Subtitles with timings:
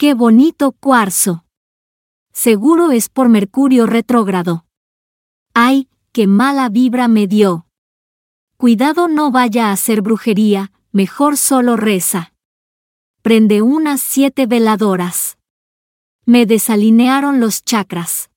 [0.00, 1.44] qué bonito cuarzo.
[2.32, 4.64] Seguro es por Mercurio retrógrado.
[5.52, 7.66] Ay, qué mala vibra me dio.
[8.56, 12.32] Cuidado no vaya a hacer brujería, mejor solo reza.
[13.20, 15.36] Prende unas siete veladoras.
[16.24, 18.30] Me desalinearon los chakras.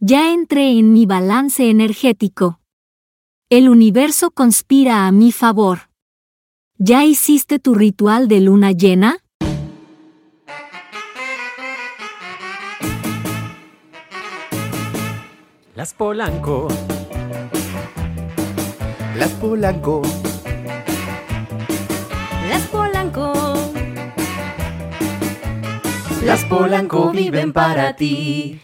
[0.00, 2.58] Ya entré en mi balance energético.
[3.50, 5.90] El universo conspira a mi favor.
[6.76, 9.21] ¿Ya hiciste tu ritual de luna llena?
[15.74, 16.68] Las Polanco.
[19.16, 20.02] Las Polanco.
[22.50, 23.32] Las Polanco.
[26.26, 28.60] Las Polanco viven para ti.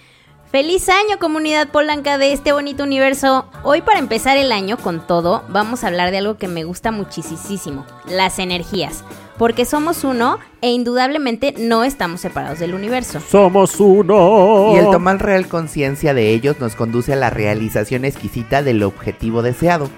[0.50, 3.44] Feliz año comunidad polanca de este bonito universo.
[3.64, 6.90] Hoy para empezar el año con todo, vamos a hablar de algo que me gusta
[6.90, 9.04] muchísimo, las energías.
[9.36, 13.20] Porque somos uno e indudablemente no estamos separados del universo.
[13.20, 14.72] Somos uno.
[14.74, 19.42] Y el tomar real conciencia de ellos nos conduce a la realización exquisita del objetivo
[19.42, 19.90] deseado.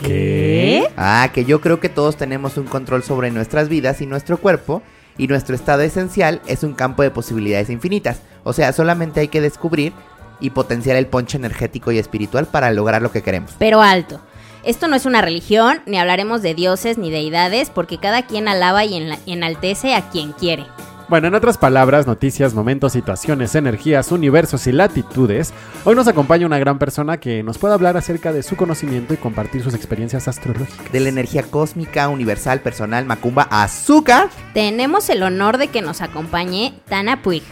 [0.00, 0.86] ¿Qué?
[0.96, 4.80] Ah, que yo creo que todos tenemos un control sobre nuestras vidas y nuestro cuerpo,
[5.18, 8.22] y nuestro estado esencial es un campo de posibilidades infinitas.
[8.44, 9.92] O sea, solamente hay que descubrir
[10.40, 13.52] y potenciar el ponche energético y espiritual para lograr lo que queremos.
[13.58, 14.20] Pero alto.
[14.64, 18.84] Esto no es una religión, ni hablaremos de dioses ni deidades, porque cada quien alaba
[18.84, 20.66] y enaltece a quien quiere.
[21.08, 26.58] Bueno, en otras palabras, noticias, momentos, situaciones, energías, universos y latitudes, hoy nos acompaña una
[26.58, 30.92] gran persona que nos puede hablar acerca de su conocimiento y compartir sus experiencias astrológicas.
[30.92, 34.28] De la energía cósmica, universal, personal, macumba, azúcar.
[34.52, 37.42] Tenemos el honor de que nos acompañe Tana Puig.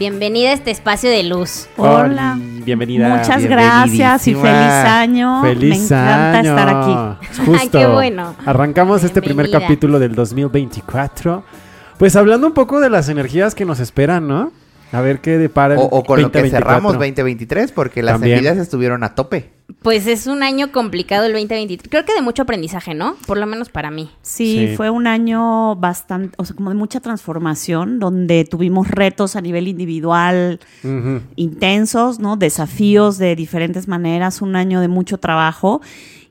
[0.00, 1.68] Bienvenida a este espacio de luz.
[1.76, 2.36] Hola.
[2.40, 3.08] Bienvenida.
[3.08, 5.42] Muchas gracias y feliz año.
[5.42, 6.58] Feliz Me encanta año.
[6.58, 7.42] estar aquí.
[7.46, 7.78] Justo.
[7.78, 8.34] Qué bueno.
[8.44, 11.44] Arrancamos este primer capítulo del 2024.
[11.98, 14.52] Pues hablando un poco de las energías que nos esperan, ¿no?
[14.92, 16.58] A ver qué depara el O, o con lo que 2024.
[16.68, 18.38] cerramos 2023, porque las También.
[18.38, 19.50] envidias estuvieron a tope.
[19.82, 21.90] Pues es un año complicado el 2023.
[21.90, 23.16] Creo que de mucho aprendizaje, ¿no?
[23.26, 24.10] Por lo menos para mí.
[24.22, 24.76] Sí, Sí.
[24.76, 29.66] fue un año bastante, o sea, como de mucha transformación, donde tuvimos retos a nivel
[29.66, 30.60] individual
[31.34, 32.36] intensos, ¿no?
[32.36, 35.80] Desafíos de diferentes maneras, un año de mucho trabajo.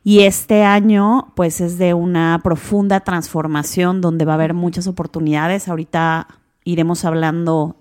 [0.08, 5.68] Y este año, pues, es de una profunda transformación donde va a haber muchas oportunidades.
[5.68, 6.28] Ahorita
[6.64, 7.76] iremos hablando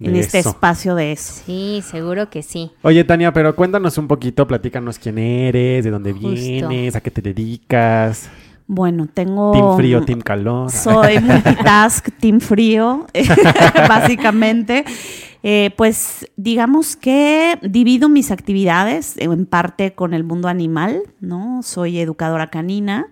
[0.00, 1.42] en este espacio de eso.
[1.44, 2.70] Sí, seguro que sí.
[2.80, 6.26] Oye, Tania, pero cuéntanos un poquito, platícanos quién eres, de dónde Justo.
[6.28, 8.30] vienes, a qué te dedicas.
[8.68, 9.50] Bueno, tengo...
[9.52, 10.70] Team frío, team calor.
[10.70, 13.06] Soy multitask, team frío,
[13.88, 14.84] básicamente.
[15.42, 21.62] Eh, pues digamos que divido mis actividades eh, en parte con el mundo animal, ¿no?
[21.62, 23.06] Soy educadora canina,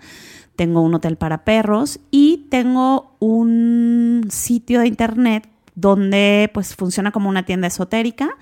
[0.56, 7.31] tengo un hotel para perros y tengo un sitio de internet donde pues funciona como
[7.31, 8.37] una tienda esotérica.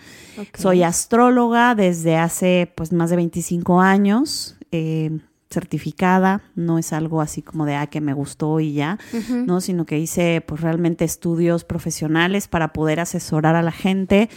[0.55, 5.19] Soy astróloga desde hace pues más de 25 años, eh,
[5.55, 8.99] certificada, no es algo así como de, ah, que me gustó y ya,
[9.47, 9.61] ¿no?
[9.61, 14.29] Sino que hice pues realmente estudios profesionales para poder asesorar a la gente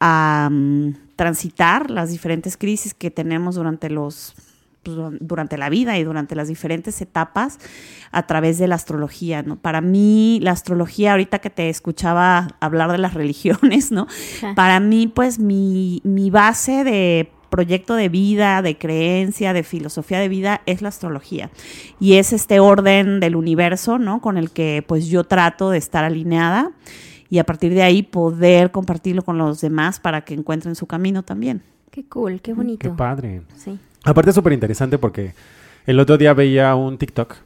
[0.00, 4.34] a mm, transitar las diferentes crisis que tenemos durante los
[4.82, 7.58] pues, du- durante la vida y durante las diferentes etapas
[8.12, 9.56] a través de la astrología, ¿no?
[9.56, 14.06] Para mí, la astrología, ahorita que te escuchaba hablar de las religiones, ¿no?
[14.54, 20.28] Para mí, pues, mi, mi base de proyecto de vida, de creencia, de filosofía de
[20.28, 21.50] vida es la astrología.
[22.00, 24.20] Y es este orden del universo, ¿no?
[24.20, 26.72] Con el que pues yo trato de estar alineada
[27.28, 31.22] y a partir de ahí poder compartirlo con los demás para que encuentren su camino
[31.22, 31.62] también.
[31.90, 32.88] Qué cool, qué bonito.
[32.88, 33.42] Qué padre.
[33.56, 33.78] Sí.
[34.04, 35.34] Aparte es súper interesante porque
[35.86, 37.36] el otro día veía un TikTok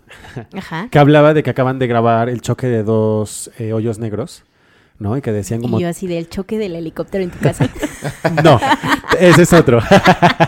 [0.55, 0.89] Ajá.
[0.91, 4.45] que hablaba de que acaban de grabar el choque de dos eh, hoyos negros,
[5.01, 5.17] ¿no?
[5.17, 5.79] Y que decían como...
[5.81, 7.69] Y yo así del choque del helicóptero en tu casa.
[8.45, 8.59] No,
[9.19, 9.81] ese es otro.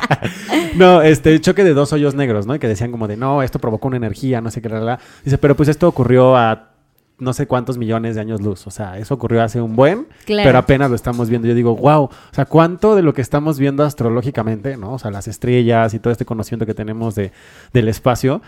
[0.77, 2.55] no, este, el choque de dos hoyos negros, ¿no?
[2.55, 4.85] Y que decían como de, no, esto provocó una energía, no sé qué, la, la,
[4.85, 5.01] la.
[5.25, 6.71] Dice, pero pues esto ocurrió a
[7.19, 8.67] no sé cuántos millones de años luz.
[8.67, 10.47] O sea, eso ocurrió hace un buen, Claro.
[10.49, 11.47] pero apenas lo estamos viendo.
[11.47, 14.95] Yo digo, wow, o sea, cuánto de lo que estamos viendo astrológicamente, ¿no?
[14.95, 17.33] O sea, las estrellas y todo este conocimiento que tenemos de,
[17.73, 18.43] del espacio,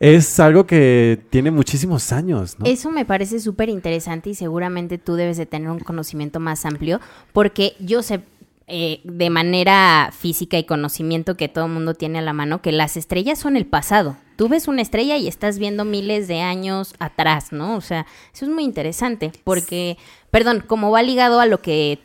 [0.00, 2.66] es algo que tiene muchísimos años, ¿no?
[2.66, 7.00] Eso me parece súper interesante y seguramente tú debes de tener un conocimiento más amplio
[7.32, 8.20] porque yo sé
[8.68, 12.70] eh, de manera física y conocimiento que todo el mundo tiene a la mano que
[12.70, 14.16] las estrellas son el pasado.
[14.36, 17.74] Tú ves una estrella y estás viendo miles de años atrás, ¿no?
[17.74, 19.96] O sea, eso es muy interesante porque,
[20.30, 21.98] perdón, como va ligado a lo que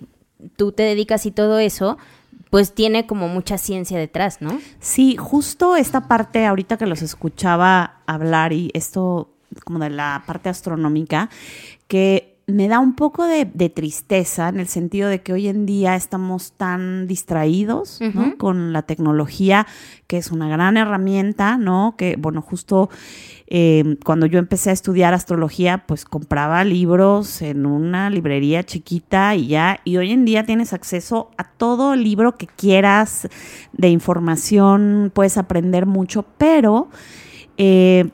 [0.56, 1.98] tú te dedicas y todo eso,
[2.54, 4.62] pues tiene como mucha ciencia detrás, ¿no?
[4.80, 9.32] Sí, justo esta parte, ahorita que los escuchaba hablar y esto
[9.66, 11.32] como de la parte astronómica,
[11.88, 15.66] que me da un poco de, de tristeza en el sentido de que hoy en
[15.66, 18.00] día estamos tan distraídos
[18.38, 19.66] con la tecnología,
[20.08, 21.96] que es una gran herramienta, ¿no?
[21.98, 22.90] Que, bueno, justo
[23.48, 29.48] eh, cuando yo empecé a estudiar astrología, pues compraba libros en una librería chiquita y
[29.48, 33.30] ya, y hoy en día tienes acceso a todo libro que quieras
[33.72, 36.90] de información, puedes aprender mucho, pero
[37.58, 38.10] eh,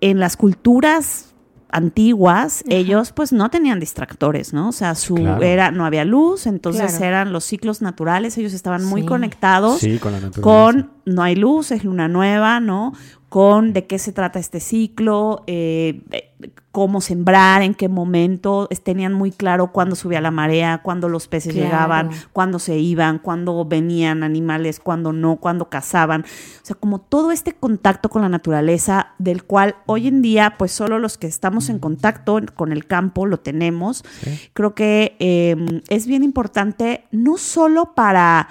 [0.00, 1.27] en las culturas
[1.70, 4.68] antiguas, ellos pues no tenían distractores, ¿no?
[4.68, 5.42] O sea, su Claro.
[5.42, 7.04] era no había luz, entonces Claro.
[7.04, 9.06] eran los ciclos naturales, ellos estaban muy Sí.
[9.06, 10.42] conectados Sí, con la naturaleza.
[10.42, 12.92] con no hay luz, es luna nueva, ¿no?
[13.28, 16.30] Con de qué se trata este ciclo, eh, eh,
[16.70, 21.52] cómo sembrar, en qué momento, tenían muy claro cuándo subía la marea, cuándo los peces
[21.52, 21.66] Claro.
[21.66, 26.22] llegaban, cuándo se iban, cuándo venían animales, cuándo no, cuándo cazaban.
[26.22, 30.72] O sea, como todo este contacto con la naturaleza, del cual hoy en día, pues
[30.72, 34.04] solo los que estamos en contacto con el campo lo tenemos.
[34.52, 38.48] Creo que eh, es bien importante, no solo para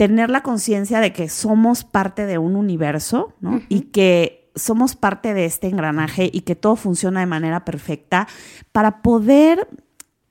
[0.00, 3.60] tener la conciencia de que somos parte de un universo, ¿no?
[3.68, 8.26] Y que somos parte de este engranaje y que todo funciona de manera perfecta
[8.72, 9.68] para poder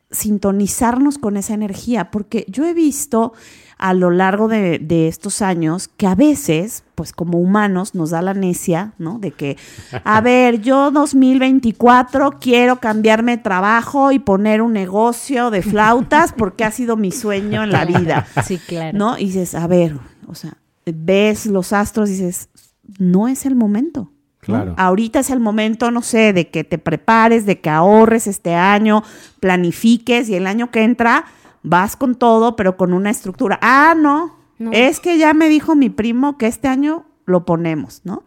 [0.09, 3.33] sintonizarnos con esa energía, porque yo he visto
[3.79, 8.21] a lo largo de, de estos años que a veces, pues como humanos, nos da
[8.21, 9.19] la necia, ¿no?
[9.19, 9.57] De que,
[10.03, 16.65] a ver, yo 2024 quiero cambiarme de trabajo y poner un negocio de flautas porque
[16.65, 18.27] ha sido mi sueño en la vida.
[18.45, 18.97] Sí, claro.
[18.97, 19.17] ¿no?
[19.17, 19.95] Y dices, a ver,
[20.27, 22.49] o sea, ves los astros y dices,
[22.97, 24.11] no es el momento.
[24.39, 24.73] Claro.
[24.77, 29.03] Ahorita es el momento, no sé, de que te prepares, de que ahorres este año,
[29.39, 31.25] planifiques y el año que entra
[31.69, 33.59] vas con todo, pero con una estructura.
[33.61, 34.71] Ah, no, No.
[34.73, 38.23] es que ya me dijo mi primo que este año lo ponemos, ¿no?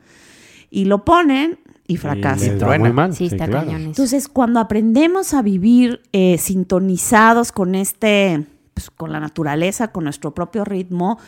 [0.71, 2.95] Y lo ponen y Y fracasan.
[2.95, 3.15] mal.
[3.15, 3.69] Sí, está claro.
[3.71, 3.77] eso.
[3.79, 10.35] Entonces, cuando aprendemos a vivir eh, sintonizados con este, pues, con la naturaleza, con nuestro
[10.35, 11.19] propio ritmo,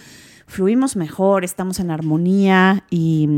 [0.46, 3.28] fluimos mejor, estamos en armonía y,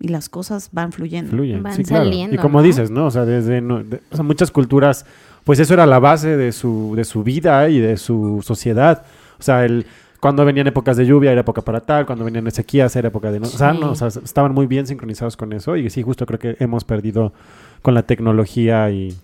[0.00, 1.30] y las cosas van fluyendo.
[1.32, 2.04] Fluyen, Van sí, claro.
[2.04, 2.64] saliendo, Y como ¿no?
[2.64, 3.06] dices, ¿no?
[3.06, 5.04] O sea, desde no- de- o sea, muchas culturas,
[5.44, 9.04] pues eso era la base de su, de su vida y de su sociedad.
[9.38, 9.86] O sea, el
[10.24, 13.40] cuando venían épocas de lluvia era época para tal, cuando venían sequías era época de
[13.40, 16.24] no, o sea, no, o sea, estaban muy bien sincronizados con eso y sí, justo
[16.24, 17.34] creo que hemos perdido
[17.82, 19.14] con la tecnología y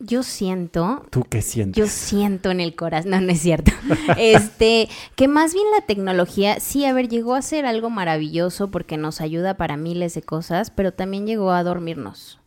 [0.00, 1.80] Yo siento tú qué sientes.
[1.80, 3.70] Yo siento en el corazón, no, no es cierto.
[4.18, 8.96] Este, que más bien la tecnología, sí, a ver, llegó a ser algo maravilloso porque
[8.96, 12.40] nos ayuda para miles de cosas, pero también llegó a dormirnos.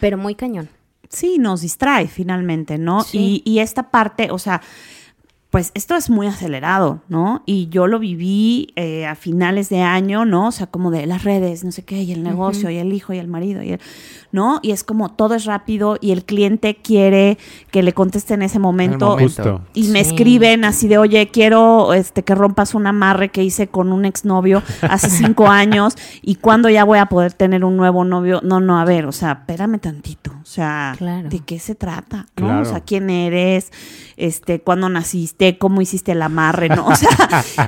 [0.00, 0.70] Pero muy cañón.
[1.10, 3.02] Sí, nos distrae finalmente, ¿no?
[3.02, 3.42] Sí.
[3.44, 4.60] Y, y esta parte, o sea,
[5.50, 7.42] pues esto es muy acelerado, ¿no?
[7.46, 10.48] Y yo lo viví eh, a finales de año, ¿no?
[10.48, 13.12] O sea, como de las redes, no sé qué, y el negocio, y el hijo,
[13.14, 13.80] y el marido, y el,
[14.32, 14.58] ¿no?
[14.62, 17.38] Y es como todo es rápido y el cliente quiere
[17.70, 19.16] que le conteste en ese momento.
[19.72, 20.10] Y me Sí.
[20.10, 24.62] escriben así de, oye, quiero este, que rompas un amarre que hice con un exnovio
[24.82, 28.40] hace cinco años y cuándo ya voy a poder tener un nuevo novio.
[28.42, 30.32] No, no, a ver, o sea, espérame tantito.
[30.42, 31.28] O sea, Claro.
[31.28, 32.26] ¿de qué se trata?
[32.36, 32.46] ¿no?
[32.46, 32.62] Claro.
[32.62, 33.70] O sea, ¿quién eres?
[34.16, 35.35] Este, ¿Cuándo naciste?
[35.58, 36.68] ¿Cómo hiciste el amarre?
[36.68, 36.86] ¿No?
[36.86, 37.08] O sea,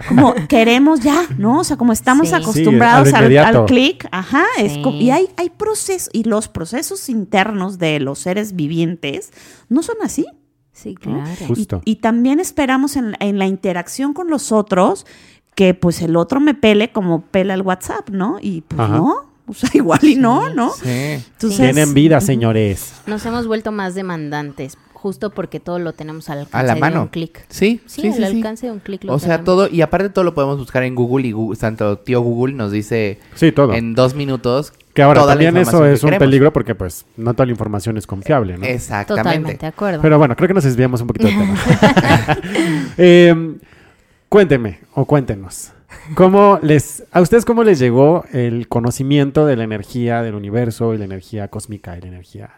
[0.09, 1.61] como queremos ya, ¿no?
[1.61, 2.35] O sea, como estamos Sí.
[2.35, 8.01] acostumbrados Sí, al, clic, ajá, es y hay, hay procesos, y los procesos internos de
[8.01, 9.33] los seres vivientes
[9.69, 10.27] no son así.
[10.73, 11.23] Sí, ¿no?
[11.25, 11.47] claro.
[11.49, 11.83] Justo.
[11.85, 15.07] Y, y también esperamos en, en la interacción con los otros
[15.55, 18.39] que pues el otro me pele como pela el WhatsApp, ¿no?
[18.41, 18.97] Y pues Ajá.
[18.97, 19.17] no,
[19.49, 20.71] o sea, igual y no, ¿no?
[20.73, 20.89] Sí.
[20.89, 22.93] Entonces, Tienen vida, señores.
[23.07, 26.99] Nos hemos vuelto más demandantes, justo porque todo lo tenemos al alcance A la de
[26.99, 27.45] un clic.
[27.49, 28.25] Sí, Sí, sí, al sí, sí.
[28.37, 29.45] alcance de un clic lo O sea, tenemos.
[29.45, 32.73] todo, y aparte todo lo podemos buscar en Google y Google, tanto tío Google nos
[32.73, 33.73] dice Sí, todo.
[33.75, 36.27] en dos minutos que ahora toda la también eso que es un queremos.
[36.27, 38.65] peligro porque pues no toda la información es confiable, ¿no?
[38.67, 39.23] Exactamente.
[39.23, 40.03] Totalmente, de acuerdo.
[40.03, 41.55] Pero bueno, creo que nos desviamos un poquito del tema.
[42.99, 43.57] Eh,
[44.29, 45.71] cuénteme o cuéntenos.
[46.15, 50.99] ¿Cómo les, ¿A ustedes cómo les llegó el conocimiento de la energía del universo y
[50.99, 52.51] la energía cósmica y la energía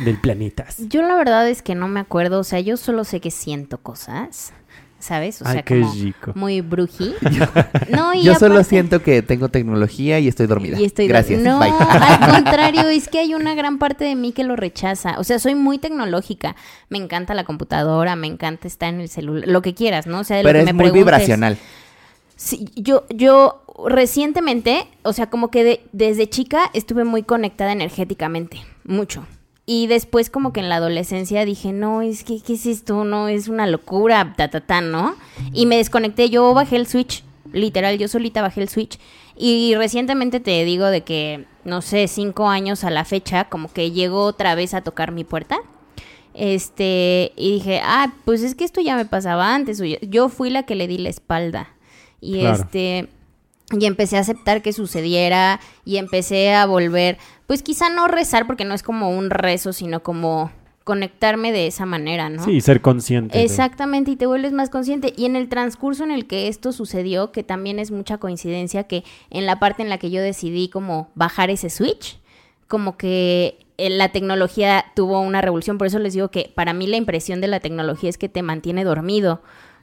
[0.00, 0.76] del planetas?
[0.88, 3.78] Yo la verdad es que no me acuerdo, o sea, yo solo sé que siento
[3.78, 4.52] cosas,
[4.98, 5.42] ¿sabes?
[5.42, 6.32] O Ay, sea, qué como rico.
[6.34, 7.14] muy brují.
[7.90, 10.78] no, y Yo solo aparte- siento que tengo tecnología y estoy dormida.
[10.80, 11.42] Y estoy Gracias.
[11.42, 11.70] No, Bye.
[11.78, 15.16] al contrario, es que hay una gran parte de mí que lo rechaza.
[15.18, 16.56] O sea, soy muy tecnológica.
[16.88, 20.20] Me encanta la computadora, me encanta estar en el celular, lo que quieras, ¿no?
[20.20, 21.04] O sea, de Pero lo que es me muy preguntes.
[21.04, 21.58] vibracional.
[22.36, 28.60] Sí, yo, yo recientemente, o sea, como que de- desde chica estuve muy conectada energéticamente,
[28.84, 29.26] mucho.
[29.66, 33.04] Y después como que en la adolescencia dije, no, es que, ¿qué es esto?
[33.04, 35.14] No, es una locura, ta, ta, ta, ¿no?
[35.54, 38.98] Y me desconecté, yo bajé el switch, literal, yo solita bajé el switch.
[39.36, 43.90] Y recientemente te digo de que no sé, cinco años a la fecha, como que
[43.90, 45.56] llegó otra vez a tocar mi puerta.
[46.34, 49.78] Este, y dije, ah, pues es que esto ya me pasaba antes.
[49.78, 51.68] yo- Yo fui la que le di la espalda.
[52.20, 52.56] Y Claro.
[52.62, 53.08] este,
[53.78, 58.64] y empecé a aceptar que sucediera y empecé a volver, pues quizá no rezar porque
[58.64, 60.50] no es como un rezo, sino como
[60.84, 62.44] conectarme de esa manera, ¿no?
[62.44, 63.42] Sí, ser consciente.
[63.42, 65.14] Exactamente, y te vuelves más consciente.
[65.16, 69.02] Y en el transcurso en el que esto sucedió, que también es mucha coincidencia, que
[69.30, 72.18] en la parte en la que yo decidí como bajar ese switch,
[72.68, 75.78] como que eh, la tecnología tuvo una revolución.
[75.78, 78.42] Por eso les digo que para mí la impresión de la tecnología es que te
[78.42, 79.42] mantiene dormido.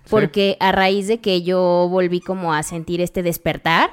[0.09, 3.91] Porque a raíz de que yo volví como a sentir este despertar,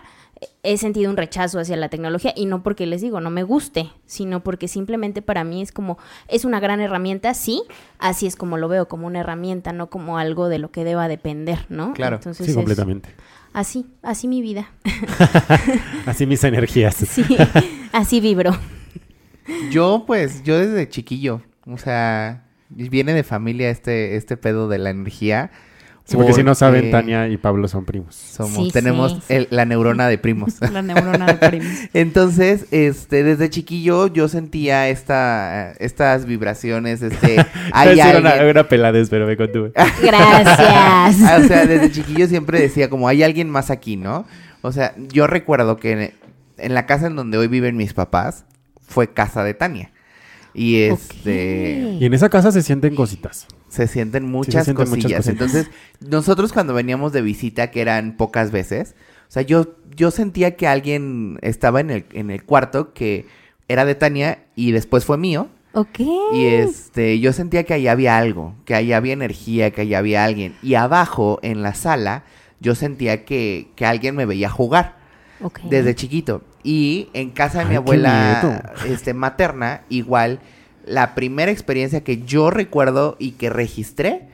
[0.62, 3.90] he sentido un rechazo hacia la tecnología y no porque les digo no me guste,
[4.06, 7.62] sino porque simplemente para mí es como es una gran herramienta, sí,
[7.98, 11.08] así es como lo veo como una herramienta, no como algo de lo que deba
[11.08, 11.92] depender, ¿no?
[11.94, 12.16] Claro.
[12.16, 13.08] Entonces Sí, es completamente.
[13.52, 14.70] así, así mi vida.
[16.06, 16.96] Así mis energías.
[17.08, 17.24] Sí,
[17.92, 18.52] así vibro.
[19.70, 24.90] Yo, pues, yo desde chiquillo, o sea, viene de familia este, este pedo de la
[24.90, 25.50] energía.
[26.08, 28.14] Sí, porque si no saben, Tania y Pablo son primos.
[28.14, 29.34] Somos, Sí, tenemos sí.
[29.34, 30.54] el- la neurona de primos.
[30.72, 31.68] La neurona de primos.
[31.92, 39.10] Entonces, este, desde chiquillo yo sentía esta, estas vibraciones, este, hay alguien- una, una peladez,
[39.10, 39.72] pero me contuve.
[40.02, 41.44] Gracias.
[41.44, 44.24] O sea, desde chiquillo siempre decía como hay alguien más aquí, ¿no?
[44.62, 46.12] O sea, yo recuerdo que en,
[46.56, 48.44] en la casa en donde hoy viven mis papás
[48.80, 49.90] fue casa de Tania.
[50.54, 53.46] Y este Y en esa casa se sienten cositas.
[53.68, 55.26] se sienten muchas sienten muchas cosillas.
[55.26, 55.28] cositas.
[55.28, 58.94] Entonces, nosotros cuando veníamos de visita, que eran pocas veces,
[59.28, 63.26] o sea, yo, yo sentía que alguien estaba en el, en el cuarto que
[63.68, 65.48] era de Tania y después fue mío.
[65.74, 66.00] Ok.
[66.32, 70.24] Y este, yo sentía que ahí había algo, que ahí había energía, que ahí había
[70.24, 70.54] alguien.
[70.62, 72.24] Y abajo, en la sala,
[72.58, 74.96] yo sentía que, que alguien me veía jugar
[75.42, 75.60] Ok.
[75.68, 76.42] desde chiquito.
[76.68, 80.40] Y en casa de mi Ay, abuela este, materna, igual,
[80.84, 84.28] la primera experiencia que yo recuerdo y que registré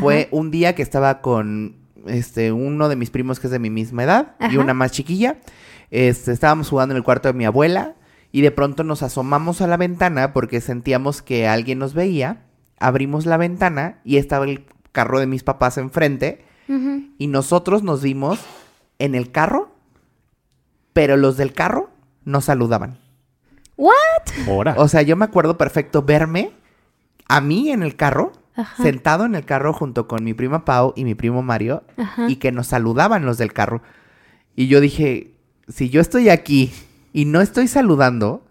[0.00, 1.76] fue un día que estaba con
[2.08, 5.36] este, uno de mis primos que es de mi misma edad y una más chiquilla.
[5.92, 7.94] Este, estábamos jugando en el cuarto de mi abuela
[8.32, 12.42] y de pronto nos asomamos a la ventana porque sentíamos que alguien nos veía.
[12.80, 16.44] Abrimos la ventana y estaba el carro de mis papás enfrente
[17.16, 18.40] y nosotros nos vimos
[18.98, 19.75] en el carro,
[20.96, 21.90] pero los del carro
[22.24, 22.96] nos saludaban.
[23.76, 23.92] What?
[24.48, 24.74] Ahora.
[24.78, 26.52] O sea, yo me acuerdo perfecto verme
[27.28, 28.82] a mí en el carro, Ajá.
[28.82, 32.30] sentado en el carro junto con mi prima Pau y mi primo Mario, Ajá.
[32.30, 33.82] y que nos saludaban los del carro.
[34.54, 35.32] Y yo dije,
[35.68, 36.72] si yo estoy aquí
[37.12, 38.46] y no estoy saludando,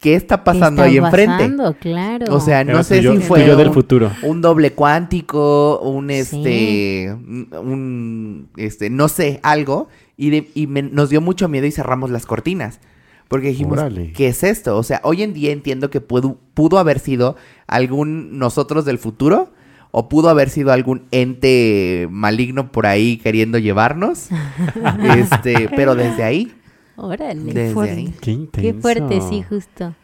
[0.00, 1.32] ¿qué está pasando ¿Qué ahí enfrente?
[1.48, 1.74] pasando?
[1.78, 2.26] Claro.
[2.34, 4.10] O sea, no Era sé yo- si fue yo del un- futuro.
[4.22, 10.82] un doble cuántico, un este, un, un, este, no sé, algo, y, de- y me-
[10.82, 12.80] nos dio mucho miedo y cerramos las cortinas.
[13.28, 13.80] Porque dijimos.
[14.14, 14.76] ¿qué es esto?
[14.76, 19.50] O sea, hoy en día entiendo que pudo, pudo haber sido algún nosotros del futuro,
[19.90, 24.28] o pudo haber sido algún ente maligno por ahí queriendo llevarnos.
[25.16, 26.52] este, pero desde ahí,
[26.96, 27.52] Órale.
[27.52, 27.94] desde fuerte.
[27.96, 28.14] ahí.
[28.20, 28.74] Qué intenso.
[28.74, 29.94] Qué fuerte, sí, justo.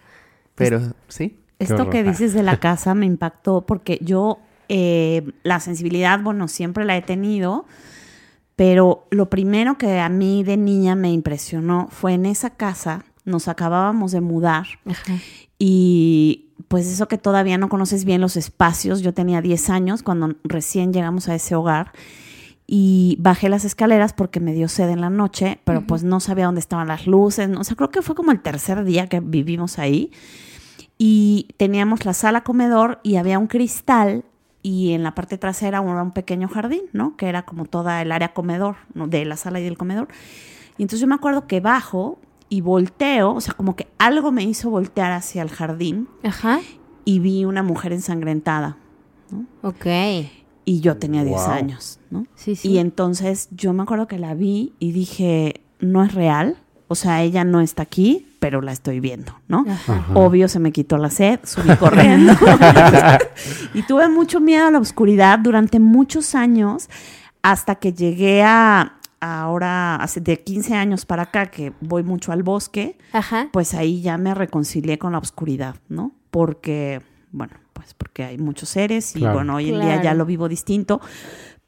[0.55, 1.37] Pero sí.
[1.59, 4.39] Esto que dices de la casa me impactó porque yo
[4.71, 7.67] eh, la sensibilidad, bueno, siempre la he tenido,
[8.61, 13.49] pero lo primero que a mí de niña me impresionó fue en esa casa, nos
[13.49, 15.15] acabábamos de mudar Ajá.
[15.59, 20.35] y pues eso que todavía no conoces bien los espacios, yo tenía 10 años cuando
[20.45, 21.93] recién llegamos a ese hogar
[22.67, 26.45] y bajé las escaleras porque me dio sed en la noche, pero pues no sabía
[26.45, 29.21] dónde estaban las luces, no, o sea, creo que fue como el tercer día que
[29.21, 30.13] vivimos ahí
[30.99, 34.27] y teníamos la sala comedor y había un cristal
[34.63, 37.17] y en la parte trasera era un pequeño jardín, ¿no?
[37.17, 39.07] Que era como toda el área comedor, ¿no?
[39.09, 40.09] De la sala y del comedor.
[40.79, 44.43] Y entonces yo me acuerdo que bajo y volteo, o sea, como que algo me
[44.43, 46.61] hizo voltear hacia el jardín Ajá.
[47.05, 48.77] y vi una mujer ensangrentada.
[49.63, 49.87] Ok.
[50.65, 51.51] Y yo tenía 10 Wow.
[51.51, 52.27] años, ¿no?
[52.35, 52.69] Sí, sí.
[52.71, 56.57] Y entonces yo me acuerdo que la vi y dije, no es real.
[56.89, 59.65] O sea, ella no está aquí, pero la estoy viendo, ¿no?
[59.69, 60.07] Ajá.
[60.15, 62.33] Obvio se me quitó la sed, subí corriendo.
[63.75, 66.89] y tuve mucho miedo a la oscuridad durante muchos años
[67.43, 72.43] hasta que llegué a ahora hace de 15 años para acá que voy mucho al
[72.43, 73.49] bosque, Ajá.
[73.53, 76.13] pues ahí ya me reconcilié con la oscuridad, ¿no?
[76.31, 79.35] Porque bueno, pues porque hay muchos seres y Claro.
[79.35, 81.01] bueno, hoy en día ya lo vivo distinto.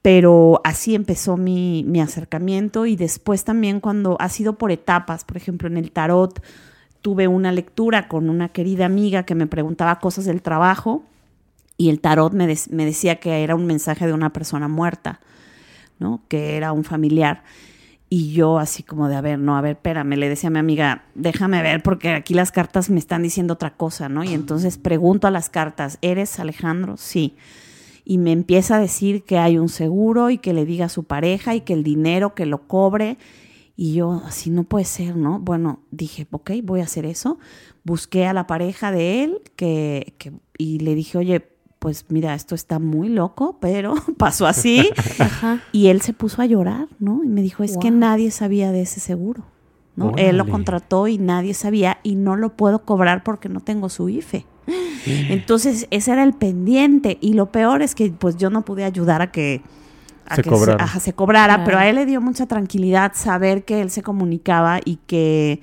[0.03, 5.37] Pero así empezó mi, mi acercamiento y después también cuando ha sido por etapas, por
[5.37, 6.43] ejemplo en el tarot,
[7.03, 11.05] tuve una lectura con una querida amiga que me preguntaba cosas del trabajo
[11.77, 15.21] y el tarot me, decía que era un mensaje de una persona muerta,
[15.99, 16.23] ¿no?
[16.29, 17.43] Que era un familiar.
[18.09, 20.61] Y yo así como de, a ver, no, a ver, espérame, le decía a mi
[20.61, 24.23] amiga, déjame ver porque aquí las cartas me están diciendo otra cosa, ¿no?
[24.23, 26.97] Y entonces pregunto a las cartas, ¿eres Alejandro?
[26.99, 27.35] Sí.
[28.05, 31.05] Y me empieza a decir que hay un seguro y que le diga a su
[31.05, 33.19] pareja y que el dinero que lo cobre.
[33.77, 35.39] Y yo, así no puede ser, ¿no?
[35.39, 37.39] Bueno, dije, ok, voy a hacer eso.
[37.85, 42.55] Busqué a la pareja de él que, que, y le dije, oye, pues mira, esto
[42.55, 44.89] está muy loco, pero pasó así.
[45.73, 47.25] Y él se puso a llorar, ¿no?
[47.25, 49.43] Y me dijo, es que nadie sabía de ese seguro,
[49.97, 50.13] ¿no?
[50.17, 54.09] Él lo contrató y nadie sabía y no lo puedo cobrar porque no tengo su
[54.09, 54.47] IFE.
[55.07, 57.19] Entonces, ese era el pendiente.
[57.21, 59.63] Y lo peor es que pues yo no pude ayudar a que,
[60.27, 60.85] a Se que cobrara.
[60.85, 61.65] ajá, se cobrara, Claro.
[61.67, 65.61] pero a él le dio mucha tranquilidad saber que él se comunicaba y que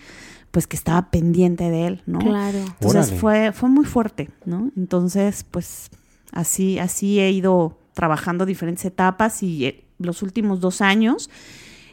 [0.51, 2.17] pues que estaba pendiente de él, ¿no?
[2.19, 2.57] Claro.
[2.57, 3.19] Entonces Órale.
[3.19, 4.71] fue, fue muy fuerte, ¿no?
[4.75, 5.91] Entonces, pues
[6.31, 11.29] así, así he ido trabajando diferentes etapas y eh, los últimos dos años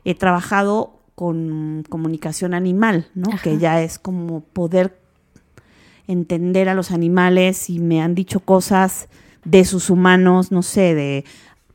[0.05, 3.29] he trabajado con comunicación animal, ¿no?
[3.31, 3.43] Ajá.
[3.43, 4.99] Que ya es como poder
[6.09, 9.09] entender a los animales y me han dicho cosas
[9.45, 11.25] de sus humanos, no sé, de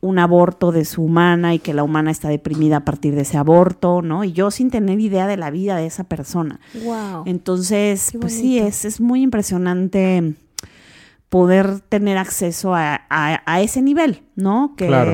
[0.00, 3.38] un aborto de su humana y que la humana está deprimida a partir de ese
[3.38, 4.24] aborto, ¿no?
[4.24, 6.58] Y yo sin tener idea de la vida de esa persona.
[6.84, 7.22] Wow.
[7.26, 10.34] Entonces, Qué pues sí, es, es muy impresionante
[11.28, 14.74] poder tener acceso a, a- a ese nivel, ¿no?
[14.76, 15.12] Que, Claro.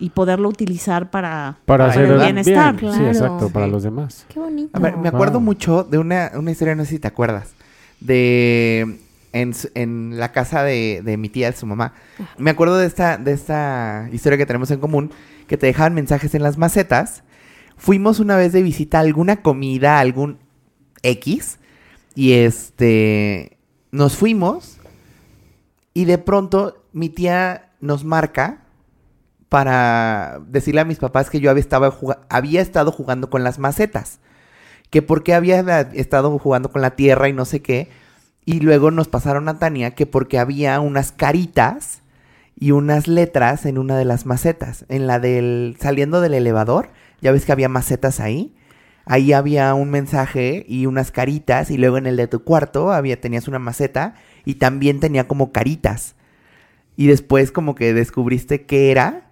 [0.00, 2.76] Y poderlo utilizar para, Para Para hacer el bienestar.
[2.76, 2.92] bien.
[2.92, 3.12] Sí, Claro.
[3.12, 3.72] exacto, para Sí.
[3.72, 4.26] los demás.
[4.28, 4.70] Qué bonito.
[4.76, 5.42] A ver, me acuerdo Wow.
[5.42, 7.52] mucho de una, una historia, no sé si te acuerdas,
[8.00, 8.98] de
[9.32, 11.94] en, en la casa de, de mi tía, de su mamá.
[12.38, 15.12] Me acuerdo de esta, de esta historia que tenemos en común,
[15.46, 17.22] que te dejaban mensajes en las macetas.
[17.76, 20.38] Fuimos una vez de visita a alguna comida, algún
[21.02, 21.58] X,
[22.14, 23.56] y este,
[23.90, 24.78] nos fuimos,
[25.94, 28.62] y de pronto mi tía nos marca
[29.48, 31.64] para decirle a mis papás que yo había
[32.28, 34.20] había estado jugando con las macetas.
[34.90, 37.88] Que porque había da- estado jugando con la tierra y no sé qué.
[38.44, 42.02] Y luego nos pasaron a Tania que porque había unas caritas
[42.58, 44.84] y unas letras en una de las macetas.
[44.88, 45.76] En la del.
[45.80, 46.90] saliendo del elevador.
[47.20, 48.54] Ya ves que había macetas ahí.
[49.06, 51.70] Ahí había un mensaje y unas caritas.
[51.70, 54.14] Y luego en el de tu cuarto había, tenías una maceta.
[54.44, 56.16] Y también tenía como caritas.
[56.96, 59.29] Y después como que descubriste qué era.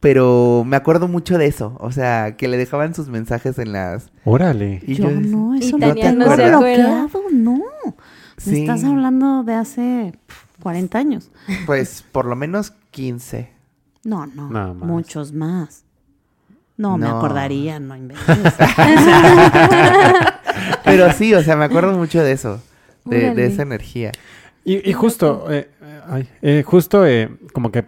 [0.00, 1.76] Pero me acuerdo mucho de eso.
[1.80, 4.10] O sea, que le dejaban sus mensajes en las...
[4.24, 4.80] Órale.
[4.86, 7.54] Y yo yo- no, Y eso no no te te no se bloqueado, no.
[7.56, 7.94] Me
[8.36, 8.60] Sí.
[8.60, 11.30] estás hablando de hace pf, 40 años.
[11.66, 13.50] Pues por lo menos 15.
[14.04, 14.88] No, no, Nada más.
[14.88, 15.84] muchos más.
[16.76, 17.16] No, me No.
[17.18, 18.24] acordaría, no inventes.
[20.84, 22.62] Pero sí, o sea, me acuerdo mucho de eso.
[23.04, 24.12] De, esa energía.
[24.64, 27.84] Y, y justo, eh, eh, ay, eh, justo eh, como que,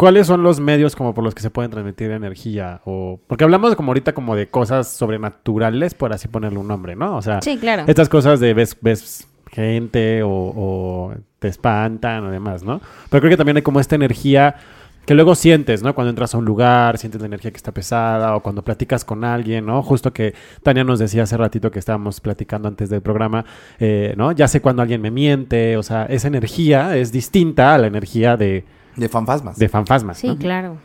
[0.00, 2.80] ¿cuáles son los medios como por los que se pueden transmitir energía?
[2.86, 7.18] O, porque hablamos como ahorita como de cosas sobrenaturales, por así ponerle un nombre, ¿no?
[7.18, 7.84] O sea, Sí, claro.
[7.86, 12.80] estas cosas de ves, ves gente o, o te espantan o demás, ¿no?
[13.10, 14.56] Pero creo que también hay como esta energía
[15.04, 15.94] que luego sientes, ¿no?
[15.94, 19.22] Cuando entras a un lugar, sientes la energía que está pesada o cuando platicas con
[19.22, 19.82] alguien, ¿no?
[19.82, 20.32] Justo que
[20.62, 23.44] Tania nos decía hace ratito que estábamos platicando antes del programa,
[23.78, 24.32] eh, ¿no?
[24.32, 28.38] Ya sé cuando alguien me miente, o sea, esa energía es distinta a la energía
[28.38, 28.64] de,
[29.00, 29.56] De fantasmas.
[29.58, 30.36] de fantasmas, Sí, ¿no?
[30.38, 30.76] claro.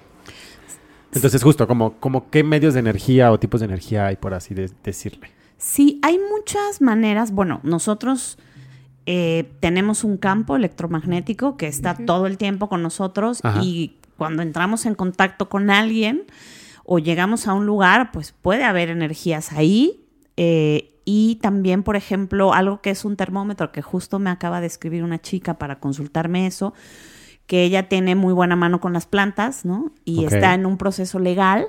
[1.13, 4.54] Entonces, justo, como, como qué medios de energía o tipos de energía hay, por así
[4.54, 5.32] de- decirle.
[5.58, 7.32] Sí, hay muchas maneras.
[7.32, 8.38] Bueno, nosotros
[9.06, 13.62] eh, tenemos un campo electromagnético que está todo el tiempo con nosotros Ajá.
[13.63, 16.23] y cuando entramos en contacto con alguien
[16.84, 20.01] o llegamos a un lugar, pues puede haber energías ahí.
[20.38, 24.65] eh, y también, por ejemplo, algo que es un termómetro que justo me acaba de
[24.65, 26.73] escribir una chica para consultarme eso,
[27.47, 29.91] que ella tiene muy buena mano con las plantas, ¿no?
[30.03, 31.67] Y está en un proceso legal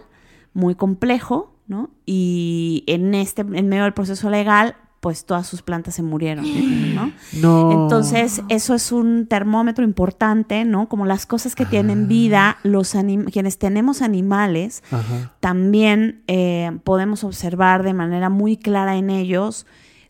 [0.54, 1.90] muy complejo, ¿no?
[2.06, 6.44] Y en este, en medio del proceso legal, pues todas sus plantas se murieron,
[6.94, 7.12] ¿no?
[7.34, 7.70] No.
[7.82, 10.88] Entonces, eso es un termómetro importante, ¿no?
[10.88, 11.68] Como las cosas que Ah.
[11.70, 15.34] tienen vida, los anim- quienes tenemos animales, Ajá.
[15.40, 19.66] también eh, podemos observar de manera muy clara en ellos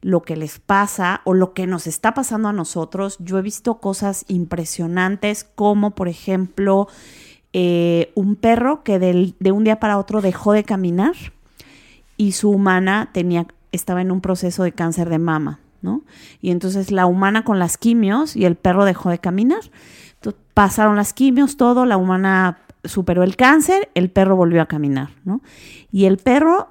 [0.07, 3.17] lo que les pasa o lo que nos está pasando a nosotros.
[3.19, 6.87] Yo he visto cosas impresionantes como, por ejemplo,
[7.53, 11.15] eh, un perro que del- de un día para otro dejó de caminar
[12.17, 16.03] y su humana tenía, estaba en un proceso de cáncer de mama, ¿no?
[16.41, 19.63] Y entonces la humana con las quimios y el perro dejó de caminar.
[20.15, 25.09] Entonces, pasaron las quimios, todo, la humana superó el cáncer, el perro volvió a caminar,
[25.25, 25.41] ¿no?
[25.91, 26.69] Y el perro,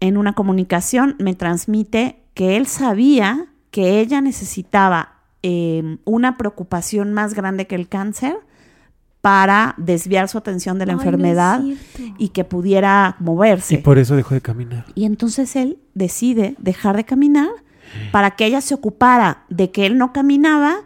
[0.00, 7.34] en una comunicación, me transmite que él sabía que ella necesitaba eh, una preocupación más
[7.34, 8.36] grande que el cáncer
[9.22, 11.62] para desviar su atención de la Ay, enfermedad
[12.18, 13.74] y que pudiera moverse.
[13.74, 14.84] Y por eso dejó de caminar.
[14.94, 17.48] Y entonces él decide dejar de caminar
[18.10, 20.76] para que ella se ocupara de que él no caminaba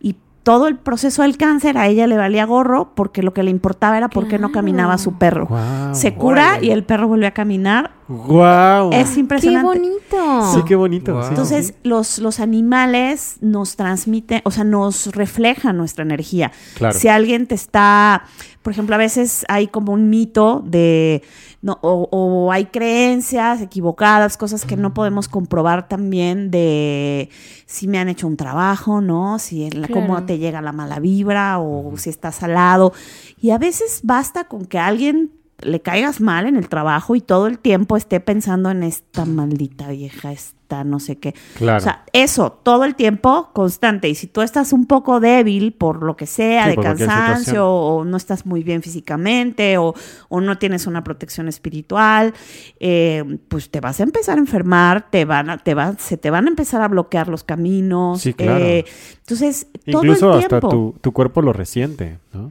[0.00, 3.50] y todo el proceso del cáncer a ella le valía gorro porque lo que le
[3.50, 5.48] importaba era por qué no caminaba su perro.
[5.92, 7.92] Se cura y el perro volvió a caminar.
[8.08, 8.90] ¡Guau!
[8.92, 9.66] Es ¡Qué impresionante.
[9.66, 10.52] bonito!
[10.54, 11.26] Sí, qué bonito.
[11.28, 16.52] Entonces, los, los animales nos transmiten, o sea, nos reflejan nuestra energía.
[16.76, 16.98] Claro.
[16.98, 18.24] Si alguien te está,
[18.62, 21.22] por ejemplo, a veces hay como un mito de,
[21.62, 27.30] no, o, o hay creencias equivocadas, cosas que no podemos comprobar también de
[27.66, 29.38] si me han hecho un trabajo, ¿no?
[29.38, 30.26] Si en la- cómo Claro.
[30.26, 32.92] te llega la mala vibra o si estás al lado.
[33.40, 35.30] Y a veces basta con que alguien
[35.62, 39.88] le caigas mal en el trabajo y todo el tiempo esté pensando en esta maldita
[39.88, 41.34] vieja, esta no sé qué.
[41.58, 41.76] Claro.
[41.78, 44.08] O sea, eso, todo el tiempo constante.
[44.08, 48.04] Y si tú estás un poco débil por lo que sea, Sí, de cansancio, o
[48.06, 49.94] no estás muy bien físicamente, o,
[50.30, 52.32] o no tienes una protección espiritual,
[52.80, 56.30] eh, pues te vas a empezar a enfermar, te van a, te va- se te
[56.30, 58.22] van a empezar a bloquear los caminos.
[58.22, 58.64] Sí, claro.
[58.64, 58.84] eh,
[59.18, 60.68] entonces, Incluso todo el hasta tiempo.
[60.70, 62.50] tu, tu cuerpo lo resiente, ¿no?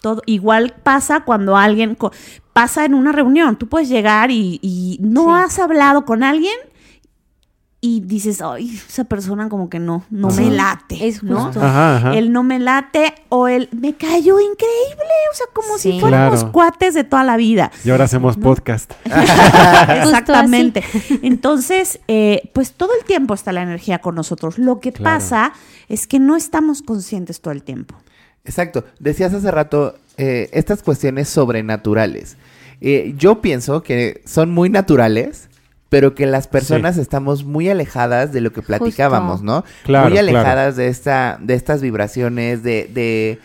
[0.00, 2.12] Todo, igual pasa cuando alguien co-
[2.52, 3.56] pasa en una reunión.
[3.56, 5.42] Tú puedes llegar y, y no Sí.
[5.44, 6.54] has hablado con alguien
[7.80, 11.06] y dices, ay, esa persona como que no, no me late.
[11.06, 11.44] Es ¿no?
[11.44, 11.60] justo.
[11.62, 12.14] Ajá, ajá.
[12.18, 15.12] El no me late o el me cayó increíble.
[15.32, 15.92] O sea, como Sí.
[15.92, 16.52] si fuéramos Claro.
[16.52, 17.70] cuates de toda la vida.
[17.84, 18.92] Y ahora hacemos podcast.
[19.04, 20.82] Exactamente.
[21.22, 24.58] Entonces, eh, pues todo el tiempo está la energía con nosotros.
[24.58, 25.16] Lo que Claro.
[25.18, 25.52] pasa
[25.88, 27.94] es que no estamos conscientes todo el tiempo.
[28.48, 28.84] Exacto.
[28.98, 32.36] Decías hace rato eh, estas cuestiones sobrenaturales.
[32.80, 35.48] Eh, yo pienso que son muy naturales,
[35.88, 39.44] pero que las personas estamos muy alejadas de lo que platicábamos, Justo.
[39.46, 39.64] ¿no?
[39.84, 40.38] Claro, muy claro.
[40.38, 43.38] alejadas de esta, de estas vibraciones, de, de,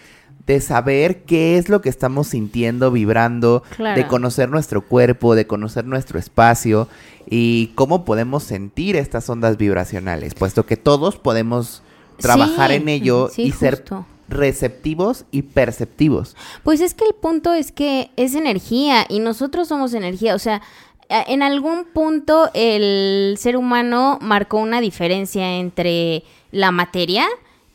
[0.46, 4.00] de saber qué es lo que estamos sintiendo, vibrando, Claro.
[4.00, 6.88] de conocer nuestro cuerpo, de conocer nuestro espacio
[7.30, 11.82] y cómo podemos sentir estas ondas vibracionales, puesto que todos podemos
[12.18, 14.06] trabajar Sí, en ello sí, y ser justo.
[14.34, 16.36] Receptivos y perceptivos.
[16.64, 20.36] Pues es que el punto es que es energía y nosotros somos energía.
[20.36, 20.62] O sea,
[21.10, 27.26] en algún punto el ser humano marcó una diferencia entre la materia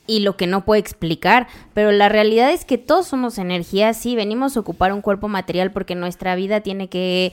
[0.07, 4.17] y lo que no puede explicar, pero la realidad es que todos somos energía, sí,
[4.17, 7.33] venimos a ocupar un cuerpo material porque nuestra vida tiene que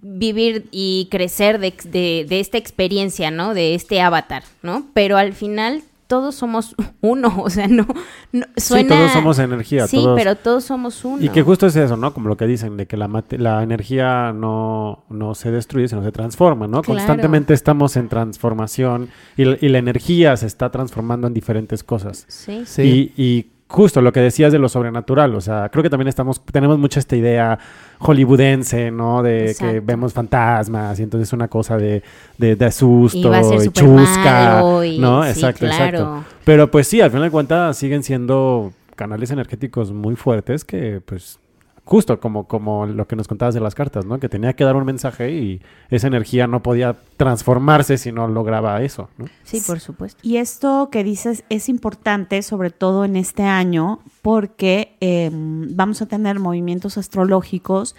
[0.00, 3.52] vivir y crecer de, de- de esta experiencia, ¿no?
[3.52, 4.86] De este avatar, ¿no?
[4.94, 7.86] Pero al final todos somos uno, o sea, no,
[8.32, 8.82] no suena...
[8.82, 9.86] Sí, todos somos energía.
[9.86, 11.22] Sí, todos- pero todos somos uno.
[11.24, 12.12] Y que justo es eso, ¿no?
[12.14, 16.02] Como lo que dicen, de que la, mate- la energía no, no se destruye, sino
[16.02, 16.82] se transforma, ¿no?
[16.82, 16.98] Claro.
[16.98, 22.24] Constantemente estamos en transformación y, la- y la energía se está transformando en diferentes cosas.
[22.28, 22.62] Sí.
[22.66, 23.12] Sí.
[23.16, 26.40] Y, y justo lo que decías de lo sobrenatural, o sea, creo que también estamos,
[26.44, 27.58] tenemos mucha esta idea
[27.98, 29.22] hollywoodense, ¿no?
[29.22, 32.02] De que vemos fantasmas y entonces una cosa de,
[32.38, 33.18] de, de susto
[33.62, 35.24] Y chusca, y- ¿no?
[35.24, 35.84] sí, exacto, claro.
[35.98, 36.24] exacto.
[36.44, 41.38] Pero pues sí, al final de cuentas siguen siendo canales energéticos muy fuertes que pues
[41.86, 44.18] justo como, como lo que nos contabas de las cartas, ¿no?
[44.18, 48.82] Que tenía que dar un mensaje y esa energía no podía transformarse si no lograba
[48.82, 49.26] eso, ¿no?
[49.44, 50.18] Sí, por supuesto.
[50.24, 56.06] Y esto que dices es importante, sobre todo en este año, porque eh, vamos a
[56.06, 57.94] tener movimientos astrológicos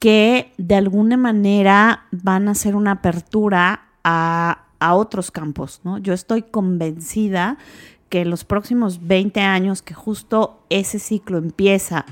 [0.00, 5.98] que de alguna manera van a hacer una apertura a, a otros campos, ¿no?
[5.98, 7.56] Yo estoy convencida
[8.08, 12.04] que en los próximos 20 años, que justo ese ciclo empieza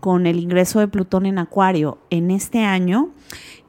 [0.00, 3.10] con el ingreso de Plutón en Acuario en este año,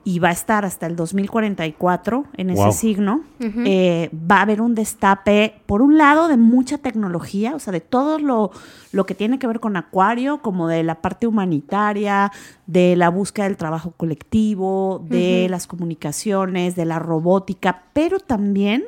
[0.04, 2.72] y va a estar hasta el 2044 en ese Wow.
[2.74, 3.62] signo, Ujú.
[3.66, 7.82] eh, va a haber un destape, por un lado, de mucha tecnología, o sea, de
[7.82, 8.50] todo lo,
[8.92, 12.32] lo que tiene que ver con Acuario, como de la parte humanitaria,
[12.66, 18.86] de la búsqueda del trabajo colectivo, de las comunicaciones, de la robótica, pero también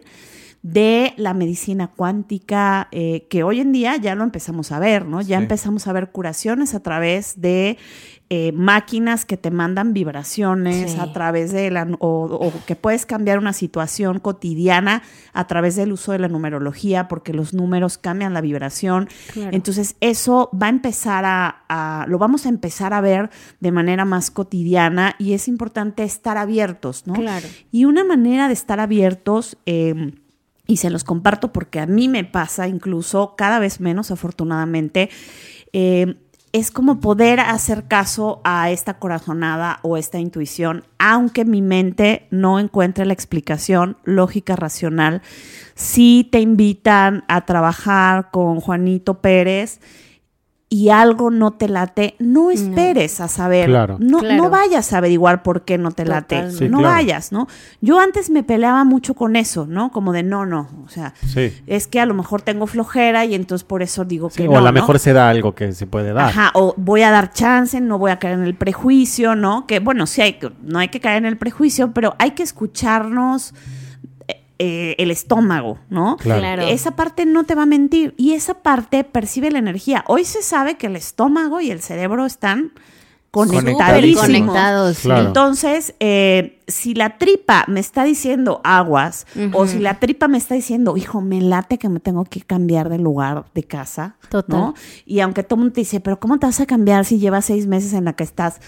[0.63, 5.19] de la medicina cuántica, eh, que hoy en día ya lo empezamos a ver, ¿no?
[5.21, 5.43] Ya Sí.
[5.43, 7.77] empezamos a ver curaciones a través de
[8.29, 10.97] eh, máquinas que te mandan vibraciones, Sí.
[10.99, 15.91] a través de la, o, o que puedes cambiar una situación cotidiana a través del
[15.91, 19.07] uso de la numerología, porque los números cambian la vibración.
[19.33, 19.51] Claro.
[19.55, 24.03] Entonces, eso va a empezar a, a- lo vamos a empezar a ver de manera
[24.05, 27.13] más cotidiana y es importante estar abiertos, ¿no?
[27.13, 27.45] Claro.
[27.71, 30.13] Y una manera de estar abiertos, eh,
[30.67, 35.09] y se los comparto porque a mí me pasa incluso cada vez menos, afortunadamente,
[35.73, 36.15] eh,
[36.53, 42.59] es como poder hacer caso a esta corazonada o esta intuición, aunque mi mente no
[42.59, 45.23] encuentre la explicación lógica, racional.
[45.73, 49.79] Si te invitan a trabajar con Juanito Pérez
[50.75, 53.69] y algo no te late, no esperes a saber.
[53.69, 53.97] Claro.
[53.99, 54.37] No, Claro.
[54.43, 56.49] no vayas a averiguar por qué no te late.
[56.49, 56.95] Sí, no claro.
[56.95, 57.47] vayas, ¿no?
[57.79, 59.91] Yo antes me peleaba mucho con eso, ¿no?
[59.91, 60.67] Como de no, no.
[60.83, 61.53] O sea, Sí.
[61.67, 64.51] es que a lo mejor tengo flojera y entonces por eso digo Sí, que o
[64.53, 64.57] no.
[64.57, 64.73] a lo ¿no?
[64.73, 66.29] mejor se da algo que se puede dar.
[66.29, 69.67] Ajá, o voy a dar chance, no voy a caer en el prejuicio, ¿no?
[69.67, 72.41] Que bueno, sí hay que, no hay que caer en el prejuicio, pero hay que
[72.41, 73.53] escucharnos
[74.59, 76.17] eh, el estómago, ¿no?
[76.17, 76.63] Claro.
[76.63, 80.03] Esa parte no te va a mentir y esa parte percibe la energía.
[80.07, 82.71] Hoy se sabe que el estómago y el cerebro están
[83.31, 84.21] conectadísimos.
[84.21, 84.99] Conectados.
[84.99, 85.27] Claro.
[85.27, 90.53] Entonces, eh, si la tripa me está diciendo aguas o si la tripa me está
[90.53, 94.59] diciendo, hijo, me late que me tengo que cambiar de lugar de casa, Total.
[94.59, 94.73] ¿no?
[95.07, 97.45] Y aunque todo el mundo te dice, pero ¿cómo te vas a cambiar si llevas
[97.45, 98.61] seis meses en la que estás?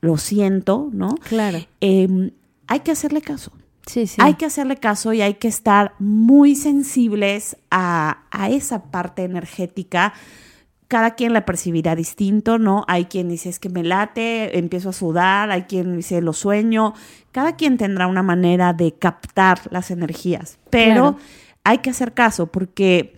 [0.00, 1.16] Lo siento, ¿no?
[1.28, 1.58] Claro.
[1.80, 2.30] Eh,
[2.68, 3.50] hay que hacerle caso.
[3.86, 4.16] Sí, sí.
[4.20, 10.14] Hay que hacerle caso y hay que estar muy sensibles a, a esa parte energética.
[10.88, 12.84] Cada quien la percibirá distinto, ¿no?
[12.88, 16.94] Hay quien dice es que me late, empiezo a sudar, hay quien dice lo sueño.
[17.32, 21.16] Cada quien tendrá una manera de captar las energías, pero Claro.
[21.64, 23.16] hay que hacer caso porque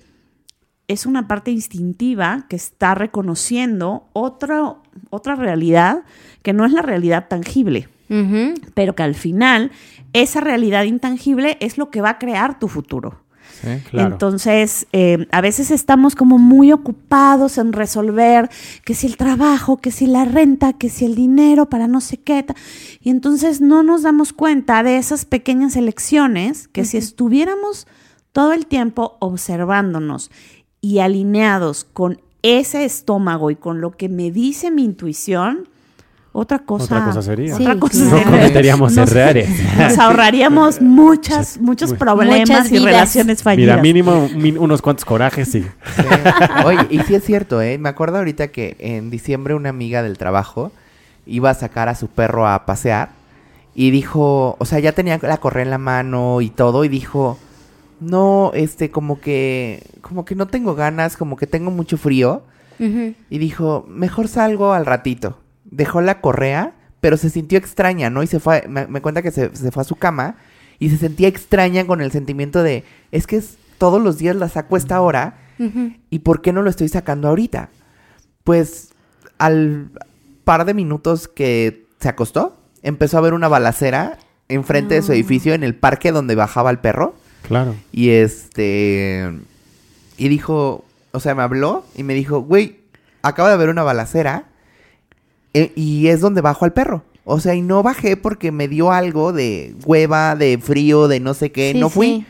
[0.89, 4.77] es una parte instintiva que está reconociendo otra,
[5.11, 6.05] otra realidad
[6.43, 9.71] que no es la realidad tangible Pero que al final
[10.12, 13.21] esa realidad intangible es lo que va a crear tu futuro.
[13.61, 14.12] Sí, claro.
[14.12, 18.51] Entonces, eh, a veces estamos como muy ocupados en resolver
[18.85, 22.19] que si el trabajo, que si la renta, que si el dinero para no sé
[22.19, 22.45] qué.
[23.01, 27.87] Y entonces no nos damos cuenta de esas pequeñas elecciones que si estuviéramos
[28.33, 30.31] todo el tiempo observándonos
[30.83, 35.69] y alineados con ese estómago y con lo que me dice mi intuición,
[36.38, 37.55] otra cosa, Otra cosa sería.
[37.57, 38.25] otra cosa no sería.
[38.25, 39.49] cometeríamos Nos- errores.
[39.79, 43.77] Nos ahorraríamos muchas, muchos problemas Muchas y relaciones fallidas.
[43.77, 45.62] Mira, mínimo min- unos cuantos corajes, sí.
[45.96, 46.03] Sí.
[46.64, 47.79] Oye, y sí es cierto, ¿eh?
[47.79, 50.72] Me acuerdo ahorita que en diciembre una amiga del trabajo
[51.27, 53.09] iba a sacar a su perro a pasear
[53.75, 57.38] y dijo, o sea, ya tenía la correa en la mano y todo y dijo,
[58.01, 62.42] no, este, como que, como que no tengo ganas, como que tengo mucho frío
[62.79, 65.38] y dijo, mejor salgo al ratito.
[65.77, 68.23] Dejó la correa, pero se sintió extraña, ¿no?
[68.23, 70.37] Y se fue, a- me, me cuenta que se, se fue a su cama
[70.79, 74.49] y se sentía extraña con el sentimiento de, es que es- todos los días la
[74.49, 75.39] saco a esta hora.
[76.11, 77.71] ¿Y por qué no lo estoy sacando ahorita?
[78.45, 78.91] Pues
[79.39, 79.91] al
[80.45, 85.55] par de minutos que se acostó, empezó a ver una balacera enfrente de su edificio
[85.55, 87.15] en el parque donde bajaba el perro.
[87.49, 87.75] Claro.
[87.93, 89.33] Y este.
[90.17, 90.85] Y dijo.
[91.12, 92.81] O sea, me habló y me dijo, güey,
[93.23, 94.45] acabo de ver una balacera.
[95.55, 97.05] Eh, y es donde bajo al perro.
[97.25, 101.35] O sea, y no bajé porque me dio algo de hueva, de frío, de no
[101.35, 101.73] sé qué.
[101.73, 102.07] Sí, no fui.
[102.07, 102.27] sí.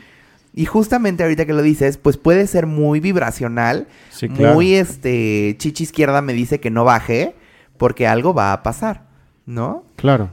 [0.57, 3.89] Y justamente ahorita que lo dices, pues puede ser muy vibracional.
[4.09, 4.55] Sí, claro.
[4.55, 7.35] Muy, este, chichi izquierda me dice que no baje
[7.77, 9.07] porque algo va a pasar,
[9.45, 9.85] ¿no?
[9.97, 10.31] Claro.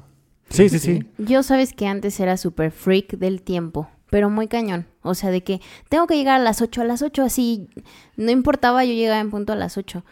[0.50, 1.06] Sí, sí, sí.
[1.18, 4.88] Yo sabes que antes era súper freak del tiempo, pero muy cañón.
[5.02, 7.68] O sea, de que tengo que llegar a las 8, a las 8 así,
[8.16, 10.06] no importaba, yo llegaba en punto a las 8.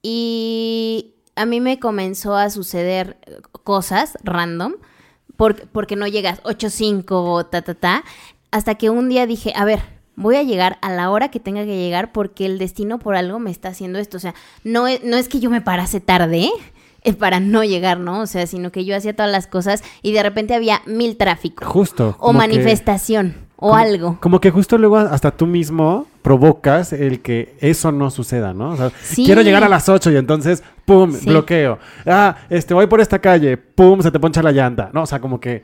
[0.00, 4.74] Y a mí me comenzó a suceder eh, cosas random,
[5.36, 8.04] por- porque no llegas 8, 5, ta, ta, ta,
[8.50, 9.80] hasta que un día dije, a ver,
[10.16, 13.38] voy a llegar a la hora que tenga que llegar porque el destino por algo
[13.38, 14.16] me está haciendo esto.
[14.16, 16.48] O sea, no es, no es que yo me parase tarde
[17.02, 18.22] eh, para no llegar, ¿no?
[18.22, 21.66] O sea, sino que yo hacía todas las cosas y de repente había mil tráfico.
[21.66, 22.16] Justo.
[22.18, 24.18] O que- manifestación, o como- algo.
[24.20, 28.70] Como que justo luego hasta tú mismo provocas el que eso no suceda, ¿no?
[28.70, 29.24] O sea, Sí.
[29.24, 31.12] quiero llegar a las 8 y entonces, ¡pum!
[31.12, 31.28] Sí.
[31.28, 31.78] bloqueo.
[32.04, 34.00] Ah, este, voy por esta calle, ¡pum!
[34.02, 35.02] Se te poncha la llanta, ¿no?
[35.02, 35.62] O sea, como que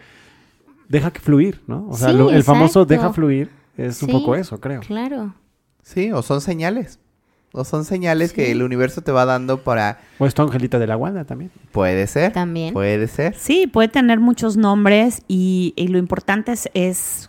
[0.88, 1.86] deja que fluir, ¿no?
[1.88, 4.80] O sea, Sí, lo- el famoso deja fluir es un Sí, poco eso, creo.
[4.80, 5.34] Claro.
[5.82, 6.98] Sí, o son señales.
[7.54, 10.00] O son señales que el universo te va dando para...
[10.18, 11.50] O es tu angelita de la guarda también.
[11.70, 12.32] Puede ser.
[12.32, 12.72] También.
[12.72, 13.34] Puede ser.
[13.36, 17.28] Sí, puede tener muchos nombres y, y lo importante es, es,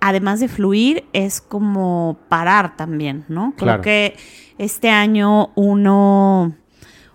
[0.00, 3.52] además de fluir, es como parar también, ¿no?
[3.56, 3.82] Creo Claro.
[3.82, 4.16] que
[4.58, 6.54] este año uno,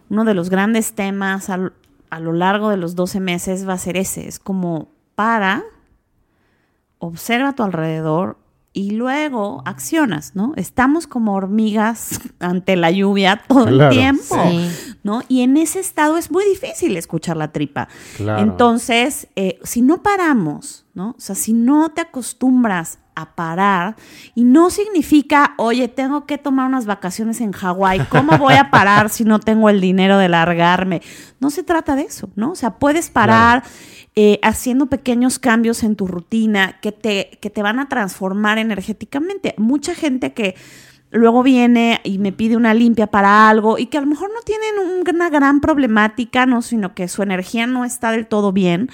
[0.10, 1.74] uno de los grandes temas al-
[2.10, 5.63] a, lo largo de los 12 meses va a ser ese, es como para,
[7.00, 8.38] observa a tu alrededor
[8.74, 10.54] y luego accionas, ¿no?
[10.56, 13.90] Estamos como hormigas ante la lluvia todo Claro.
[13.92, 14.36] el tiempo.
[14.50, 14.70] Sí.
[15.04, 15.24] ¿no?
[15.28, 17.88] Y en ese estado es muy difícil escuchar la tripa.
[18.18, 18.42] Claro.
[18.44, 21.10] Entonces, eh, si no paramos, ¿no?
[21.18, 23.98] O sea, si no te acostumbras a parar,
[24.36, 29.10] y no significa, oye, tengo que tomar unas vacaciones en Hawái, ¿cómo voy a parar
[29.10, 31.02] si no tengo el dinero de largarme?
[31.42, 32.52] No se trata de eso, ¿no?
[32.52, 33.64] O sea, puedes parar
[34.15, 39.54] eh, haciendo pequeños cambios en tu rutina que te, que te van a transformar energéticamente.
[39.58, 40.56] Mucha gente que
[41.12, 44.41] luego viene y me pide una limpia para algo y que a lo mejor no
[44.41, 48.89] tienen un- una gran problemática, no, sino que su energía no está del todo bien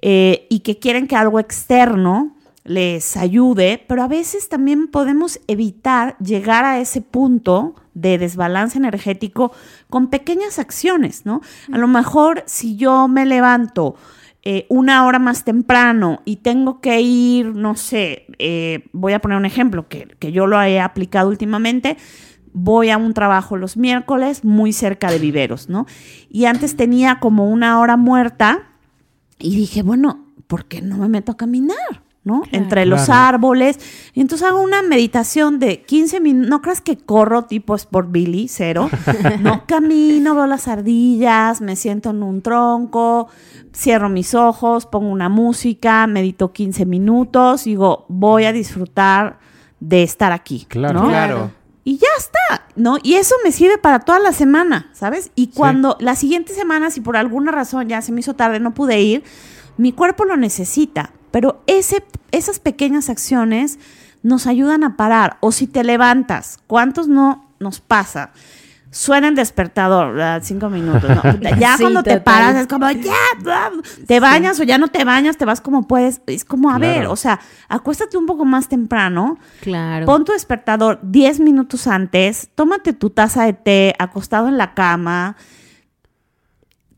[0.00, 6.16] eh, y que quieren que algo externo les ayude, pero a veces también podemos evitar
[6.18, 9.52] llegar a ese punto de desbalance energético
[9.90, 11.40] con pequeñas acciones, ¿no?
[11.72, 13.96] A lo mejor si yo me levanto
[14.44, 19.38] eh, una hora más temprano y tengo que ir, no sé, eh, voy a poner
[19.38, 21.96] un ejemplo que, que yo lo he aplicado últimamente,
[22.52, 25.86] voy a un trabajo los miércoles muy cerca de viveros, ¿no?
[26.28, 28.62] Y antes tenía como una hora muerta
[29.38, 32.01] y dije, bueno, ¿por qué no me meto a caminar?
[32.24, 32.42] ¿No?
[32.52, 33.20] Entre los Claro.
[33.36, 33.78] árboles.
[34.14, 36.48] Y entonces hago una meditación de 15 minutos.
[36.50, 38.88] No creas que corro tipo Sport Billy, cero.
[39.40, 43.28] No camino, veo las ardillas, me siento en un tronco,
[43.74, 49.38] cierro mis ojos, pongo una música, medito 15 minutos, digo, voy a disfrutar
[49.80, 50.66] de estar aquí.
[50.68, 51.02] Claro.
[51.02, 51.08] ¿no?
[51.08, 51.50] Claro.
[51.84, 52.98] Y ya está, ¿no?
[53.02, 55.32] Y eso me sirve para toda la semana, ¿sabes?
[55.34, 58.72] Y cuando la siguiente semana, si por alguna razón ya se me hizo tarde, no
[58.72, 59.24] pude ir,
[59.76, 61.10] mi cuerpo lo necesita.
[61.32, 63.80] Pero ese, esas pequeñas acciones
[64.22, 65.38] nos ayudan a parar.
[65.40, 68.30] O si te levantas, ¿cuántos no nos pasa?
[68.90, 70.42] Suena el despertador, ¿verdad?
[70.44, 71.08] cinco minutos.
[71.08, 71.22] ¿no?
[71.58, 73.14] Ya Sí, cuando te paras es como, ya,
[74.06, 76.20] te bañas o ya no te bañas, te vas como puedes.
[76.26, 80.04] Es como, a ver, o sea, acuéstate un poco más temprano, Claro.
[80.04, 85.36] Pon tu despertador 10 minutos antes, tómate tu taza de té acostado en la cama.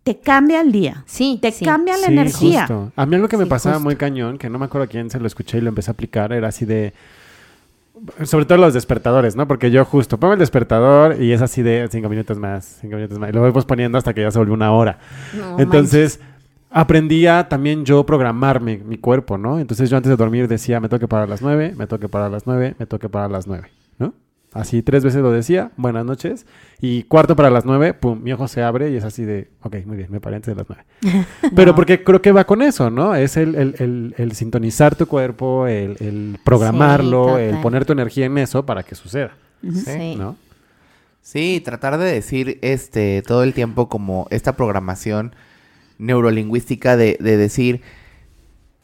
[0.05, 1.03] Te cambia el día.
[1.07, 1.65] Sí, Te sí.
[1.65, 2.61] cambia la Sí, energía.
[2.67, 2.93] justo.
[2.95, 3.85] A mí algo que me Sí, pasaba justo.
[3.85, 5.93] muy cañón, que no me acuerdo a quién se lo escuché y lo empecé a
[5.95, 6.93] aplicar, era así de...
[8.25, 9.47] Sobre todo los despertadores, ¿no?
[9.49, 13.19] Porque yo justo pongo el despertador y es así de cinco minutos más, cinco minutos
[13.19, 13.31] más.
[13.31, 14.99] Y lo voy posponiendo hasta que ya se volvió una hora.
[15.39, 16.21] No Entonces,
[16.71, 19.59] aprendí a también yo programarme mi cuerpo, ¿no?
[19.61, 22.27] Entonces yo antes de dormir decía, me toque parar a las nueve, me toque parar
[22.27, 23.69] a las nueve, me toque parar a las nueve.
[24.55, 26.47] Así tres veces lo decía, buenas noches.
[26.81, 29.77] Y cuarto para las nueve, pum, mi ojo se abre y es así de, ok,
[29.85, 30.85] muy bien, me paré antes de las nueve.
[31.57, 33.15] Pero porque creo que va con eso, ¿no?
[33.17, 37.93] Es el, el- el- el sintonizar tu cuerpo, el, el programarlo, Sí, el poner tu
[37.95, 40.15] energía en eso para que suceda, Sí.
[40.17, 40.37] ¿no?
[41.21, 45.35] Sí, tratar de decir este todo el tiempo como esta programación
[45.99, 47.81] neurolingüística de, de decir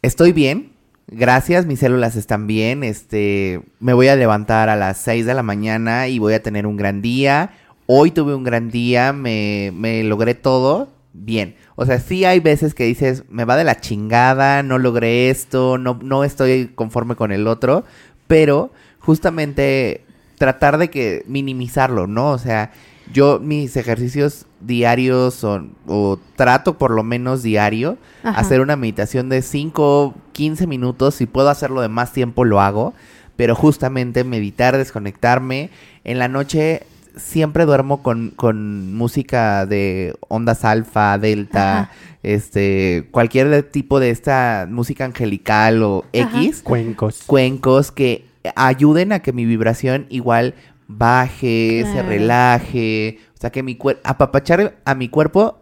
[0.02, 0.69] estoy bien,
[1.10, 5.42] gracias, mis células están bien, este me voy a levantar a las 6 de la
[5.42, 7.50] mañana y voy a tener un gran día.
[7.86, 11.56] Hoy tuve un gran día, me, me logré todo, bien.
[11.74, 15.76] O sea, sí hay veces que dices, me va de la chingada, no logré esto,
[15.76, 17.84] no, no estoy conforme con el otro,
[18.28, 18.70] pero
[19.00, 20.04] justamente
[20.38, 22.30] tratar de que minimizarlo, ¿no?
[22.30, 22.70] O sea,
[23.12, 28.38] yo mis ejercicios diarios o trato por lo menos diario, Ajá.
[28.40, 32.94] hacer una meditación de 5, 15 minutos, si puedo hacerlo de más tiempo lo hago,
[33.36, 35.70] pero justamente meditar, desconectarme,
[36.04, 36.82] en la noche
[37.16, 41.92] siempre duermo con, con música de ondas alfa, delta, Ajá.
[42.22, 46.40] este, cualquier tipo de esta música angelical o Ajá.
[46.42, 47.22] X Cuencos.
[47.26, 48.24] cuencos que
[48.56, 50.54] ayuden a que mi vibración igual
[50.88, 55.58] baje, se relaje, o sea, que mi cuerpo, apapachar a mi cuerpo,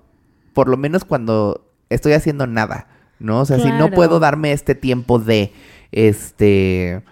[0.52, 2.88] por lo menos cuando estoy haciendo nada,
[3.20, 3.38] ¿no?
[3.40, 5.52] O sea, si no puedo darme este tiempo de,
[5.92, 7.02] este,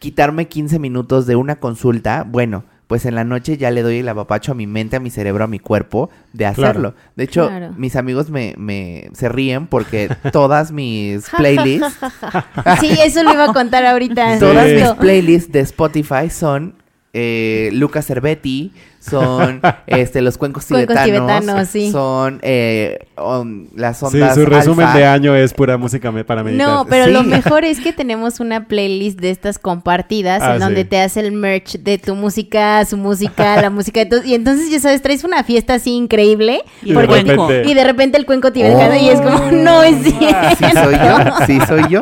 [0.00, 4.08] quitarme 15 minutos de una consulta, bueno, pues en la noche ya le doy el
[4.10, 6.52] apapacho a mi mente, a mi cerebro, a mi cuerpo de Claro.
[6.62, 6.94] hacerlo.
[7.16, 7.72] De hecho, Claro.
[7.78, 11.96] mis amigos me, me se ríen porque todas mis playlists
[12.80, 14.38] Sí, eso lo iba a contar ahorita.
[14.38, 14.74] Todas Sí.
[14.74, 16.74] mis playlists de Spotify son
[17.14, 18.72] eh, Lucas Cervetti,
[19.08, 21.90] son este los cuencos Cuencos tibetanos, tibetanos, sí.
[21.92, 24.98] son eh, on- las Sí, ondas su resumen alfa.
[24.98, 26.66] de año es pura música me- para meditar.
[26.66, 27.10] No, pero Sí.
[27.12, 30.88] lo mejor es que tenemos una playlist de estas compartidas Ah, en donde sí.
[30.88, 34.24] te hace el merch de tu música, su música, la música de todos.
[34.26, 36.62] Y entonces, ya sabes, traes una fiesta así increíble.
[36.82, 39.96] Y de porque- repente- y de repente el cuenco tibetano y es como, no es
[40.02, 40.56] cierto.
[40.58, 42.00] Sí soy yo, sí soy yo.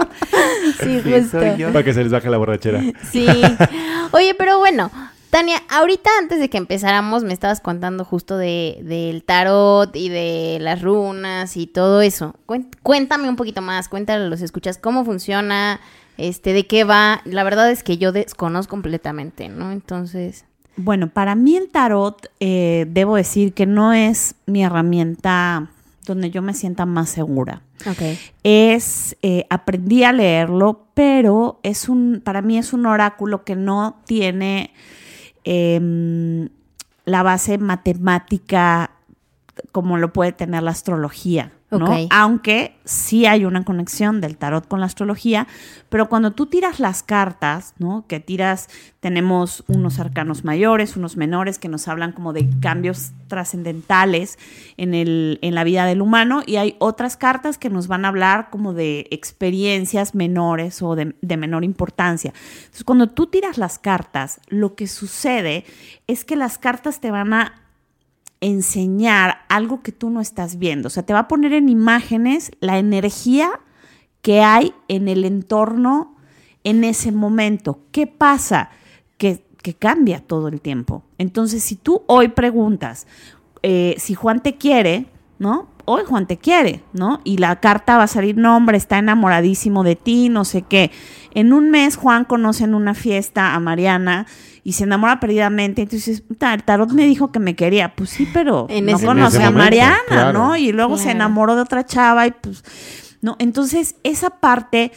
[0.80, 1.40] Sí, Sí justo.
[1.40, 1.72] soy yo.
[1.72, 2.80] Para que se les baje la borrachera.
[3.10, 3.26] Sí.
[4.12, 4.90] Oye, pero bueno,
[5.32, 10.58] Tania, ahorita antes de que empezáramos me estabas contando justo de, del tarot y de
[10.60, 12.36] las runas y todo eso.
[12.82, 15.80] Cuéntame un poquito más, cuéntale los escuchas cómo funciona,
[16.18, 17.22] este, de qué va.
[17.24, 19.72] La verdad es que yo desconozco completamente, ¿no?
[19.72, 20.44] Entonces,
[20.76, 25.70] Bueno, para mí el tarot, eh, debo decir que no es mi herramienta
[26.04, 27.62] donde yo me sienta más segura.
[27.90, 28.18] ok.
[28.42, 33.96] Es, eh, aprendí a leerlo, pero es un, para mí es un oráculo que no
[34.04, 34.74] tiene
[35.44, 36.48] em,
[37.04, 38.90] la base matemática
[39.70, 41.52] como lo puede tener la astrología.
[41.72, 41.88] ¿No?
[42.10, 45.46] Aunque sí hay una conexión del tarot con la astrología,
[45.88, 48.06] pero cuando tú tiras las cartas, ¿no?
[48.06, 48.68] Que tiras,
[49.00, 54.38] tenemos unos arcanos mayores, unos menores que nos hablan como de cambios trascendentales
[54.76, 58.08] en, el, en la vida del humano y hay otras cartas que nos van a
[58.08, 62.32] hablar como de experiencias menores o de, de menor importancia.
[62.56, 65.64] Entonces, cuando tú tiras las cartas, lo que sucede
[66.06, 67.61] es que las cartas te van a
[68.42, 70.88] enseñar algo que tú no estás viendo.
[70.88, 73.60] O sea, te va a poner en imágenes la energía
[74.20, 76.16] que hay en el entorno
[76.64, 77.80] en ese momento.
[77.90, 78.68] ¿Qué pasa?
[79.16, 81.02] Que, que cambia todo el tiempo.
[81.16, 83.06] Entonces, si tú hoy preguntas
[83.62, 85.06] eh, si Juan te quiere,
[85.38, 85.68] ¿no?
[85.84, 87.20] Hoy Juan te quiere, ¿no?
[87.24, 90.90] Y la carta va a salir, no, hombre, está enamoradísimo de ti, no sé qué.
[91.34, 94.26] En un mes Juan conoce en una fiesta a Mariana
[94.64, 95.82] y se enamora perdidamente.
[95.82, 97.94] Entonces, "Puta, el tarot me dijo que me quería.
[97.94, 100.32] Pues sí, pero En no ese conoce a momento, Mariana, claro.
[100.38, 100.56] ¿no?
[100.56, 102.62] Y luego se enamoró de otra chava y pues,
[103.20, 103.36] ¿no?
[103.38, 104.92] Entonces, esa parte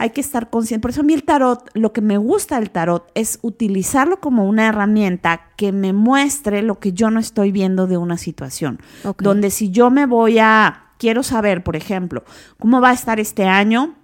[0.00, 0.80] hay que estar consciente.
[0.80, 4.46] Por eso a mí el tarot, lo que me gusta del tarot es utilizarlo como
[4.46, 8.80] una herramienta que me muestre lo que yo no estoy viendo de una situación.
[9.18, 12.24] Donde si yo me voy a, quiero saber, por ejemplo,
[12.58, 13.94] cómo va a estar este año,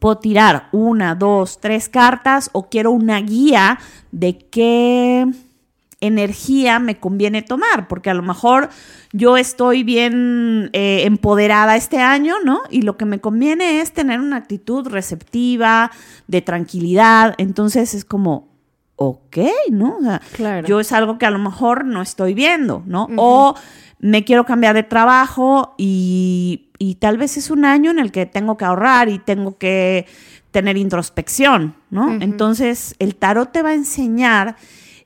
[0.00, 3.78] puedo tirar una, dos, tres cartas o quiero una guía
[4.10, 5.26] de qué
[6.02, 8.68] energía me conviene tomar, porque a lo mejor
[9.12, 12.60] yo estoy bien eh, empoderada este año, ¿no?
[12.70, 15.90] Y lo que me conviene es tener una actitud receptiva,
[16.26, 18.48] de tranquilidad, entonces es como,
[18.96, 19.38] ok,
[19.70, 19.96] ¿no?
[19.98, 20.66] O sea, Claro.
[20.66, 23.08] yo es algo que a lo mejor no estoy viendo, ¿no?
[23.16, 23.54] O
[24.00, 28.26] me quiero cambiar de trabajo y, y tal vez es un año en el que
[28.26, 30.06] tengo que ahorrar y tengo que
[30.50, 32.12] tener introspección, ¿no?
[32.12, 34.56] Entonces, el tarot te va a enseñar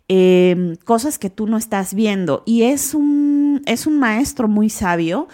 [0.09, 2.43] eh, cosas que tú no estás viendo.
[2.47, 5.29] Y es un, es un maestro muy sabio,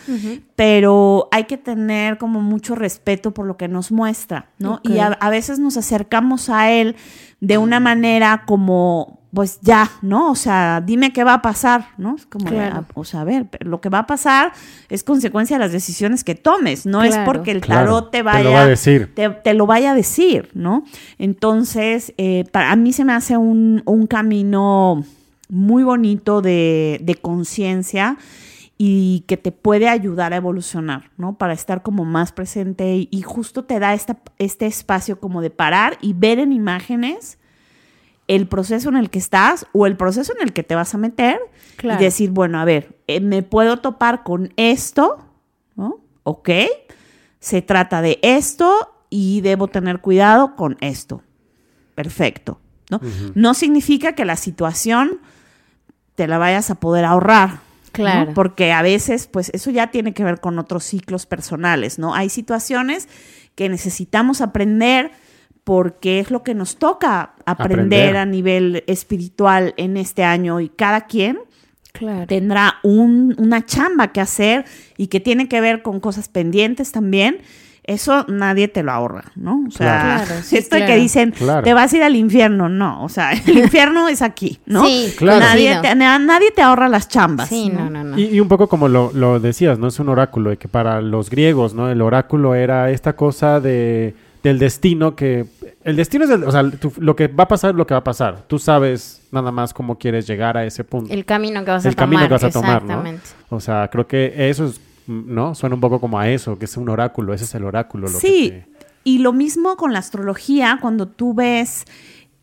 [0.57, 4.81] pero hay que tener como mucho respeto por lo que nos muestra, ¿no?
[4.83, 6.97] Y a, a veces nos acercamos a él
[7.41, 10.31] de una manera como, pues ya, ¿no?
[10.31, 12.17] O sea, dime qué va a pasar, ¿no?
[12.17, 12.77] Es como, Claro.
[12.81, 14.53] ah, o sea, a ver, pero lo que va a pasar
[14.91, 17.33] es consecuencia de las decisiones que tomes, no es Claro.
[17.33, 19.11] porque el Claro, tarot te te vaya lo va a decir.
[19.15, 20.85] te, te lo vaya a decir, ¿no?
[21.19, 25.03] Entonces, eh, para mí se me hace un, un camino
[25.49, 28.19] muy bonito de, de conciencia
[28.77, 31.39] y que te puede ayudar a evolucionar, ¿no?
[31.39, 35.51] Para estar como más presente y, y justo te da esta, este espacio como de
[35.51, 37.39] parar y ver en imágenes
[38.35, 40.99] el proceso en el que estás o el proceso en el que te vas a
[40.99, 41.39] meter
[41.77, 42.01] Claro.
[42.01, 45.19] y decir, bueno, a ver, eh, me puedo topar con esto,
[45.77, 46.01] ¿no?
[46.25, 46.49] Ok,
[47.41, 51.23] se trata de esto y debo tener cuidado con esto.
[51.95, 52.59] Perfecto,
[52.91, 53.01] ¿no?
[53.35, 55.21] No significa que la situación
[56.15, 57.51] te la vayas a poder ahorrar.
[57.51, 57.61] ¿no?
[57.93, 58.33] Claro.
[58.35, 62.15] Porque a veces, pues eso ya tiene que ver con otros ciclos personales, ¿no?
[62.15, 63.09] Hay situaciones
[63.55, 65.11] que necesitamos aprender
[65.65, 68.17] porque es lo que nos toca aprender, Aprender.
[68.17, 71.39] a nivel espiritual en este año y cada quien
[71.93, 72.27] Claro.
[72.27, 74.65] tendrá un- una chamba que hacer
[74.97, 77.39] y que tiene que ver con cosas pendientes también.
[77.85, 79.65] Eso nadie te lo ahorra, ¿no?
[79.67, 80.25] O sea, Claro.
[80.27, 81.65] Claro, sí, esto de que dicen, Claro.
[81.65, 84.87] te vas a ir al infierno, no, o sea, el infierno es aquí, ¿no?
[84.87, 85.41] Sí, Claro.
[85.41, 85.83] Nadie, conocido.
[85.93, 87.49] te, na- nadie te ahorra las chambas.
[87.49, 88.17] Sí, no, no, no.
[88.19, 89.89] Y, y un poco como lo, lo decías, ¿no?
[89.89, 91.91] Es un oráculo, de que para los griegos, ¿no?
[91.91, 95.47] El oráculo era esta cosa de, del destino que...
[95.85, 97.95] El destino es, el- o sea, tú- lo que va a pasar es lo que
[97.95, 98.43] va a pasar.
[98.47, 101.13] Tú sabes nada más cómo quieres llegar a ese punto.
[101.13, 102.09] El camino que vas a El tomar.
[102.11, 102.89] camino que vas a tomar, ¿no?
[102.93, 103.27] Exactamente.
[103.51, 105.55] O sea, creo que eso es, ¿no?
[105.55, 108.09] Suena un poco como a eso, que es un oráculo, ese es el oráculo.
[108.09, 111.85] Lo Sí, que te- y lo mismo con la astrología, cuando tú ves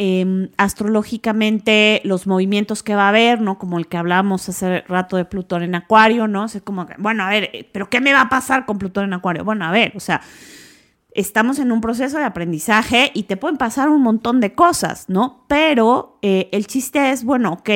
[0.02, 3.58] eh, astrológicamente los movimientos que va a haber, ¿no?
[3.58, 6.44] Como el que hablamos hace rato de Plutón en Acuario, ¿no?
[6.46, 9.06] O sea, como, bueno, a ver, eh, ¿pero qué me va a pasar con Plutón
[9.06, 9.44] en Acuario?
[9.44, 10.22] Bueno, a ver, o sea,
[11.12, 15.46] estamos en un proceso de aprendizaje y te pueden pasar un montón de cosas, ¿no?
[15.48, 17.70] Pero eh, el chiste es, bueno, ok,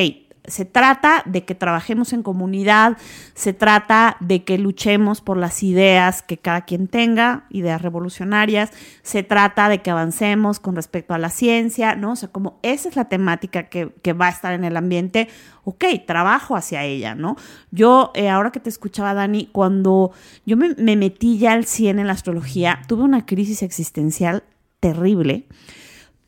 [0.46, 2.98] se trata de que trabajemos en comunidad,
[3.34, 8.72] se trata de que luchemos por las ideas que cada quien tenga, ideas revolucionarias,
[9.04, 12.12] se trata de que avancemos con respecto a la ciencia, ¿no?
[12.12, 15.30] O sea, como esa es la temática que, va a estar en el ambiente,
[15.64, 17.36] ok, trabajo hacia ella, ¿no?
[17.72, 20.12] Yo, eh, ahora que te escuchaba, Dani, cuando
[20.46, 24.44] yo me, me metí ya al 100 en la astrología, tuve una crisis existencial
[24.80, 25.48] terrible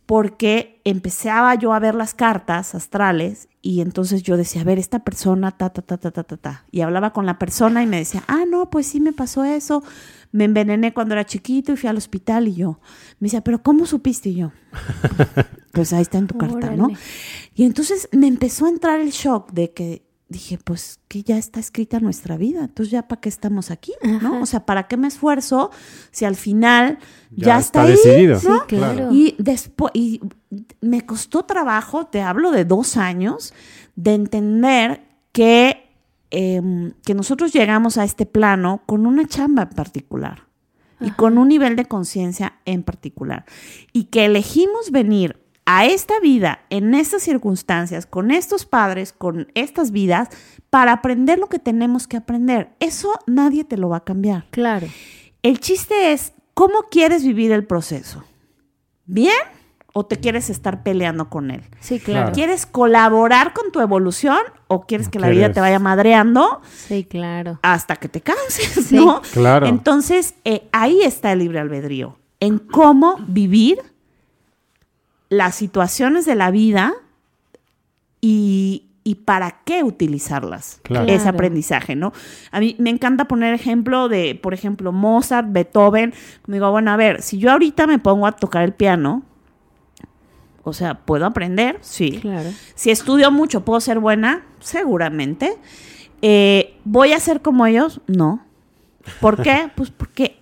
[0.05, 4.99] porque empezaba yo a ver las cartas astrales y entonces yo decía, a ver, esta
[4.99, 6.65] persona, ta, ta, ta, ta, ta, ta, ta.
[6.69, 9.81] Y hablaba con la persona y me decía, ah, no, pues sí me pasó eso.
[10.31, 12.79] Me envenené cuando era chiquito y fui al hospital y yo.
[13.19, 14.51] Me decía, pero ¿cómo supiste Y yo?
[15.71, 16.89] Pues ahí está en tu carta, ¿no?
[17.55, 20.04] Y entonces me empezó a entrar el shock de que
[20.35, 24.41] dije, pues que ya está escrita nuestra vida, entonces ya para qué estamos aquí, ¿no?
[24.41, 25.71] O sea, ¿para qué me esfuerzo
[26.11, 26.99] si al final
[27.31, 28.39] ya, está, ahí, decidido.
[28.39, 28.65] Sí, ¿no?
[28.67, 29.09] claro.
[29.13, 30.19] Y después, y
[30.81, 33.53] me costó trabajo, te hablo de dos años,
[33.95, 35.89] de entender que,
[36.31, 40.47] em, que nosotros llegamos a este plano con una chamba en particular
[40.99, 43.45] y con un nivel de conciencia en particular.
[43.93, 49.91] Y que elegimos venir a esta vida, en estas circunstancias, con estos padres, con estas
[49.91, 50.29] vidas,
[50.69, 52.69] para aprender lo que tenemos que aprender.
[52.79, 54.45] Eso nadie te lo va a cambiar.
[54.51, 54.87] Claro.
[55.41, 58.23] El chiste es, ¿cómo quieres vivir el proceso?
[59.05, 59.33] ¿Bien?
[59.93, 61.63] ¿O te quieres estar peleando con él?
[61.79, 62.33] Sí, claro.
[62.33, 67.59] ¿Quieres colaborar con tu evolución o quieres que la vida te vaya madreando Sí, claro.
[67.61, 68.95] hasta que te canses, Sí.
[68.95, 69.21] ¿no?
[69.33, 69.67] Claro.
[69.67, 73.79] Entonces, eh, ahí está el libre albedrío, en cómo vivir
[75.29, 76.93] las situaciones de la vida
[78.21, 80.79] y, y para qué utilizarlas.
[80.83, 81.07] Claro.
[81.07, 82.13] Ese aprendizaje, ¿no?
[82.51, 86.13] A mí me encanta poner ejemplo de, por ejemplo, Mozart, Beethoven.
[86.47, 89.23] Me digo, bueno, a ver, si yo ahorita me pongo a tocar el piano,
[90.63, 91.77] o sea, ¿puedo aprender?
[91.81, 92.19] Sí.
[92.19, 92.49] Claro.
[92.73, 94.43] Si estudio mucho, ¿puedo ser buena?
[94.59, 95.55] Seguramente.
[96.23, 98.01] Eh, ¿Voy a ser como ellos?
[98.07, 98.43] No.
[99.21, 99.69] ¿Por qué?
[99.75, 100.34] Pues porque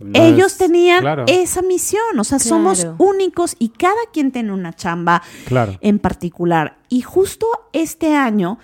[0.00, 2.18] No ellos es- tenían Claro, esa misión.
[2.18, 5.76] O sea, somos únicos y cada quien tiene una chamba claro.
[5.80, 6.78] en particular.
[6.88, 8.58] Y justo este año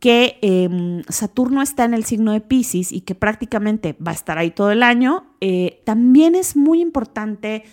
[0.00, 4.36] que eh, Saturno está en el signo de Pisces y que prácticamente va a estar
[4.36, 7.64] ahí todo el año, eh, también es muy importante.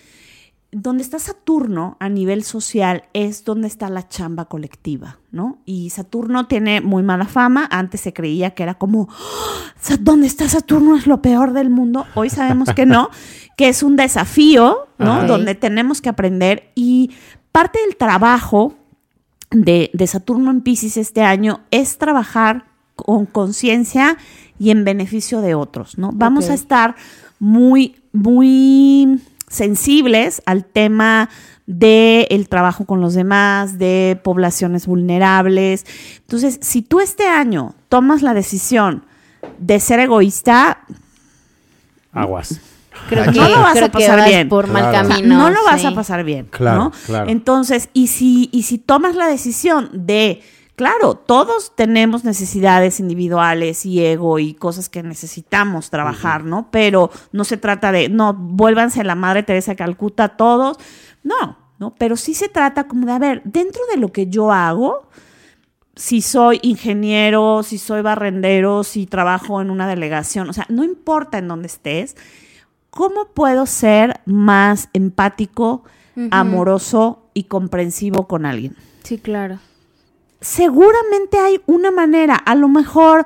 [0.71, 5.59] Donde está Saturno a nivel social es donde está la chamba colectiva, ¿no?
[5.65, 7.67] Y Saturno tiene muy mala fama.
[7.69, 10.95] Antes se creía que era como, "Ah, ¿dónde está Saturno?
[10.95, 12.05] Es lo peor del mundo.
[12.15, 13.09] Hoy sabemos que no,
[13.57, 15.25] que es un desafío, ¿no?
[15.27, 16.71] Donde tenemos que aprender.
[16.73, 17.11] Y
[17.51, 18.75] parte del trabajo
[19.49, 22.65] de, de Saturno en Pisces este año es trabajar
[22.95, 24.17] con conciencia
[24.59, 26.11] y en beneficio de otros, ¿no?
[26.13, 26.95] Vamos a estar
[27.39, 29.19] muy, muy
[29.51, 31.29] sensibles al tema
[31.67, 35.85] del el trabajo con los demás, de poblaciones vulnerables.
[36.21, 39.05] Entonces, si tú este año tomas la decisión
[39.59, 40.79] de ser egoísta,
[42.13, 42.59] Aguas.
[43.07, 44.49] Creo No que, lo vas a creo pasar vas bien.
[44.49, 45.09] por mal Claro.
[45.09, 45.37] camino.
[45.37, 46.91] no lo vas a pasar bien, Claro, ¿no?
[47.05, 47.29] claro.
[47.29, 50.41] Entonces, y si, y si tomas la decisión de,
[50.75, 56.69] claro, todos tenemos necesidades individuales y ego y cosas que necesitamos trabajar, ¿no?
[56.71, 60.77] Pero no se trata de, no, vuélvanse la Madre Teresa de Calcuta todos,
[61.23, 61.93] no, ¿no?
[61.97, 65.07] Pero sí se trata como de, a ver, dentro de lo que yo hago,
[65.95, 71.37] si soy ingeniero, si soy barrendero, si trabajo en una delegación, o sea, no importa
[71.37, 72.15] en dónde estés,
[72.89, 75.83] ¿cómo puedo ser más empático,
[76.29, 78.75] amoroso y comprensivo con alguien?
[79.03, 79.59] Sí, claro.
[80.41, 83.25] Seguramente hay una manera, a lo mejor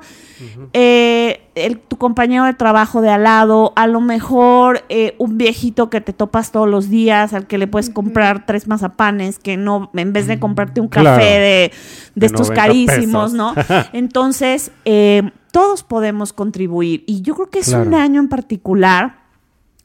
[0.74, 5.88] eh, el- tu compañero de trabajo de al lado, a lo mejor eh, un viejito
[5.88, 9.90] que te topas todos los días, al que le puedes comprar tres mazapanes, que no,
[9.94, 11.24] en vez de comprarte un café Claro.
[11.24, 11.72] de, de
[12.16, 13.32] De estos 90 carísimos, pesos.
[13.32, 13.54] ¿no?
[13.94, 17.02] Entonces, eh, todos podemos contribuir.
[17.06, 19.20] Y yo creo que es un año en particular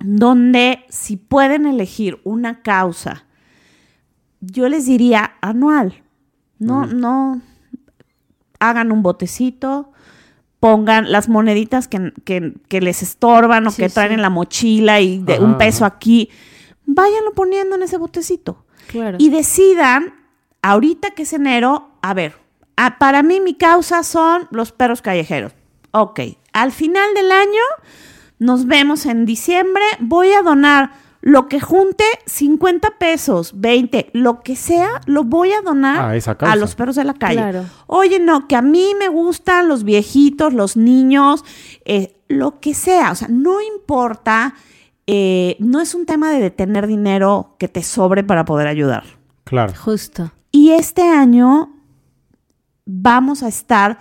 [0.03, 3.23] donde si pueden elegir una causa,
[4.41, 6.03] yo les diría anual.
[6.61, 7.41] No, no
[8.59, 9.91] hagan un botecito,
[10.59, 14.13] pongan las moneditas que, que- que les estorban o Sí, que traen sí.
[14.15, 15.95] en la mochila y de Ajá, un peso ajá.
[15.95, 16.29] aquí,
[16.85, 19.17] váyanlo poniendo en ese botecito Claro.
[19.19, 20.13] y decidan,
[20.61, 22.35] ahorita que es enero, a ver,
[22.75, 25.53] a- para mí mi causa son los perros callejeros.
[25.91, 26.19] Ok,
[26.53, 27.63] al final del año
[28.37, 30.91] nos vemos en diciembre, voy a donar
[31.21, 36.35] lo que junte 50 pesos, 20, lo que sea, lo voy a donar A esa
[36.35, 36.55] causa.
[36.55, 37.35] los perros de la calle.
[37.35, 37.65] Claro.
[37.87, 41.45] Oye, no, que a mí me gustan los viejitos, los niños,
[41.85, 44.55] eh, lo que sea, o sea, no importa,
[45.05, 49.03] eh, no es un tema de tener dinero que te sobre para poder ayudar.
[49.43, 49.73] Claro.
[49.77, 50.31] Justo.
[50.51, 51.73] Y este año
[52.85, 53.99] vamos a estar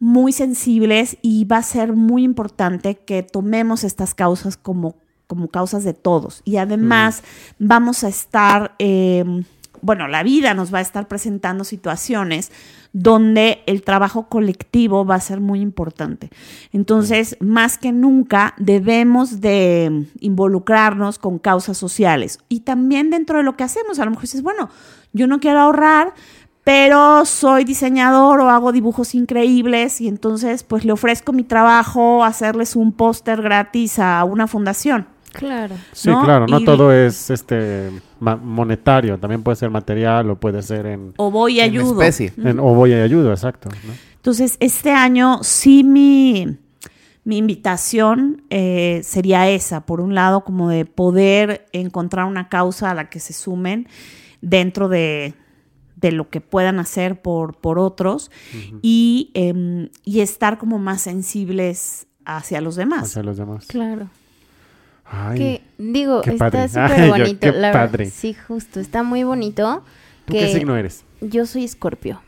[0.00, 4.96] muy sensibles y va a ser muy importante que tomemos estas causas como,
[5.26, 6.42] como causas de todos.
[6.44, 7.22] Y además
[7.58, 9.24] vamos a estar, eh,
[9.80, 12.50] bueno, la vida nos va a estar presentando situaciones
[12.94, 16.30] donde el trabajo colectivo va a ser muy importante.
[16.72, 22.38] Entonces, más que nunca, debemos de involucrarnos con causas sociales.
[22.48, 24.70] Y también dentro de lo que hacemos, a lo mejor dices, bueno,
[25.12, 26.14] yo no quiero ahorrar,
[26.64, 32.74] pero soy diseñador o hago dibujos increíbles y entonces pues le ofrezco mi trabajo, hacerles
[32.74, 35.06] un póster gratis a una fundación.
[35.34, 35.74] Claro.
[35.92, 36.22] Sí, ¿no?
[36.24, 41.12] claro, no Y- todo es este monetario, también puede ser material o puede ser en,
[41.16, 41.92] O voy y En ayudo.
[42.02, 42.32] especie.
[42.38, 43.68] en- o voy y ayudo, exacto.
[43.86, 43.92] ¿no?
[44.16, 46.56] Entonces, este año sí mi,
[47.24, 52.94] mi invitación eh, sería esa, por un lado, como de poder encontrar una causa a
[52.94, 53.86] la que se sumen
[54.40, 55.34] dentro de,
[55.96, 58.30] de lo que puedan hacer por, por otros
[58.82, 63.04] y, em, y estar como más sensibles hacia los demás.
[63.10, 63.66] Hacia los demás.
[63.66, 64.08] Claro.
[65.16, 67.40] Ay, que digo, qué está súper yo, bonito.
[67.40, 67.90] qué la verdad.
[67.90, 68.10] padre.
[68.10, 68.80] Sí, justo.
[68.80, 69.82] Está muy bonito.
[70.24, 71.04] ¿Tú que qué signo eres?
[71.20, 72.20] Yo soy escorpio.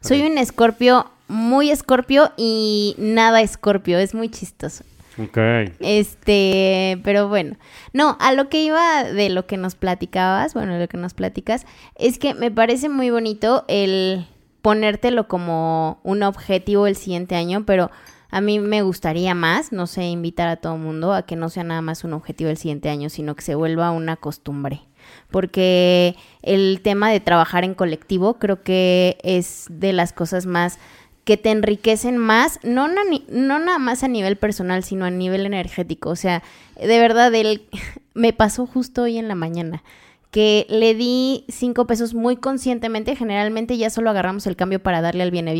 [0.00, 3.98] Soy un escorpio muy escorpio y nada escorpio.
[3.98, 4.84] Es muy chistoso.
[5.18, 5.38] Ok.
[5.80, 7.56] Este, pero bueno.
[7.92, 11.14] No, a lo que iba de lo que nos platicabas, bueno, de lo que nos
[11.14, 11.66] platicas,
[11.96, 14.26] es que me parece muy bonito el
[14.62, 17.90] ponértelo como un objetivo el siguiente año, pero
[18.36, 21.64] a mí me gustaría más, no sé, invitar a todo mundo a que no sea
[21.64, 24.82] nada más un objetivo el siguiente año, sino que se vuelva una costumbre.
[25.30, 30.78] Porque el tema de trabajar en colectivo creo que es de las cosas más
[31.24, 35.46] que te enriquecen más, no, ni- no nada más a nivel personal, sino a nivel
[35.46, 36.10] energético.
[36.10, 36.42] O sea,
[36.78, 37.32] de verdad,
[38.14, 39.82] me pasó justo hoy en la mañana
[40.30, 43.16] que le di cinco pesos muy conscientemente.
[43.16, 45.54] Generalmente ya solo agarramos el cambio para darle al viene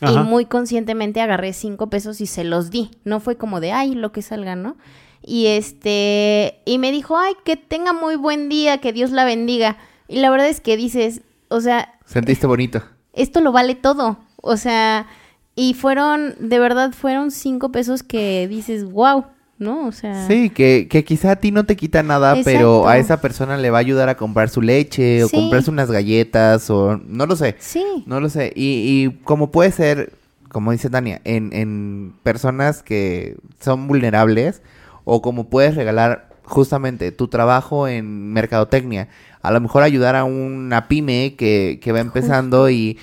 [0.00, 2.90] Y muy conscientemente agarré cinco pesos y se los di.
[3.04, 4.76] No fue como de, ay, lo que salga, ¿no?
[5.22, 9.76] Y este, y me dijo, ay, que tenga muy buen día, que Dios la bendiga.
[10.08, 12.82] Y la verdad es que dices, o sea, Sentiste bonito.
[13.12, 14.18] esto lo vale todo.
[14.38, 15.06] O sea,
[15.54, 19.26] y fueron, de verdad, fueron cinco pesos que dices, wow,
[19.62, 19.86] ¿no?
[19.86, 23.20] O sea, Sí, que, que quizá a ti no te quita nada, pero a esa
[23.20, 25.36] persona le va a ayudar a comprar su leche o Sí.
[25.36, 27.56] comprarse unas galletas o no lo sé.
[27.58, 28.52] sí, No lo sé.
[28.54, 30.12] Y, y como puede ser,
[30.50, 34.60] como dice Tania, en, en personas que son vulnerables
[35.04, 39.08] o como puedes regalar justamente tu trabajo en mercadotecnia.
[39.42, 42.98] A lo mejor ayudar a una pyme que, que va empezando y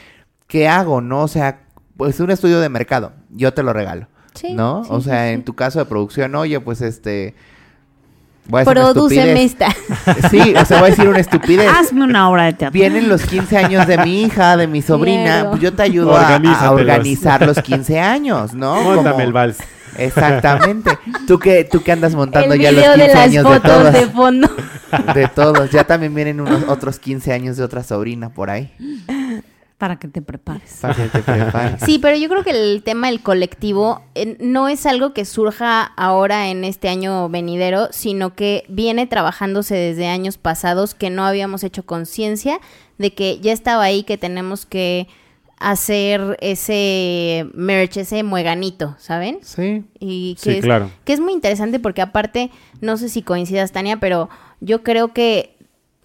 [0.48, 1.02] ¿qué hago?
[1.02, 1.24] ¿No?
[1.24, 1.62] O sea,
[1.98, 3.14] pues un estudio de mercado.
[3.30, 4.08] Yo te lo regalo.
[4.34, 4.84] Sí, ¿No?
[4.84, 5.34] sí, o sea, sí.
[5.34, 7.36] en tu caso de producción, oye, pues este...
[8.48, 8.64] Voy a
[9.38, 9.68] esta.
[10.32, 11.70] Sí, o sea, voy a decir una estupidez.
[11.72, 12.74] Hazme una obra de teatro.
[12.74, 16.36] Vienen los 15 años de mi hija, de mi sobrina, pues yo te ayudo a-
[16.36, 18.82] a, organizar los 15 años, ¿no?
[18.82, 19.58] Móntame Como- el vals.
[19.98, 20.98] Exactamente.
[21.28, 23.50] Tú que tú que andas montando El ya los video 15 de las años de
[23.60, 24.50] fotos todos, de fondo.
[25.14, 25.70] de todos.
[25.72, 28.72] Ya también vienen unos otros 15 años de otra sobrina por ahí.
[29.80, 30.78] Para que te prepares.
[30.82, 31.82] Para que te prepares.
[31.86, 35.82] Sí, pero yo creo que el tema del colectivo eh, no es algo que surja
[35.84, 41.64] ahora en este año venidero, sino que viene trabajándose desde años pasados que no habíamos
[41.64, 42.60] hecho conciencia
[42.98, 45.08] de que ya estaba ahí, que tenemos que
[45.60, 49.40] hacer ese merch, ese mueganito, ¿saben?
[49.42, 49.84] Sí.
[50.00, 50.90] Y que, Sí, es, claro.
[51.06, 52.50] que es muy interesante porque aparte,
[52.82, 54.30] no sé si coincidas, Tania, pero
[54.62, 55.58] yo creo que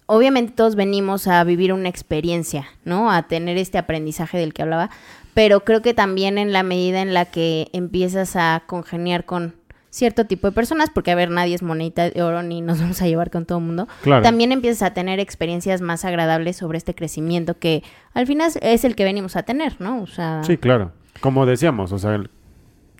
[0.07, 3.11] obviamente todos venimos a vivir una experiencia, ¿no?
[3.11, 4.89] A tener este aprendizaje del que hablaba,
[5.33, 9.55] pero creo que también en la medida en la que empiezas a congeniar con
[9.89, 13.01] cierto tipo de personas, porque a ver, nadie es monedita de oro ni nos vamos
[13.01, 14.21] a llevar con todo el mundo, Claro.
[14.23, 17.81] también empiezas a tener experiencias más agradables sobre este crecimiento que
[18.13, 20.01] al final es el que venimos a tener, ¿no?
[20.01, 20.91] O sea, Sí, claro.
[21.21, 22.29] Como decíamos, o sea, el-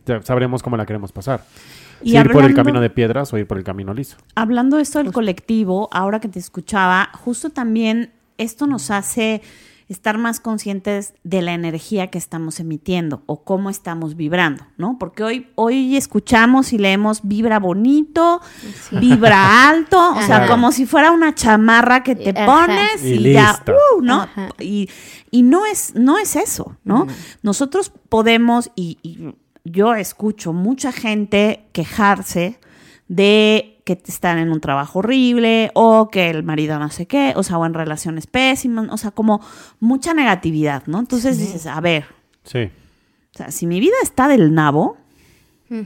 [0.05, 1.43] ya sabremos cómo la queremos pasar.
[2.03, 4.17] Si ir por el camino de piedras o ir por el camino liso.
[4.35, 9.41] Hablando de esto del colectivo, ahora que te escuchaba, justo también esto nos hace
[9.87, 14.97] estar más conscientes de la energía que estamos emitiendo o cómo estamos vibrando, ¿no?
[14.97, 18.41] Porque hoy, hoy escuchamos y leemos vibra bonito,
[18.91, 22.45] vibra alto, o sea, como si fuera una chamarra que te Ajá.
[22.45, 24.27] pones Y y, ya, uh, ¿no?
[24.59, 24.89] Y,
[25.29, 27.05] y no es, no es eso, ¿no?
[27.43, 29.35] Nosotros podemos, y, y
[29.65, 32.57] yo escucho mucha gente quejarse
[33.09, 37.43] de que están en un trabajo horrible o que el marido no sé qué, o
[37.43, 39.41] sea, o en relaciones pésimas, o sea, como
[39.79, 40.99] mucha negatividad, ¿no?
[40.99, 42.05] Entonces dices, a ver,
[42.43, 42.63] Sí.
[43.33, 44.97] o sea, si mi vida está del nabo.
[45.69, 45.85] Pues,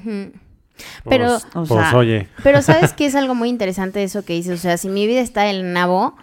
[1.04, 2.28] Pero- O pues, sea- oye.
[2.44, 5.20] Pero sabes que es algo muy interesante eso que dices, o sea, si mi vida
[5.22, 6.16] está del nabo,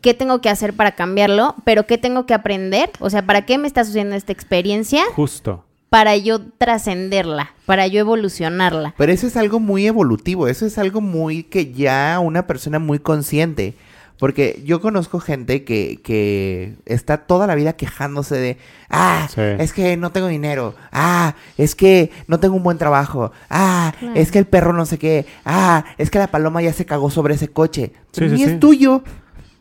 [0.00, 1.54] ¿qué tengo que hacer para cambiarlo?
[1.64, 2.90] Pero ¿qué tengo que aprender?
[3.00, 5.02] O sea, ¿para qué me está sucediendo esta experiencia?
[5.14, 5.64] Justo.
[5.90, 8.94] Para yo trascenderla, para yo evolucionarla.
[8.98, 12.98] Pero eso es algo muy evolutivo, eso es algo muy que ya una persona muy
[12.98, 13.74] consciente.
[14.18, 18.58] Porque yo conozco gente que, que está toda la vida quejándose de,
[18.90, 19.40] ah, Sí.
[19.40, 24.14] es que no tengo dinero, ah, es que no tengo un buen trabajo, ah, Claro.
[24.16, 27.10] es que el perro no sé qué, ah, es que la paloma ya se cagó
[27.10, 27.92] sobre ese coche.
[28.10, 28.56] Sí, Ni sí, es sí.
[28.58, 29.04] tuyo.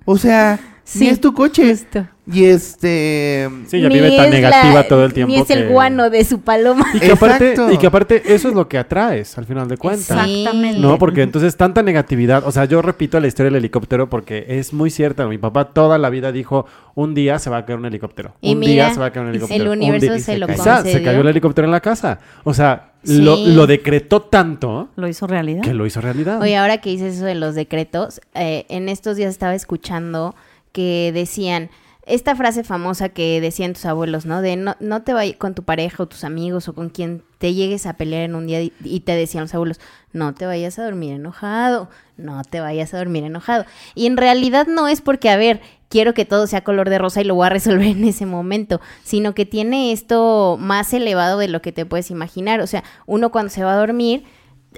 [0.05, 1.69] O sea, Sí, ni es tu coche.
[1.69, 2.07] justo.
[2.30, 3.49] Y este...
[3.67, 5.34] Sí, ya Ni vive tan la- negativa todo el tiempo.
[5.34, 6.86] Ni es el guano de su paloma.
[6.93, 10.09] Y que, aparte, y que aparte eso es lo que atraes al final de cuentas.
[10.09, 10.80] Exactamente.
[10.80, 14.73] No, porque entonces tanta negatividad, o sea, yo repito la historia del helicóptero porque es
[14.73, 15.25] muy cierta.
[15.28, 16.65] Mi papá toda la vida dijo,
[16.95, 18.34] un día se va a caer un helicóptero.
[18.41, 19.71] Y un mira, día se va a caer un el helicóptero.
[19.71, 21.05] Un universo día- se lo Quizá se concedió.
[21.05, 22.19] cayó el helicóptero en la casa.
[22.43, 23.21] O sea, Sí.
[23.21, 25.61] lo, lo decretó tanto ¿Lo hizo realidad?
[25.61, 26.41] que lo hizo realidad.
[26.41, 30.36] Oye, ahora que dices eso de los decretos, eh, en estos días estaba escuchando
[30.73, 31.69] que decían
[32.08, 34.41] esta frase famosa que decían tus abuelos, ¿no?
[34.41, 37.53] De no, no te vayas con tu pareja o tus amigos o con quien te
[37.53, 39.80] llegues a pelear en un día y, te decían los abuelos,
[40.14, 43.66] no te vayas a dormir enojado, no te vayas a dormir enojado.
[43.93, 47.22] Y en realidad no es porque, a ver, quiero que todo sea color de rosa
[47.22, 51.49] y lo voy a resolver en ese momento, sino que tiene esto más elevado de
[51.49, 52.62] lo que te puedes imaginar.
[52.62, 54.24] O sea, uno cuando se va a dormir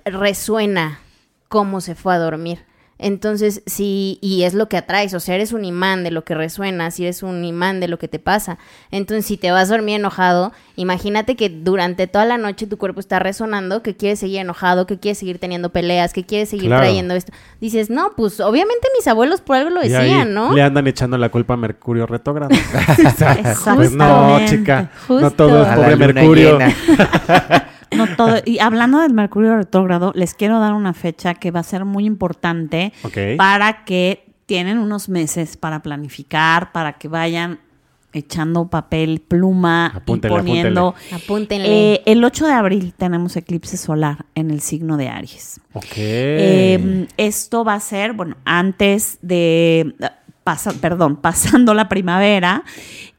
[0.04, 1.00] resuena
[1.48, 2.69] cómo se fue a dormir.
[3.02, 6.36] Entonces, sí, y es lo que atraes, o sea, eres un imán de lo que
[6.36, 8.58] resuena, si eres un imán de lo que te pasa.
[8.92, 13.00] Entonces, si te vas a dormir enojado, imagínate que durante toda la noche tu cuerpo
[13.00, 16.84] está resonando, que quieres seguir enojado, que quieres seguir teniendo peleas, que quieres seguir Claro.
[16.84, 17.32] trayendo esto.
[17.62, 20.54] Dices, no, pues obviamente mis abuelos por algo lo Y ahí decían, ¿no?
[20.54, 22.50] Le andan echando la culpa a Mercurio retrógrado.
[23.76, 24.92] Pues no, chica.
[25.08, 25.32] No Justo.
[25.32, 26.60] todo es A la pobre Mercurio.
[27.96, 28.38] No todo.
[28.46, 32.06] Y hablando del Mercurio retrógrado, les quiero dar una fecha que va a ser muy
[32.06, 32.94] importante
[33.38, 37.60] para que tienen unos meses para planificar, para que vayan
[38.14, 40.96] echando papel, pluma Apúntenle, y poniendo.
[41.12, 41.94] Apúntenle.
[41.94, 45.62] Eh, el 8 de abril tenemos eclipse solar en el signo de Aries.
[45.74, 45.94] Ok.
[45.96, 49.94] Eh, esto va a ser, bueno, antes de,
[50.44, 52.64] pasa- perdón, pasando la primavera,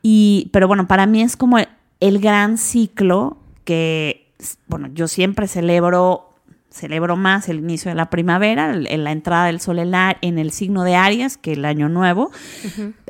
[0.03, 1.69] y, pero bueno, para mí es como el,
[2.01, 4.20] el gran ciclo que,
[4.67, 6.35] bueno, yo siempre celebro,
[6.71, 10.85] celebro más el inicio de la primavera, en la entrada del sol en, el signo
[10.85, 12.31] de Aries, que el año nuevo.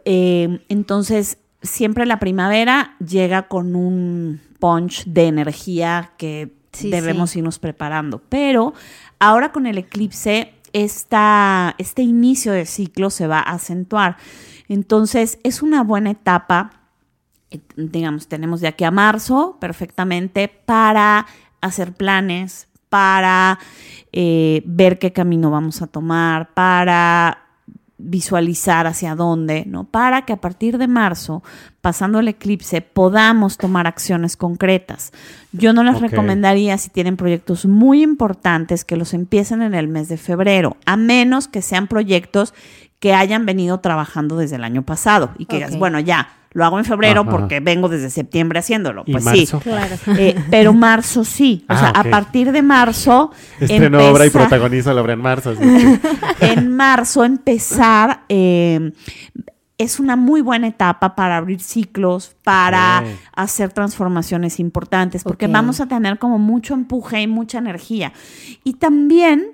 [0.04, 7.38] Eh, entonces, siempre la primavera llega con un punch de energía que Sí, debemos sí.
[7.40, 8.22] irnos preparando.
[8.28, 8.74] Pero
[9.18, 14.16] ahora con el eclipse, esta, este inicio de ciclo se va a acentuar.
[14.68, 16.79] Entonces, es una buena etapa
[17.76, 21.26] digamos, tenemos de aquí a marzo perfectamente para
[21.60, 23.58] hacer planes, para
[24.12, 27.38] eh, ver qué camino vamos a tomar, para
[28.02, 29.84] visualizar hacia dónde, ¿no?
[29.84, 31.42] Para que a partir de marzo,
[31.80, 35.12] pasando el eclipse, podamos tomar acciones concretas.
[35.52, 40.08] Yo no les recomendaría si tienen proyectos muy importantes que los empiecen en el mes
[40.08, 42.54] de febrero, a menos que sean proyectos
[43.00, 45.78] que hayan venido trabajando desde el año pasado y que digas, Ok.
[45.78, 47.30] bueno, ya, lo hago en febrero Ajá.
[47.30, 49.04] porque vengo desde septiembre haciéndolo.
[49.06, 49.58] ¿Y Pues marzo?
[49.58, 49.70] sí.
[49.70, 49.96] Claro.
[50.18, 51.64] Eh, pero marzo sí.
[51.68, 53.30] O Ah, sea, a partir de marzo.
[53.60, 55.50] Estreno obra y protagoniza la obra en marzo.
[55.50, 56.00] así que-
[56.52, 58.24] En marzo empezar.
[58.28, 58.92] eh,
[59.78, 65.86] es una muy buena etapa para abrir ciclos, para hacer transformaciones importantes, porque vamos a
[65.86, 68.12] tener como mucho empuje y mucha energía.
[68.62, 69.52] Y también,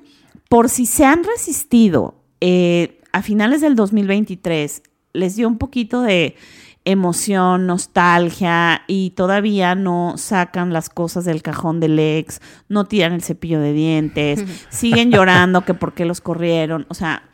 [0.49, 4.82] por si se han resistido eh, a finales del 2023,
[5.12, 6.34] les dio un poquito de
[6.87, 13.22] emoción, nostalgia y todavía no sacan las cosas del cajón del ex, no tiran el
[13.22, 17.24] cepillo de dientes, siguen llorando que por qué los corrieron, o sea,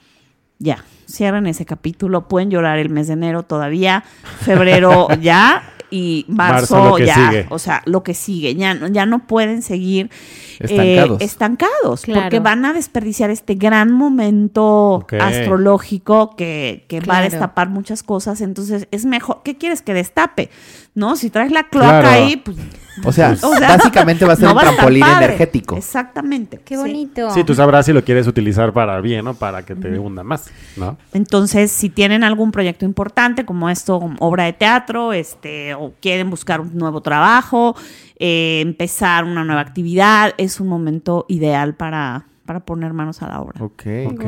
[0.59, 4.03] ya, cierren ese capítulo, pueden llorar el mes de enero todavía,
[4.41, 7.47] febrero ya y marzo, ya, sigue.
[7.51, 10.11] o sea, lo que sigue, ya, no- ya no pueden seguir
[10.59, 11.20] eh, Estancados.
[11.22, 12.22] estancados, Claro.
[12.22, 18.40] porque van a desperdiciar este gran momento astrológico que, que va a destapar muchas cosas,
[18.40, 20.51] entonces es mejor, ¿qué quieres que destape?
[20.95, 21.16] ¿No?
[21.16, 22.09] Si traes la cloaca Claro.
[22.09, 22.57] ahí, pues...
[23.05, 25.76] O sea, o sea, básicamente va a ser no un trampolín energético.
[25.76, 26.61] Exactamente.
[26.62, 27.30] Qué bonito.
[27.30, 30.51] Sí, tú sabrás si lo quieres utilizar para bien o para que te hunda más,
[30.76, 30.99] ¿no?
[31.14, 36.61] Entonces, si tienen algún proyecto importante como esto, obra de teatro, este, o quieren buscar
[36.61, 37.74] un nuevo trabajo,
[38.18, 43.41] eh, empezar una nueva actividad, es un momento ideal para, para poner manos a la
[43.41, 43.65] obra.
[43.65, 43.83] Ok.
[44.13, 44.25] Ok.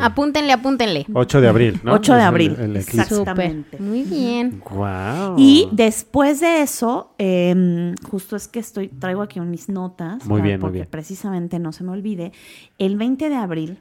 [0.00, 1.06] Apúntenle, apúntenle.
[1.12, 1.94] 8 de abril, ¿no?
[1.94, 2.56] 8 de Es el- abril.
[2.58, 2.82] el.
[2.84, 3.00] Súper.
[3.00, 3.78] Exactamente.
[3.80, 4.60] Muy bien.
[4.64, 5.34] Guau.
[5.36, 10.56] Y después de eso, eh, justo es que estoy, traigo aquí mis notas, Muy bien,
[10.56, 10.88] muy porque bien.
[10.88, 12.32] precisamente no se me olvide,
[12.78, 13.78] el 20 de abril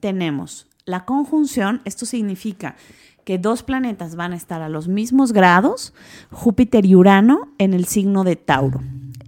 [0.00, 2.76] tenemos la conjunción, esto significa
[3.24, 5.92] que dos planetas van a estar a los mismos grados,
[6.30, 8.82] Júpiter y Urano, en el signo de Tauro.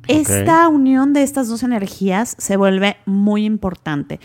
[0.09, 4.21] Esta unión de estas dos energías se vuelve muy importante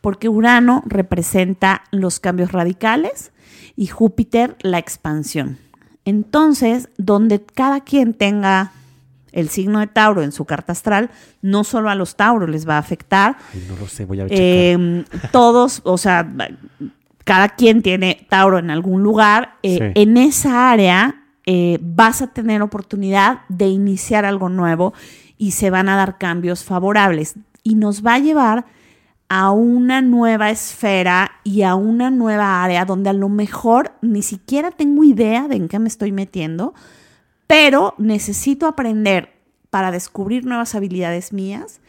[0.00, 3.32] porque Urano representa los cambios radicales
[3.76, 5.58] y Júpiter la expansión.
[6.04, 8.72] Entonces, donde cada quien tenga
[9.32, 11.10] el signo de Tauro en su carta astral,
[11.42, 14.24] no solo a los Tauros les va a afectar, Ay, no lo sé, voy a
[14.28, 14.38] checar.
[14.40, 16.28] eh, todos, o sea,
[17.24, 20.00] cada quien tiene Tauro en algún lugar, eh, Sí.
[20.02, 24.94] en esa área eh, vas a tener oportunidad de iniciar algo nuevo
[25.38, 27.34] y se van a dar cambios favorables.
[27.62, 28.66] Y nos va a llevar
[29.28, 34.70] a una nueva esfera y a una nueva área donde a lo mejor ni siquiera
[34.70, 36.74] tengo idea de en qué me estoy metiendo,
[37.46, 39.30] pero necesito aprender
[39.70, 41.80] para descubrir nuevas habilidades mías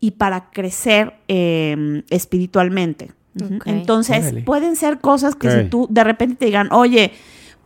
[0.00, 3.12] y para crecer eh, espiritualmente.
[3.64, 7.12] Entonces, pueden ser cosas que si tú de repente te digan, oye,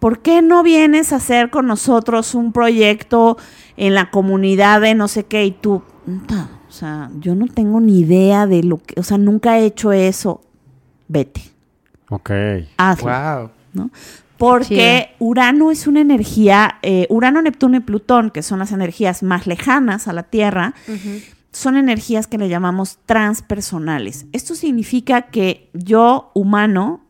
[0.00, 3.36] ¿por qué no vienes a hacer con nosotros un proyecto
[3.76, 5.44] en la comunidad de no sé qué?
[5.46, 9.18] Y tú, "Puta, o sea, yo no tengo ni idea de lo que, o sea,
[9.18, 10.42] nunca he hecho eso.
[11.08, 11.42] Vete,
[12.10, 12.30] Ok.
[12.76, 13.10] hazlo.
[13.10, 13.50] Wow.
[13.74, 13.90] ¿no?
[14.38, 19.46] Porque Urano es una energía, eh, Urano, Neptuno y Plutón, que son las energías más
[19.46, 20.74] lejanas a la Tierra,
[21.52, 24.26] son energías que le llamamos transpersonales.
[24.32, 27.00] Esto significa que yo, humano,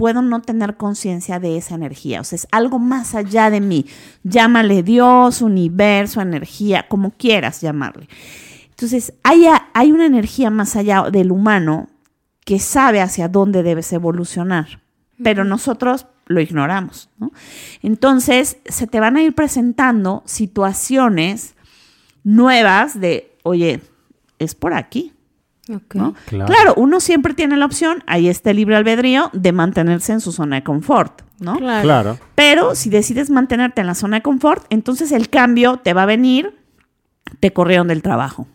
[0.00, 2.22] puedo no tener conciencia de esa energía.
[2.22, 3.84] O sea, es algo más allá de mí.
[4.22, 8.08] Llámale Dios, universo, energía, como quieras llamarle.
[8.70, 9.44] Entonces, hay,
[9.74, 11.90] hay una energía más allá del humano
[12.46, 14.80] que sabe hacia dónde debes evolucionar,
[15.22, 17.10] pero nosotros lo ignoramos.
[17.18, 17.30] ¿no?
[17.82, 21.56] Entonces, se te van a ir presentando situaciones
[22.24, 23.82] nuevas de, oye,
[24.38, 25.12] es por aquí.
[25.74, 25.94] Ok.
[25.94, 26.14] ¿no?
[26.26, 26.46] Claro.
[26.52, 26.74] Claro.
[26.76, 30.56] uno siempre tiene la opción, ahí está el libre albedrío, de mantenerse en su zona
[30.56, 31.56] de confort, ¿no?
[31.56, 31.82] Claro.
[31.82, 32.18] Claro.
[32.34, 36.06] Pero si decides mantenerte en la zona de confort, entonces el cambio te va a
[36.06, 36.58] venir,
[37.40, 38.46] te corrieron del trabajo,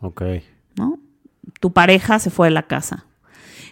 [0.00, 0.22] Ok.
[0.76, 0.98] ¿no?
[1.60, 3.04] Tu pareja se fue de la casa.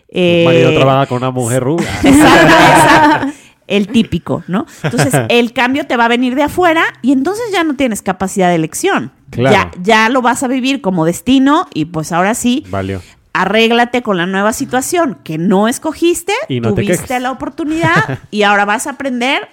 [0.09, 1.89] Tu Eh, marido trabaja con una mujer rubia.
[2.03, 3.33] Exacto, exacto.
[3.67, 4.67] El típico, ¿no?
[4.83, 8.49] Entonces, el cambio te va a venir de afuera y entonces ya no tienes capacidad
[8.51, 9.11] de elección.
[9.35, 9.71] Claro.
[9.75, 13.01] Ya, ya lo vas a vivir como destino y pues ahora sí, Valió.
[13.33, 18.43] arréglate con la nueva situación que no escogiste, Y no te tuviste la oportunidad y
[18.43, 19.49] ahora vas a aprender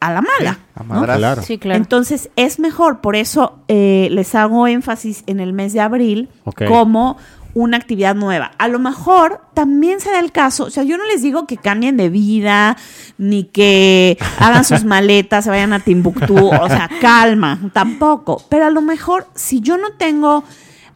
[0.00, 0.58] a la mala.
[0.74, 0.94] A ¿no?
[0.94, 1.18] madrazos.
[1.18, 1.42] Claro.
[1.42, 1.76] Sí, claro.
[1.78, 6.28] Entonces es mejor, por eso eh, les hago énfasis en el mes de abril
[6.66, 7.18] como
[7.54, 8.52] una actividad nueva.
[8.58, 11.96] A lo mejor también será el caso, o sea, yo no les digo que cambien
[11.96, 12.76] de vida,
[13.18, 18.42] ni que hagan sus maletas, se vayan a Timbuktu, o sea, calma, tampoco.
[18.48, 20.44] Pero a lo mejor si yo no tengo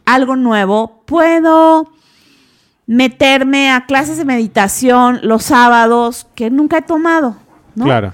[0.05, 1.91] algo nuevo, puedo
[2.87, 7.37] meterme a clases de meditación los sábados que nunca he tomado,
[7.75, 7.85] ¿no?
[7.85, 8.13] Claro.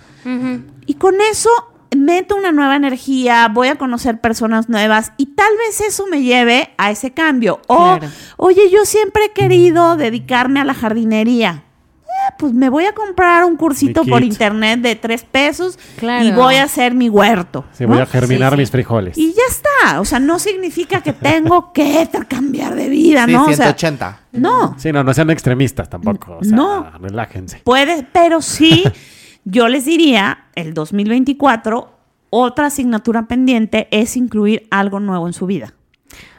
[0.85, 1.49] Y con eso
[1.95, 6.69] meto una nueva energía, voy a conocer personas nuevas y tal vez eso me lleve
[6.77, 7.59] a ese cambio.
[7.67, 8.07] O, Claro.
[8.37, 11.63] oye, yo siempre he querido dedicarme a la jardinería.
[12.05, 16.23] Eh, pues me voy a comprar un cursito por internet de tres pesos Claro.
[16.23, 17.65] y voy a hacer mi huerto.
[17.73, 17.89] Sí, ¿no?
[17.93, 18.59] voy a germinar Sí, sí.
[18.61, 19.17] mis frijoles.
[19.17, 19.99] Y ya está.
[19.99, 23.41] O sea, no significa que tengo que cambiar de vida, Sí, ¿no?
[23.45, 24.19] O sea, 180.
[24.33, 24.75] no.
[24.77, 26.37] Sí, no, no sean extremistas tampoco.
[26.39, 26.91] O sea, No.
[27.01, 27.61] relájense.
[27.63, 28.83] Puede, pero sí,
[29.45, 31.91] yo les diría, el 2024,
[32.29, 35.73] otra asignatura pendiente es incluir algo nuevo en su vida.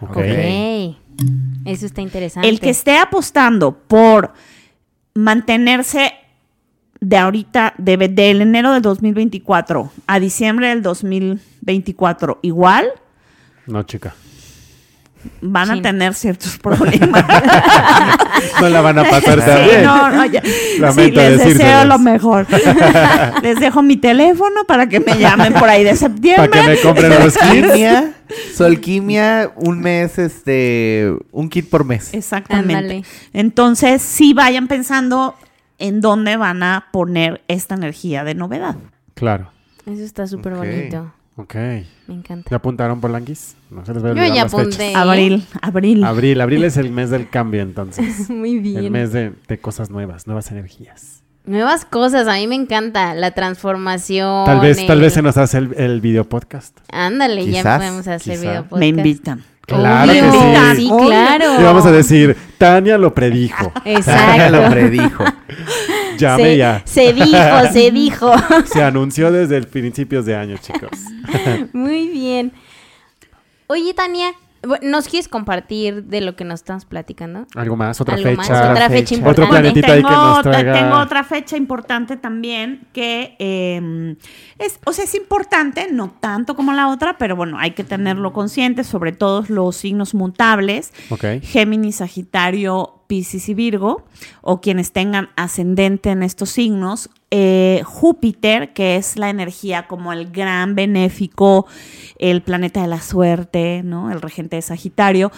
[0.01, 0.17] Ok.
[0.17, 0.97] Ok.
[1.65, 2.49] Eso está interesante.
[2.49, 4.33] El que esté apostando por
[5.15, 6.13] mantenerse
[7.01, 12.87] de ahorita, de, del enero del 2024 a diciembre del 2024 igual,
[13.67, 14.15] No, chica.
[15.41, 17.25] Van a tener ciertos problemas.
[18.61, 19.83] No la van a pasar Sí, tan bien.
[19.83, 20.43] no, no, ya.
[20.43, 22.47] Sí, les deseo lo mejor.
[23.43, 26.49] les dejo mi teléfono para que me llamen por ahí de septiembre.
[26.49, 28.55] Para que me compren los kits.
[28.55, 32.15] Solquimia, un mes, este, un kit por mes.
[32.15, 33.03] Exactamente.
[33.33, 35.35] Entonces, sí vayan pensando
[35.79, 38.77] en dónde van a poner esta energía de novedad.
[39.15, 39.51] Claro.
[39.87, 41.13] Eso está súper bonito.
[41.37, 41.55] Ok.
[41.55, 42.55] Me ¿Ya encanta.
[42.57, 43.57] apuntaron Polanquis?
[43.71, 44.55] No se les va a Yo ya las fechas.
[44.55, 44.95] apunté.
[44.95, 46.05] Abril, abril.
[46.05, 46.41] Abril.
[46.41, 48.31] Abril es el mes del cambio, entonces.
[48.31, 48.79] Muy bien.
[48.79, 51.23] El mes de, de cosas nuevas, nuevas energías.
[51.47, 54.47] Nuevas cosas, a mí me encanta la transformación.
[54.47, 56.79] Tal vez, tal el- vez se nos hace el, el video podcast.
[56.91, 58.81] Ándale, ya Quizás, podemos hacer video podcast.
[58.81, 59.45] Me invitan.
[59.67, 60.83] Claro Obvio, que sí.
[60.83, 61.61] Sí, claro.
[61.61, 63.73] Y vamos a decir, Tania lo predijo.
[63.85, 64.51] Ya Exacto.
[64.63, 65.25] lo predijo.
[66.19, 66.83] Llame se, ya.
[66.85, 68.33] se dijo, se dijo.
[68.67, 70.99] Se anunció desde el principios de año, chicos.
[71.73, 72.53] Muy bien.
[73.67, 74.29] Oye, Tania,
[74.83, 77.47] ¿nos quieres compartir de lo que nos estamos platicando?
[77.55, 77.99] ¿Algo más?
[78.01, 78.71] ¿Otra Algo más, fecha?
[78.73, 79.51] otra fecha Otro importante.
[79.51, 80.73] planetita ahí que tengo, nos otra- traiga...
[80.75, 84.17] tengo otra fecha importante también que eh,
[84.59, 88.33] es, o sea, es importante, no tanto como la otra, pero bueno, hay que tenerlo
[88.35, 91.25] consciente, sobre todo los signos mutables, Ok.
[91.43, 94.05] Géminis, Sagitario, Piscis y Virgo,
[94.43, 97.11] o quienes tengan ascendente en estos signos.
[97.31, 101.67] Eh, Júpiter, que es la energía como el gran benéfico,
[102.19, 104.13] el planeta de la suerte, ¿no?
[104.13, 105.33] El regente de Sagitario,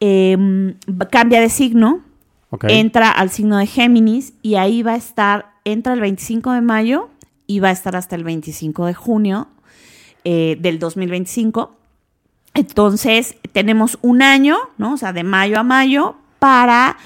[0.00, 0.74] eh,
[1.10, 2.02] cambia de signo
[2.68, 7.08] entra al signo de Géminis y ahí va a estar, entra el 25 de mayo
[7.46, 9.48] y va a estar hasta el 25 de junio
[10.24, 11.74] eh, del 2025.
[12.54, 14.94] Entonces, tenemos un año, ¿no?
[14.94, 16.96] O sea, de mayo a mayo para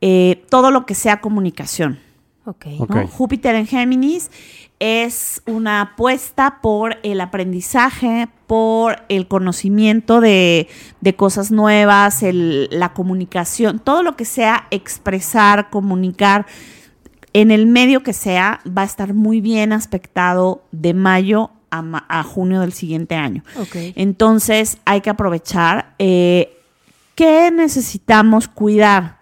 [0.00, 1.98] eh, todo lo que sea comunicación.
[2.44, 2.66] Ok.
[2.66, 2.84] ¿no?
[2.84, 3.10] Ok.
[3.10, 4.30] Júpiter en Géminis
[4.78, 10.68] es una apuesta por el aprendizaje, por el conocimiento de,
[11.00, 16.44] de cosas nuevas, el- la comunicación, todo lo que sea expresar, comunicar,
[17.32, 22.06] en el medio que sea, va a estar muy bien aspectado de mayo a, ma-
[22.08, 23.42] a junio del siguiente año.
[23.58, 23.76] Ok.
[23.96, 25.94] Entonces hay que aprovechar.
[25.98, 26.52] eh,
[27.16, 29.18] ¿Qué necesitamos cuidar?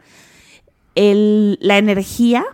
[0.95, 2.45] El- la energía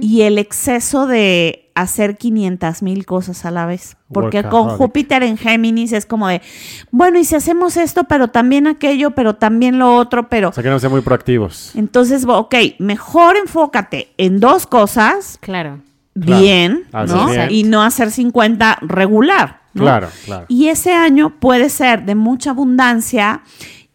[0.00, 3.96] y el exceso de hacer 500 mil cosas a la vez.
[4.12, 4.68] Porque con.
[4.76, 6.42] Júpiter en Géminis es como de,
[6.90, 10.50] bueno, y si hacemos esto, pero también aquello, pero también lo otro, pero...
[10.50, 11.72] O sea, que no sean muy proactivos.
[11.74, 15.80] Entonces, ok, mejor enfócate en dos cosas Claro.
[16.20, 16.42] Claro.
[16.42, 17.32] bien, Así ¿no?
[17.32, 17.50] es.
[17.50, 19.62] Y no hacer 50 regular.
[19.72, 19.84] ¿no?
[19.84, 20.44] Claro, claro.
[20.48, 23.40] Y ese año puede ser de mucha abundancia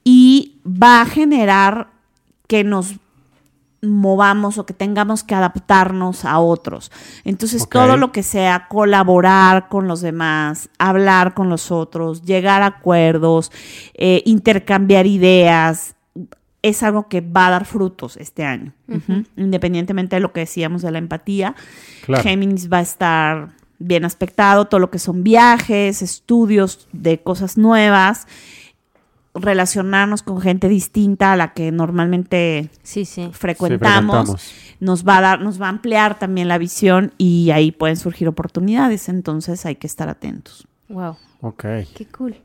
[0.03, 1.87] y va a generar
[2.47, 2.95] que nos
[3.81, 6.91] movamos o que tengamos que adaptarnos a otros.
[7.23, 12.67] Entonces, todo lo que sea colaborar con los demás, hablar con los otros, llegar a
[12.67, 13.51] acuerdos,
[13.93, 15.95] eh, intercambiar ideas,
[16.63, 18.73] es algo que va a dar frutos este año.
[19.37, 21.55] Independientemente de lo que decíamos de la empatía,
[22.05, 22.23] Claro.
[22.23, 23.49] Géminis va a estar
[23.79, 28.27] bien aspectado, todo lo que son viajes, estudios de cosas nuevas,
[29.39, 33.29] relacionarnos con gente distinta a la que normalmente Sí, sí.
[33.31, 34.53] frecuentamos, frecuentamos.
[34.79, 38.27] nos va a dar, nos va a ampliar también la visión y ahí pueden surgir
[38.27, 40.67] oportunidades, entonces hay que estar atentos.
[40.89, 41.17] Wow.
[41.41, 41.63] Ok.
[41.95, 42.35] Qué cool.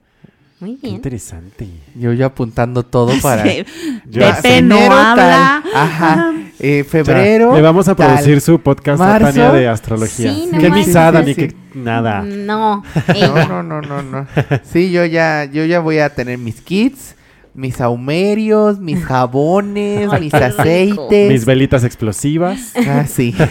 [0.63, 0.95] Muy Qué bien.
[0.95, 1.67] interesante.
[1.97, 3.43] Yo ya apuntando todo para...
[3.43, 3.65] Sí.
[4.09, 5.61] Ya Pepe no habla.
[5.65, 5.73] tal.
[5.75, 6.33] Ajá.
[6.61, 7.55] Eh, Ya, febrero.
[7.57, 8.07] le vamos a tal.
[8.13, 9.27] producir su podcast a Marzo.
[9.27, 10.33] Tania de astrología.
[10.33, 12.23] Sí, no qué misada ni qué nada.
[12.23, 12.85] No.
[13.09, 14.27] No, no, no, no, no.
[14.63, 17.17] Sí, yo ya, yo ya voy a tener mis kits,
[17.55, 21.31] mis saumerios, mis jabones, Ay, mis aceites.
[21.31, 22.73] Mis velitas explosivas.
[22.87, 23.35] Ah, sí.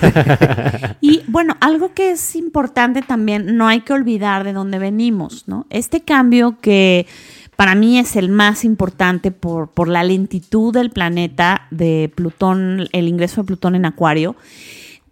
[1.02, 5.66] Y bueno, algo que es importante también, no hay que olvidar de dónde venimos, ¿no?
[5.70, 7.08] Este cambio que
[7.56, 13.08] para mí es el más importante por, por la lentitud del planeta de Plutón, el
[13.08, 14.36] ingreso de Plutón en Acuario.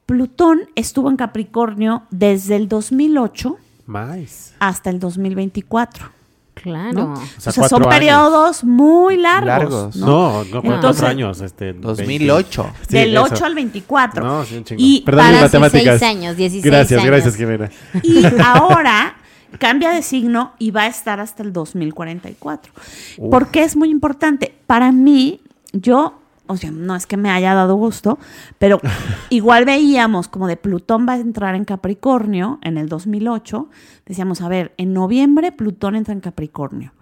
[0.06, 4.54] Plutón estuvo en Capricornio desde el 2008 Más.
[4.60, 6.19] hasta el 2024.
[6.62, 6.94] Claro.
[6.94, 7.14] ¿no?
[7.14, 7.94] O O sea, sea, son años.
[7.96, 9.48] periodos muy largos.
[9.48, 9.96] Largos.
[9.96, 10.06] ¿no?
[10.06, 11.42] No, no, cuatro Entonces- años.
[11.42, 12.64] Este, 2008.
[12.64, 12.80] 20.
[12.88, 13.24] Sí, Del eso.
[13.34, 14.24] 8 al 24.
[14.26, 14.82] No, sí, un chingo.
[14.84, 16.00] Y Perdón, para matemáticas.
[16.00, 17.12] 16 años, 16 Gracias, años.
[17.12, 17.70] gracias, Jimena.
[18.04, 19.16] Y ahora
[19.58, 22.72] cambia de signo y va a estar hasta el 2044.
[23.18, 23.30] Uf.
[23.32, 24.54] ¿Por qué es muy importante?
[24.68, 25.42] Para mí,
[25.74, 26.19] yo,
[26.50, 28.18] o sea, no es que me haya dado gusto,
[28.58, 28.82] pero
[29.30, 33.70] igual veíamos como de Plutón va a entrar en Capricornio en el 2008.
[34.08, 36.94] Decíamos, a ver, en noviembre Plutón entra en Capricornio.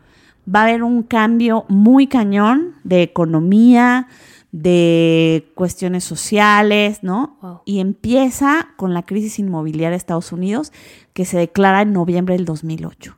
[0.54, 4.08] Va a haber un cambio muy cañón de economía,
[4.52, 7.38] de cuestiones sociales, ¿no?
[7.42, 7.62] Wow.
[7.64, 10.74] Y empieza con la crisis inmobiliaria de Estados Unidos,
[11.14, 13.18] que se declara en noviembre del 2008.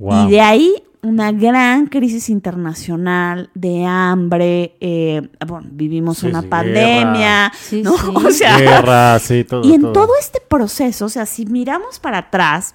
[0.00, 0.26] Wow.
[0.26, 6.48] Y de ahí una gran crisis internacional de hambre, eh, bueno, vivimos Sí, una sí,
[6.48, 7.96] pandemia, Sí, ¿no?
[7.96, 8.06] sí.
[8.14, 9.62] O sea, Guerra, sí, todo.
[9.64, 12.74] y en todo este proceso, o sea, si miramos para atrás,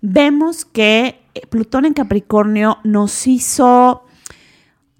[0.00, 4.05] vemos que eh, Plutón en Capricornio nos hizo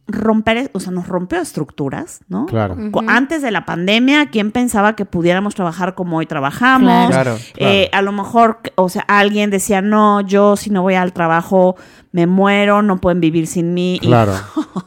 [0.08, 2.46] romper, o sea, nos rompió estructuras, ¿no?
[2.46, 2.76] Claro.
[3.08, 7.08] Antes de la pandemia, ¿quién pensaba que pudiéramos trabajar como hoy trabajamos?
[7.10, 7.36] Claro.
[7.54, 7.72] Claro.
[7.72, 11.76] Eh, a lo mejor, o sea, alguien decía, no, yo si no voy al trabajo
[12.12, 13.96] me muero, no pueden vivir sin mí.
[13.96, 14.32] Y- Claro.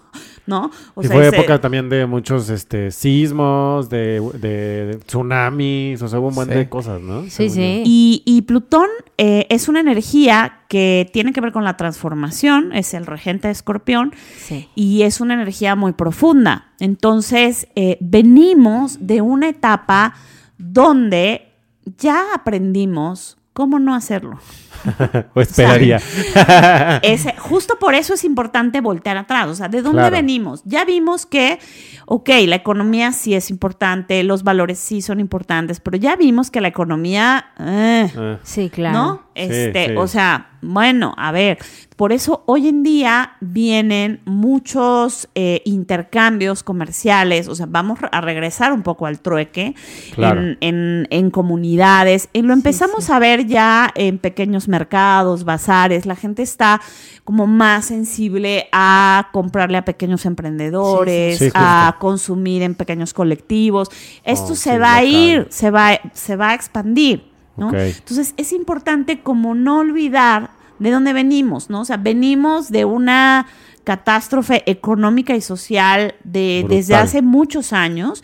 [0.50, 0.72] ¿No?
[0.96, 6.08] O y sea, fue ese- época también de muchos este, sismos, de, de tsunamis, o
[6.08, 6.56] sea, hubo un buen Sí.
[6.56, 7.22] de cosas, ¿no?
[7.24, 7.84] Sí, Según sí.
[7.86, 8.88] Y, y Plutón
[9.18, 13.52] eh, es una energía que tiene que ver con la transformación, es el regente de
[13.52, 14.68] Escorpión, Sí.
[14.76, 16.72] y es una energía muy profunda.
[16.80, 20.16] Entonces, eh, venimos de una etapa
[20.58, 21.52] donde
[21.98, 24.40] ya aprendimos cómo no hacerlo.
[25.34, 25.98] o esperaría.
[27.04, 29.48] Ese- justo por eso es importante voltear atrás.
[29.48, 30.16] O sea, ¿de dónde Claro.
[30.16, 30.62] venimos?
[30.66, 31.60] Ya vimos que,
[32.06, 36.62] ok, la economía sí es importante, los valores sí son importantes, pero ya vimos que
[36.62, 37.48] la economía...
[37.60, 38.98] eh, Ah, Sí, claro.
[38.98, 39.30] ¿No?
[39.36, 39.94] Este, sí.
[39.96, 41.58] o sea, bueno, a ver,
[41.96, 48.74] por eso hoy en día vienen muchos eh, intercambios comerciales, o sea, vamos a regresar
[48.74, 49.76] un poco al trueque
[50.16, 50.42] Claro.
[50.42, 52.30] en, en- en comunidades.
[52.34, 56.80] Y lo empezamos a ver ya en pequeños mercados, bazares, la gente está
[57.26, 61.52] como más sensible a comprarle a pequeños emprendedores, Sí, sí.
[61.52, 63.90] Sí, a consumir en pequeños colectivos.
[64.24, 67.30] Esto Oh, se va a ir, se va, se va a expandir.
[67.58, 71.82] Entonces es importante como no olvidar de dónde venimos, ¿no?
[71.82, 73.48] O sea, venimos de una
[73.84, 76.78] catástrofe económica y social de, Brutal.
[76.78, 78.24] desde hace muchos años.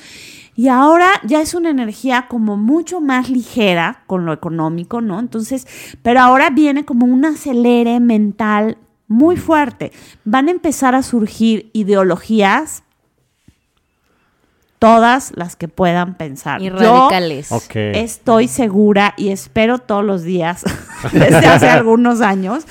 [0.55, 5.19] Y ahora ya es una energía como mucho más ligera con lo económico, ¿no?
[5.19, 5.67] Entonces,
[6.01, 8.77] pero ahora viene como un acelere mental
[9.07, 9.91] muy fuerte.
[10.23, 12.83] Van a empezar a surgir ideologías,
[14.79, 16.61] todas las que puedan pensar.
[16.61, 17.51] Y Yo radicales.
[17.51, 17.75] Ok.
[17.75, 20.63] Estoy segura y espero todos los días,
[21.11, 22.65] desde hace algunos años,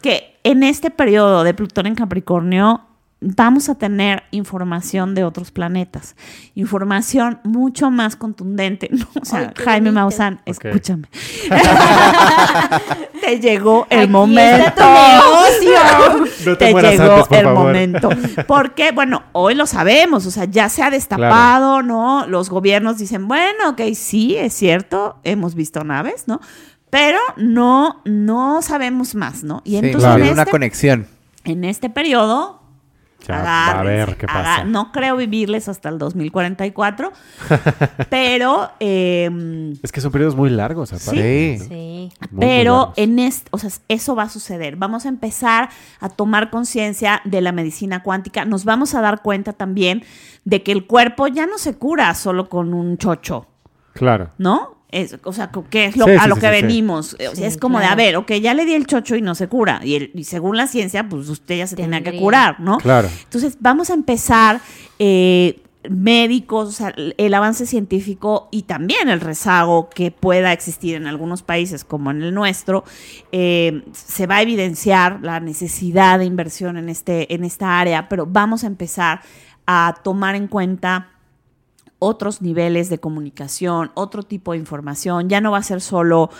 [0.00, 2.82] que en este periodo de Plutón en Capricornio
[3.20, 6.16] vamos a tener información de otros planetas.
[6.54, 8.88] Información mucho más contundente.
[8.92, 9.06] ¿no?
[9.20, 9.92] O sea, Ay, Jaime bonito.
[10.00, 11.08] Maussan, escúchame.
[13.20, 14.66] te llegó el Aquí momento.
[14.66, 16.26] está tu negocio.
[16.46, 17.64] No te llegó antes, por el favor.
[17.66, 18.08] momento.
[18.46, 22.26] Porque, bueno, hoy lo sabemos, o sea, ya se ha destapado, ¿no?
[22.26, 26.40] Los gobiernos dicen, bueno, ok, sí, es cierto, hemos visto naves, ¿no?
[26.90, 29.60] Pero no, no sabemos más, ¿no?
[29.64, 30.16] Y Sí, entonces claro.
[30.18, 31.06] en, hay una este, conexión.
[31.44, 32.62] en este periodo,
[33.26, 34.64] Ya, a ver qué pasa.
[34.64, 37.12] no creo vivirles hasta el 2044,
[38.10, 38.70] pero...
[38.80, 41.58] em, Es que son periodos muy largos, aparte.
[41.58, 41.64] Sí.
[41.68, 42.12] Sí.
[42.30, 44.76] Muy, muy pero en este, o sea, eso va a suceder.
[44.76, 45.68] Vamos a empezar
[46.00, 48.44] a tomar conciencia de la medicina cuántica.
[48.44, 50.04] Nos vamos a dar cuenta también
[50.44, 53.46] de que el cuerpo ya no se cura solo con un chocho,
[53.94, 54.30] Claro.
[54.38, 54.75] ¿no?
[54.96, 56.62] Es, o sea, ¿qué es lo, Sí, a sí, lo sí, que sí, sí.
[56.62, 57.14] venimos?
[57.14, 59.22] O sea, Sí, es como de, a ver, ok, ya le di el chocho y
[59.22, 59.80] no se cura.
[59.84, 62.20] Y, el- y según la ciencia, pues usted ya se tenía que Tendría.
[62.22, 62.78] curar, ¿no?
[62.78, 63.08] Claro.
[63.24, 64.60] Entonces, vamos a empezar
[64.98, 71.06] eh, médicos, o sea, el avance científico y también el rezago que pueda existir en
[71.06, 72.82] algunos países como en el nuestro,
[73.32, 78.26] eh, se va a evidenciar la necesidad de inversión en, este, en esta área, pero
[78.26, 79.20] vamos a empezar
[79.66, 81.08] a tomar en cuenta
[81.98, 85.28] otros niveles de comunicación, otro tipo de información.
[85.28, 86.30] Ya no va a ser solo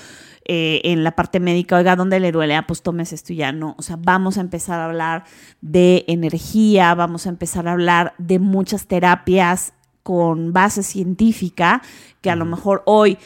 [0.44, 2.54] eh, en la parte médica, oiga, ¿dónde le duele?
[2.54, 3.74] Ah, pues tomes esto y ya no.
[3.78, 5.24] O sea, vamos a empezar a hablar
[5.60, 9.72] de energía, vamos a empezar a hablar de muchas terapias
[10.04, 11.82] con base científica,
[12.20, 13.18] que a lo mejor hoy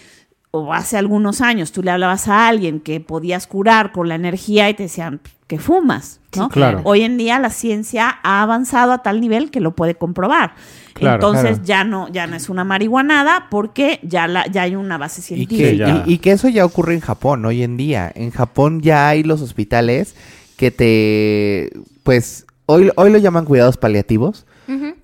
[0.51, 4.69] o hace algunos años tú le hablabas a alguien que podías curar con la energía
[4.69, 6.45] y te decían que fumas, ¿no?
[6.45, 6.81] Sí, claro.
[6.85, 10.55] Hoy en día la ciencia ha avanzado a tal nivel que lo puede comprobar.
[10.95, 11.65] Claro, Entonces claro.
[11.65, 15.25] ya no ya no es una marihuanada porque ya la ya hay una base Y
[15.25, 15.71] científica.
[15.71, 16.05] que, ya.
[16.07, 18.11] y- y que eso ya ocurre en Japón hoy en día.
[18.15, 20.15] En Japón ya hay los hospitales
[20.57, 21.71] que te,
[22.03, 24.45] pues, hoy, hoy lo llaman cuidados paliativos,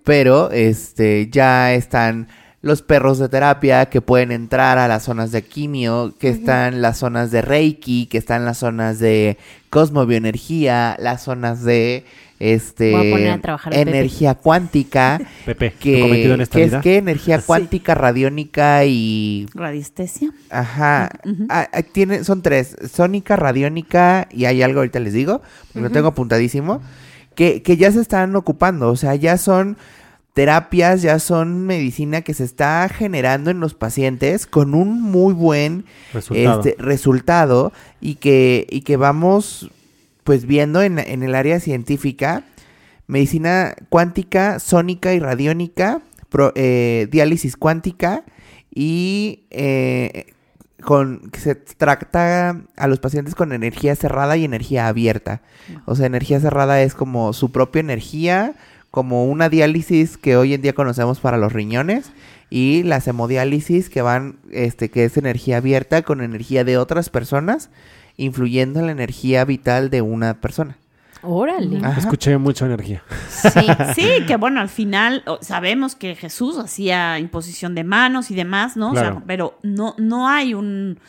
[0.04, 2.28] pero este ya están
[2.62, 6.98] los perros de terapia que pueden entrar a las zonas de quimio, que están las
[6.98, 9.38] zonas de Reiki, que están las zonas de
[9.70, 12.04] cosmobioenergía, las zonas de
[12.38, 13.90] este Voy a poner a trabajar al Pepe.
[13.90, 20.30] energía cuántica, Pepe, que, cometido en esta que es que energía cuántica, radiónica y Radiestesia.
[20.50, 21.10] Ajá.
[21.48, 22.76] Ah, ah, tiene, son tres.
[22.92, 26.82] Sónica, radiónica y hay algo ahorita les digo, porque lo tengo apuntadísimo,
[27.34, 28.90] que, que ya se están ocupando.
[28.90, 29.76] O sea, ya son
[30.36, 35.86] terapias, ya son medicina que se está generando en los pacientes con un muy buen
[36.12, 36.60] Resultado.
[36.60, 37.72] este, resultado
[38.02, 39.70] y que, y que vamos
[40.26, 42.42] pues viendo en, el área científica
[43.06, 48.24] medicina cuántica, sónica y radiónica, pro- eh, diálisis cuántica
[48.74, 50.32] y eh,
[50.82, 55.42] con que se trata a los pacientes con energía cerrada y energía abierta.
[55.84, 58.54] O sea, energía cerrada es como su propia energía,
[58.90, 62.10] como una diálisis que hoy en día conocemos para los riñones
[62.50, 67.70] y las hemodiálisis que van este que es energía abierta con energía de otras personas
[68.16, 70.76] influyendo en la energía vital de una persona.
[71.22, 71.78] Órale.
[71.84, 71.98] Ajá.
[71.98, 73.02] Escuché mucha energía.
[73.30, 73.48] Sí.
[73.94, 78.90] Sí, que bueno, al final sabemos que Jesús hacía imposición de manos y demás, ¿no?
[78.90, 79.22] O sea, Claro.
[79.26, 81.00] pero no, no hay un,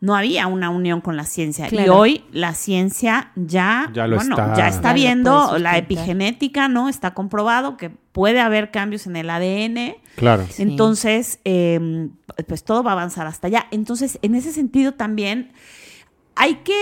[0.00, 1.68] no había una unión con la ciencia.
[1.72, 4.54] Y hoy la ciencia ya, Ya lo bueno, está.
[4.56, 6.88] ya está Ya viendo la epigenética, ¿no?
[6.90, 9.96] Está comprobado que puede haber cambios en el ADN.
[10.16, 10.44] Claro.
[10.50, 10.62] Sí.
[10.62, 12.08] Entonces, eh,
[12.46, 13.66] pues todo va a avanzar hasta allá.
[13.70, 15.52] Entonces, en ese sentido también
[16.36, 16.76] hay que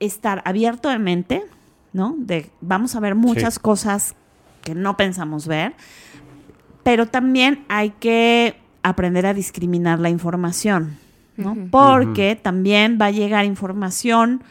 [0.00, 1.42] estar abierto de mente,
[1.92, 2.14] ¿no?
[2.18, 3.60] De, vamos a ver muchas Sí.
[3.60, 4.14] cosas
[4.62, 5.74] que no pensamos ver,
[6.82, 10.98] pero también hay que aprender a discriminar la información,
[11.36, 11.56] ¿no?
[11.70, 14.42] Porque también va a llegar información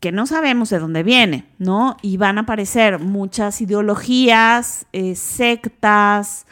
[0.00, 1.96] que no sabemos de dónde viene, ¿no?
[2.02, 6.46] Y van a aparecer muchas ideologías, eh, sectas,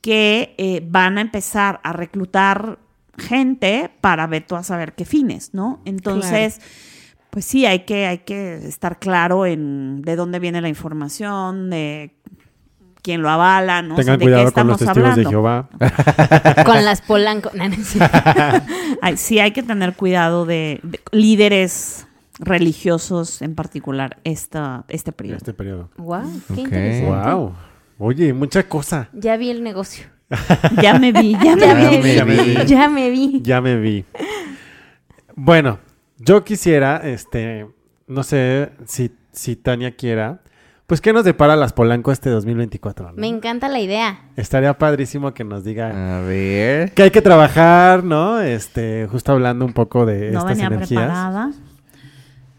[0.00, 2.78] que eh, van a empezar a reclutar
[3.18, 5.80] gente para ver tú a saber qué fines, ¿no?
[5.84, 6.60] Entonces,
[7.30, 12.14] pues sí, hay que, hay que estar claro en de dónde viene la información, de
[13.02, 13.94] quién lo avala, ¿no?
[13.94, 15.24] O sea, Tengan de qué cuidado con los testigos de.
[15.26, 15.68] Jehová.
[16.66, 17.50] Con las polanco.
[17.54, 18.18] No, no es cierto.
[19.02, 22.06] Ay, sí, hay que tener cuidado de, de líderes
[22.38, 25.36] religiosos en particular esta, este periodo.
[25.38, 25.90] este periodo.
[25.96, 26.58] Guau, qué Ok.
[26.58, 27.30] interesante.
[27.32, 27.54] Wow.
[27.98, 29.08] Oye, mucha cosa.
[29.12, 30.06] Ya vi el negocio.
[30.82, 31.98] Ya me vi, ya me Ya vi.
[31.98, 32.54] me Ya me vi.
[32.56, 32.64] vi.
[32.66, 33.40] Ya me vi.
[33.42, 34.04] Ya me vi.
[35.34, 35.78] Bueno,
[36.18, 37.66] yo quisiera, este,
[38.06, 40.40] no sé si, si Tania quiera,
[40.86, 43.12] pues ¿qué nos depara las Polanco este 2024?
[43.12, 43.14] no?
[43.16, 44.20] Me encanta la idea.
[44.36, 46.92] Estaría padrísimo que nos diga A ver.
[46.92, 48.40] que hay que trabajar, ¿no?
[48.40, 50.88] Este, justo hablando un poco de No estas venía energías.
[51.02, 51.50] preparada.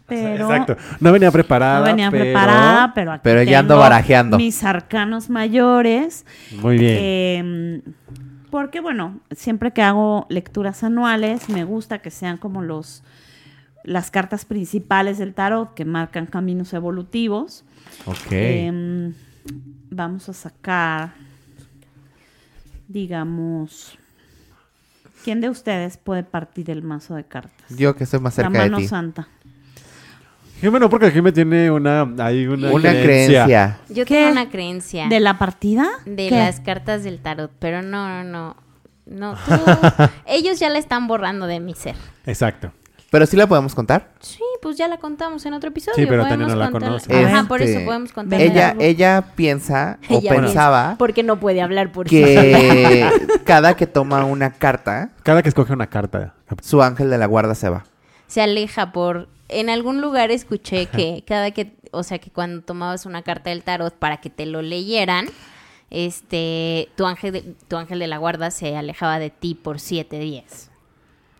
[0.06, 0.76] Pero Exacto.
[1.00, 1.80] No venía preparada.
[1.80, 4.36] no venía pero- preparada, pero aquí Pero ya ando barajeando.
[4.36, 6.26] Mis arcanos mayores.
[6.60, 6.96] Muy bien.
[7.00, 7.82] Eh,
[8.50, 13.02] porque, bueno, siempre que hago lecturas anuales, me gusta que sean como los
[13.82, 17.64] las cartas principales del tarot que marcan caminos evolutivos.
[18.06, 18.16] Ok.
[18.30, 19.12] Eh,
[19.90, 21.12] vamos a sacar,
[22.88, 23.98] digamos,
[25.24, 27.76] ¿quién de ustedes puede partir el mazo de cartas?
[27.76, 28.88] Yo que estoy más La cerca de mano ti.
[28.88, 29.28] santa.
[30.60, 33.78] Jimé no, porque Jimé tiene una, hay una, Una creencia.
[33.88, 34.14] Yo ¿Qué?
[34.20, 35.86] tengo una creencia ¿De la partida?
[36.06, 36.36] de ¿Qué?
[36.36, 38.56] las cartas del tarot, pero no, no, no.
[39.06, 39.52] No, tú-
[40.26, 41.94] ellos ya la están borrando de mi ser.
[42.24, 42.72] Exacto.
[43.10, 44.10] Pero sí la podemos contar.
[44.20, 45.94] Sí, pues ya la contamos en otro episodio.
[45.94, 47.14] Sí, pero Tania no la conoce.
[47.14, 48.40] Ajá, Este, por eso podemos contar.
[48.40, 52.16] Ella, ella piensa o Ella pensaba Porque no puede hablar por sí.
[52.16, 53.06] que
[53.44, 56.34] cada que toma una carta, Cada que escoge una carta.
[56.62, 57.84] su ángel de la guarda se va.
[58.26, 63.06] se aleja por en algún lugar escuché que cada que o sea que cuando tomabas
[63.06, 65.26] una carta del tarot para que te lo leyeran
[65.90, 70.18] este tu ángel de, tu ángel de la guarda se alejaba de ti por siete
[70.18, 70.70] días.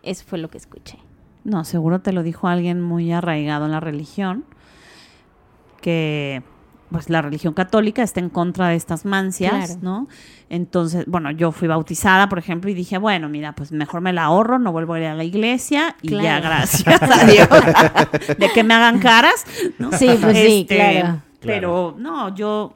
[0.03, 0.99] Eso fue lo que escuché.
[1.43, 4.45] No, seguro te lo dijo alguien muy arraigado en la religión,
[5.81, 6.41] que
[6.91, 9.79] pues la religión católica está en contra de estas mancias, Claro.
[9.81, 10.07] ¿no?
[10.49, 14.25] Entonces, bueno, yo fui bautizada, por ejemplo, y dije, bueno, mira, pues mejor me la
[14.25, 17.47] ahorro, no vuelvo a ir a la iglesia y ya, gracias a Dios,
[18.37, 19.45] de que me hagan caras,
[19.79, 19.91] ¿no?
[19.91, 21.21] Sí, pues sí, claro.
[21.41, 22.75] Pero no, yo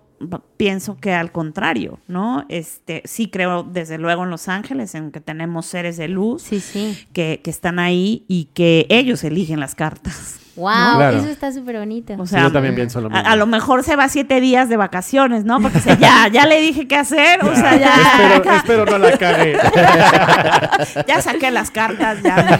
[0.57, 2.45] pienso que al contrario, ¿no?
[2.49, 6.59] Este, sí creo desde luego en los ángeles, en que tenemos seres de luz sí
[6.59, 10.35] sí que, que están ahí y que ellos eligen las cartas.
[10.57, 11.17] wow Claro.
[11.19, 13.25] eso está súper bonito O Sí, sea, yo también pienso lo mismo.
[13.25, 15.61] a lo mejor se va siete días de vacaciones, ¿no?
[15.61, 19.57] Porque ya, ya le dije qué hacer, o sea, ya, espero, espero no la cague.
[21.07, 22.59] ya saqué las cartas, ya.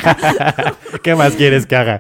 [1.03, 1.99] ¿Qué más quieres que haga?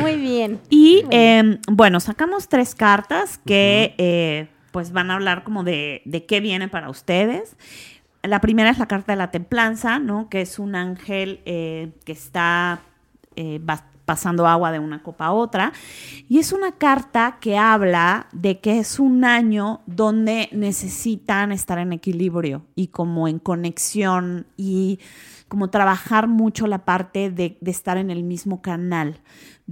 [0.00, 5.64] Muy bien Y eh, bueno, sacamos tres cartas que eh, pues van a hablar como
[5.64, 7.56] de, de qué viene para ustedes.
[8.22, 10.28] La primera es la carta de la templanza, ¿no?
[10.28, 12.80] Que es un ángel eh, que está
[13.36, 13.60] eh,
[14.04, 15.72] pasando agua de una copa a otra.
[16.28, 21.92] Y es una carta que habla de que es un año donde necesitan estar en
[21.92, 24.98] equilibrio y como en conexión y
[25.48, 29.20] como trabajar mucho la parte de, de estar en el mismo canal,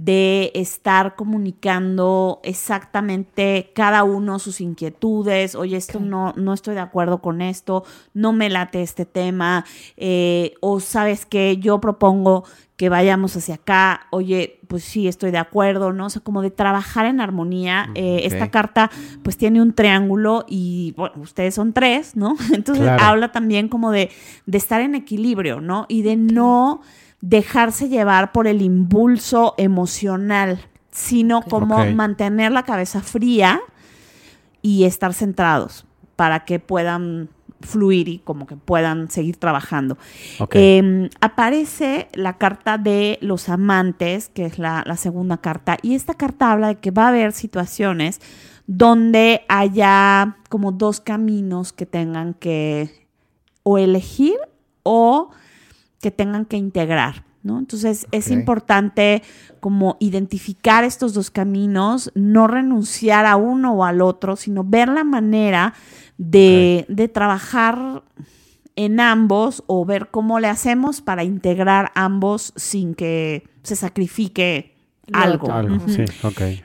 [0.01, 7.21] de estar comunicando exactamente cada uno sus inquietudes, oye, esto no, no estoy de acuerdo
[7.21, 9.65] con esto, no me late este tema,
[9.97, 12.45] eh, o sabes que yo propongo
[12.77, 16.05] que vayamos hacia acá, oye, pues sí, estoy de acuerdo, ¿no?
[16.05, 17.89] O sea, como de trabajar en armonía.
[17.93, 18.31] Eh, ok.
[18.31, 18.89] Esta carta
[19.21, 22.37] pues tiene un triángulo y, bueno, ustedes son tres, ¿no?
[22.53, 23.03] Entonces Claro.
[23.03, 24.09] habla también como de,
[24.45, 25.87] de estar en equilibrio, ¿no?
[25.89, 26.79] Y de no
[27.21, 30.59] dejarse llevar por el impulso emocional,
[30.91, 33.59] sino como mantener la cabeza fría
[34.61, 35.85] y estar centrados
[36.15, 37.29] para que puedan
[37.61, 39.97] fluir y como que puedan seguir trabajando.
[40.39, 40.55] Ok.
[40.55, 46.13] Eh, aparece la carta de los amantes, que es la, la segunda carta, y esta
[46.13, 48.21] carta habla de que va a haber situaciones
[48.67, 53.07] donde haya como dos caminos que tengan que
[53.63, 54.37] o elegir
[54.83, 55.31] o
[56.01, 57.25] que tengan que integrar.
[57.41, 57.57] ¿no?
[57.57, 59.23] Entonces es importante
[59.59, 65.03] como identificar estos dos caminos, no renunciar a uno o al otro, sino ver la
[65.03, 65.73] manera
[66.17, 68.03] de, de trabajar
[68.75, 74.75] en ambos o ver cómo le hacemos para integrar ambos sin que se sacrifique
[75.13, 75.47] algo.
[75.87, 76.05] sí.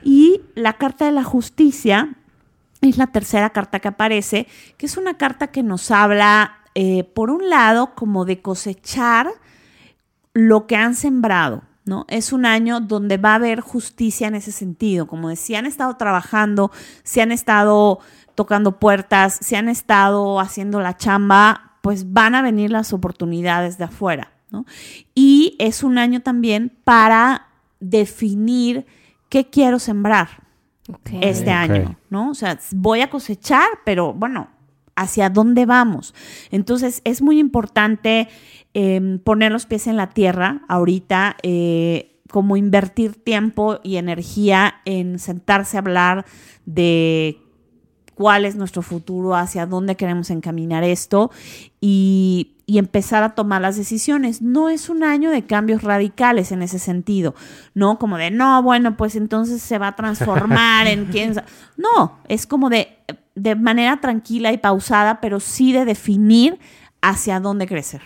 [0.03, 2.15] Y la carta de la justicia
[2.81, 4.47] es la tercera carta que aparece,
[4.77, 9.29] que es una carta que nos habla, eh, por un lado, como de cosechar
[10.33, 11.63] lo que han sembrado.
[11.87, 12.05] ¿No?
[12.09, 15.05] Es un año donde va a haber justicia en ese sentido.
[15.05, 16.71] Como decía, han estado trabajando,
[17.03, 17.99] se han estado
[18.33, 23.83] tocando puertas, se han estado haciendo la chamba, pues van a venir las oportunidades de
[23.83, 24.65] afuera, ¿no?
[25.13, 27.49] Y es un año también para
[27.79, 28.87] definir
[29.29, 30.43] qué quiero sembrar
[31.21, 32.31] este año, ¿no?
[32.31, 34.49] O sea, voy a cosechar, pero bueno,
[34.95, 36.13] ¿hacia dónde vamos?
[36.51, 38.27] Entonces, es muy importante
[38.73, 45.19] eh, poner los pies en la tierra ahorita, eh, como invertir tiempo y energía en
[45.19, 46.25] sentarse a hablar
[46.65, 47.39] de
[48.15, 51.31] cuál es nuestro futuro, hacia dónde queremos encaminar esto
[51.79, 54.41] y, y empezar a tomar las decisiones.
[54.41, 57.35] No es un año de cambios radicales en ese sentido,
[57.73, 57.99] ¿no?
[57.99, 61.35] Como de, no, bueno, pues entonces se va a transformar en quién.
[61.35, 61.45] sa-".
[61.77, 62.97] No, es como de,
[63.35, 66.57] de manera tranquila y pausada, pero sí de definir
[67.01, 68.01] hacia dónde crecer.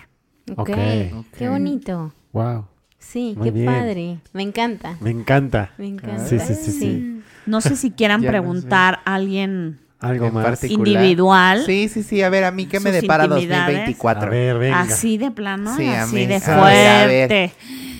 [0.56, 0.70] Ok.
[0.70, 1.26] Ok.
[1.38, 2.12] Qué bonito.
[2.32, 2.66] Wow.
[2.98, 3.66] Sí, Muy qué bien.
[3.66, 4.18] padre.
[4.32, 4.96] Me encanta.
[5.00, 5.70] Me encanta.
[5.78, 6.26] Me encanta.
[6.26, 7.22] Sí, sí, sí, sí.
[7.46, 8.40] No sé si quieran Ya no sé.
[8.40, 10.44] preguntar a alguien Algo más.
[10.44, 10.86] particular.
[11.02, 12.22] individual, Sí, sí, sí.
[12.22, 13.66] A ver, a mí qué me depara intimidades.
[13.66, 14.26] 2024.
[14.26, 14.80] A ver, venga.
[14.80, 17.28] así de plano, Sí, a así mí- de a ver, a ver.
[17.28, 17.52] fuerte.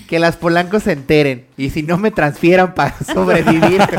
[0.06, 1.46] Que las polancos se enteren.
[1.56, 3.80] Y si no me transfieran para sobrevivir.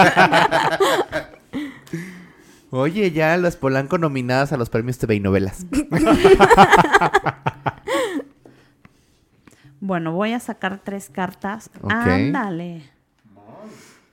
[2.72, 5.66] Oye, ya las polanco nominadas a los premios TV y novelas.
[9.80, 11.72] Bueno, voy a sacar tres cartas.
[11.82, 11.92] Ok.
[11.92, 12.84] Ándale.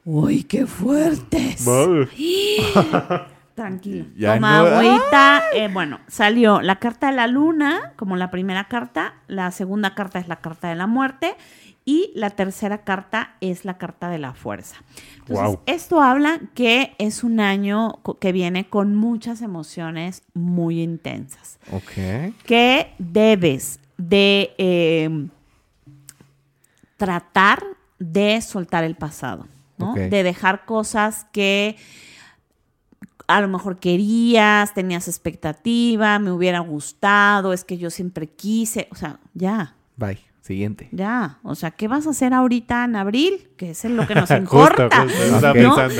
[0.05, 1.63] Uy, qué fuertes.
[3.55, 4.07] Tranquilo.
[4.17, 5.43] Ya Toma no- agüita.
[5.53, 9.15] Eh, bueno, salió la carta de la luna como la primera carta.
[9.27, 11.37] La segunda carta es la carta de la muerte.
[11.89, 14.77] Y la tercera carta es la carta de la fuerza.
[15.20, 21.59] Entonces, esto habla que es un año que viene con muchas emociones muy intensas.
[21.73, 22.35] Ok.
[22.44, 25.28] que debes de eh,
[26.98, 27.65] tratar
[27.98, 29.47] de soltar el pasado,
[29.78, 29.94] ¿no?
[29.94, 31.77] De dejar cosas que
[33.28, 38.94] a lo mejor querías, tenías expectativa, me hubiera gustado, es que yo siempre quise, o
[38.94, 40.28] sea, ya, Bye.
[40.49, 40.89] Siguiente.
[40.93, 43.51] ya, o sea, ¿qué vas a hacer ahorita en abril?
[43.59, 44.89] Que es lo que nos importa.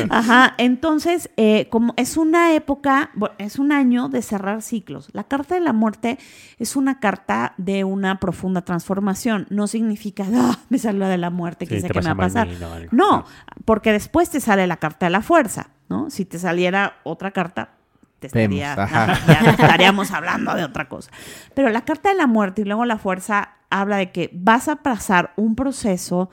[0.09, 5.11] Ajá, entonces, eh, como es una época, es un año de cerrar ciclos.
[5.13, 6.19] La carta de la muerte
[6.59, 9.47] es una carta de una profunda transformación.
[9.51, 12.17] No significa, ah, me salió de la muerte, Sí, qué sé qué me va a
[12.17, 12.49] pasar.
[12.91, 13.27] No,
[13.67, 16.09] porque después te sale la carta de la fuerza, ¿no?
[16.09, 17.75] Si te saliera otra carta,
[18.19, 19.19] te estaría- ajá.
[19.27, 21.11] ya estaríamos hablando de otra cosa.
[21.55, 24.77] Pero la carta de la muerte y luego la fuerza habla de que vas a
[24.77, 26.31] pasar un proceso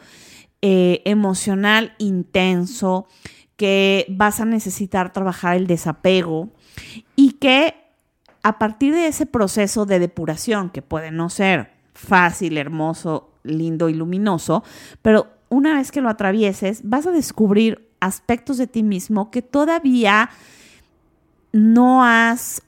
[0.62, 3.08] eh, emocional intenso,
[3.56, 6.50] que vas a necesitar trabajar el desapego
[7.16, 7.76] y que
[8.44, 13.94] a partir de ese proceso de depuración, que puede no ser fácil, hermoso, lindo y
[13.94, 14.64] luminoso,
[15.02, 20.30] pero una vez que lo atravieses, vas a descubrir aspectos de ti mismo que todavía
[21.56, 22.62] no has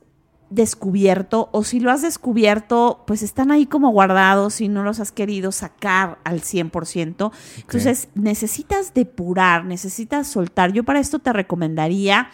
[0.50, 5.12] descubierto o si lo has descubierto, pues están ahí como guardados y no los has
[5.12, 7.32] querido sacar al 100%.
[7.58, 10.72] Entonces necesitas depurar, necesitas soltar.
[10.72, 12.30] Yo para esto te recomendaría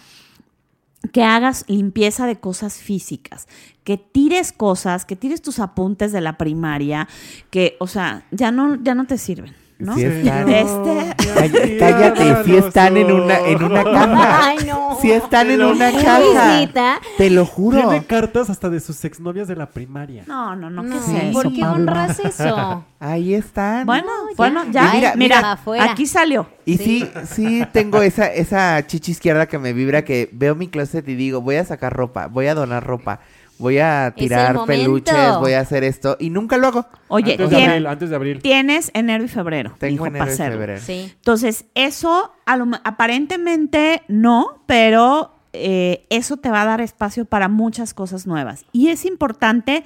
[1.11, 3.47] que hagas limpieza de cosas físicas,
[3.84, 7.07] que tires cosas, que tires tus apuntes de la primaria,
[7.49, 9.95] que, o sea, ya no, ya no te sirven, ¿no?
[9.95, 10.49] Sí están.
[10.49, 14.47] Este- Cállate, cállate, si están en una, en una caja.
[14.47, 14.97] Ay, no.
[15.01, 16.99] Si están en una ¿Es caja.
[17.18, 17.77] Te lo juro.
[17.80, 20.23] Tiene cartas hasta de sus exnovias de la primaria.
[20.27, 21.76] No, no, no, ¿qué No, es eso, ¿por qué Pablo?
[21.76, 22.85] honras eso?
[22.99, 23.85] Ahí están.
[23.85, 24.35] Bueno, ya.
[24.38, 26.47] bueno, ya, mira, mira, mira, aquí salió.
[26.65, 31.07] Y sí, sí tengo esa, esa chichi izquierda que me vibra que veo mi closet
[31.10, 33.19] y digo, voy a sacar ropa, voy a donar ropa,
[33.59, 36.85] voy a tirar peluches, voy a hacer esto y nunca lo hago.
[37.07, 38.41] Oye, antes, de abril, antes de abril.
[38.41, 40.57] tienes enero y febrero, Tengo hijo, enero para y hacerlo.
[40.59, 40.81] febrero.
[40.81, 41.11] Sí.
[41.15, 47.25] Entonces, eso a lo me- aparentemente no, pero eh, eso te va a dar espacio
[47.25, 48.65] para muchas cosas nuevas.
[48.71, 49.84] Y es importante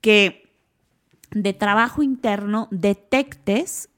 [0.00, 0.42] que
[1.30, 3.88] de trabajo interno detectes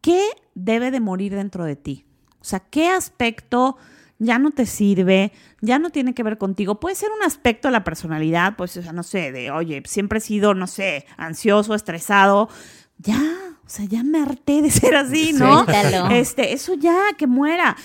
[0.00, 0.20] qué
[0.54, 2.06] debe de morir dentro de ti.
[2.40, 3.76] O sea, qué aspecto
[4.18, 6.80] ya no te sirve, ya no tiene que ver contigo.
[6.80, 10.18] Puede ser un aspecto de la personalidad, pues, o sea, no sé, de, oye, siempre
[10.18, 12.48] he sido, no sé, ansioso, estresado.
[12.98, 13.20] Ya,
[13.66, 15.64] o sea, ya me harté de ser así, ¿no?
[15.64, 16.10] Suéltalo.
[16.10, 17.76] Este, eso ya, que muera.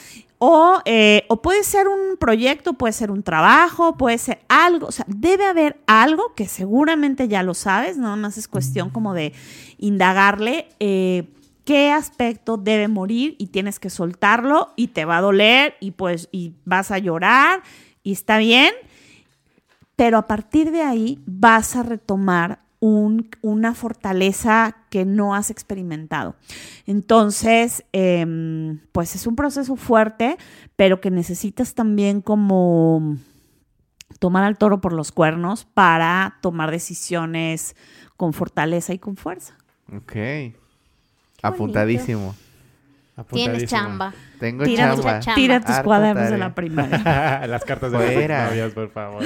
[0.42, 4.88] O, eh, o puede ser un proyecto, puede ser un trabajo, puede ser algo.
[4.88, 9.14] O sea, debe haber algo que seguramente ya lo sabes, nada más es cuestión como
[9.14, 9.34] de
[9.78, 11.28] indagarle eh,
[11.70, 16.28] qué aspecto debe morir y tienes que soltarlo y te va a doler y pues
[16.32, 17.62] y vas a llorar
[18.02, 18.74] y está bien,
[19.96, 26.36] pero a partir de ahí vas a retomar un- una fortaleza que no has experimentado.
[26.88, 30.38] Entonces, em, pues es un proceso fuerte,
[30.76, 33.18] pero que necesitas también como
[34.18, 37.76] tomar al toro por los cuernos para tomar decisiones
[38.18, 39.56] con fortaleza y con fuerza.
[39.96, 40.16] Ok.
[41.42, 42.36] Apuntadísimo.
[43.26, 44.14] Tienes chamba.
[44.40, 45.20] Tengo Tira, chamba.
[45.20, 45.36] chamba.
[45.36, 46.48] tira tus Harta cuadernos de tarea.
[46.48, 47.42] la primaria.
[47.48, 48.38] Las cartas de Fuera.
[48.44, 49.24] las novias, por favor.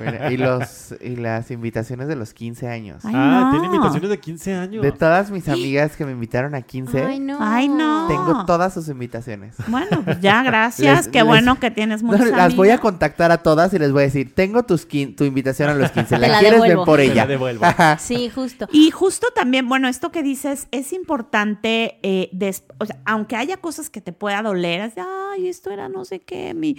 [0.00, 3.04] Mira, y, los, y las invitaciones de los 15 años.
[3.04, 3.50] Ay, ah, no.
[3.52, 4.82] tiene invitaciones de 15 años.
[4.82, 7.38] De todas mis amigas que me invitaron a 15, Ay, no.
[7.40, 8.08] Ay, no.
[8.08, 9.54] tengo todas sus invitaciones.
[9.68, 10.96] Bueno, pues ya, gracias.
[10.96, 13.78] Les- Qué les- bueno que tienes No, muchas las voy a contactar a todas y
[13.78, 16.16] les voy a decir, tengo tus quin- tu invitación a los 15.
[16.16, 16.60] Te ¿La, la quieres?
[16.60, 16.84] Devuelvo.
[16.84, 17.26] por Te la ella.
[17.26, 17.64] devuelvo.
[17.98, 18.66] Sí, justo.
[18.72, 22.30] Y justo también, bueno, esto que dices es importante, eh,
[22.78, 26.20] o sea, aunque haya cosas que te pueda doler, así, ay, esto era no sé
[26.20, 26.76] qué, mi...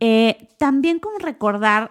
[0.00, 1.90] eh, también como recordar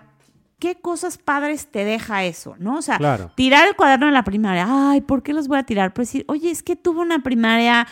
[0.60, 2.78] qué cosas padres te deja eso, ¿no?
[2.78, 3.32] O sea, Claro.
[3.36, 5.94] tirar el cuaderno de la primaria, ay, ¿por qué los voy a tirar?
[5.94, 7.88] Pues decir, oye, es que tuve una primaria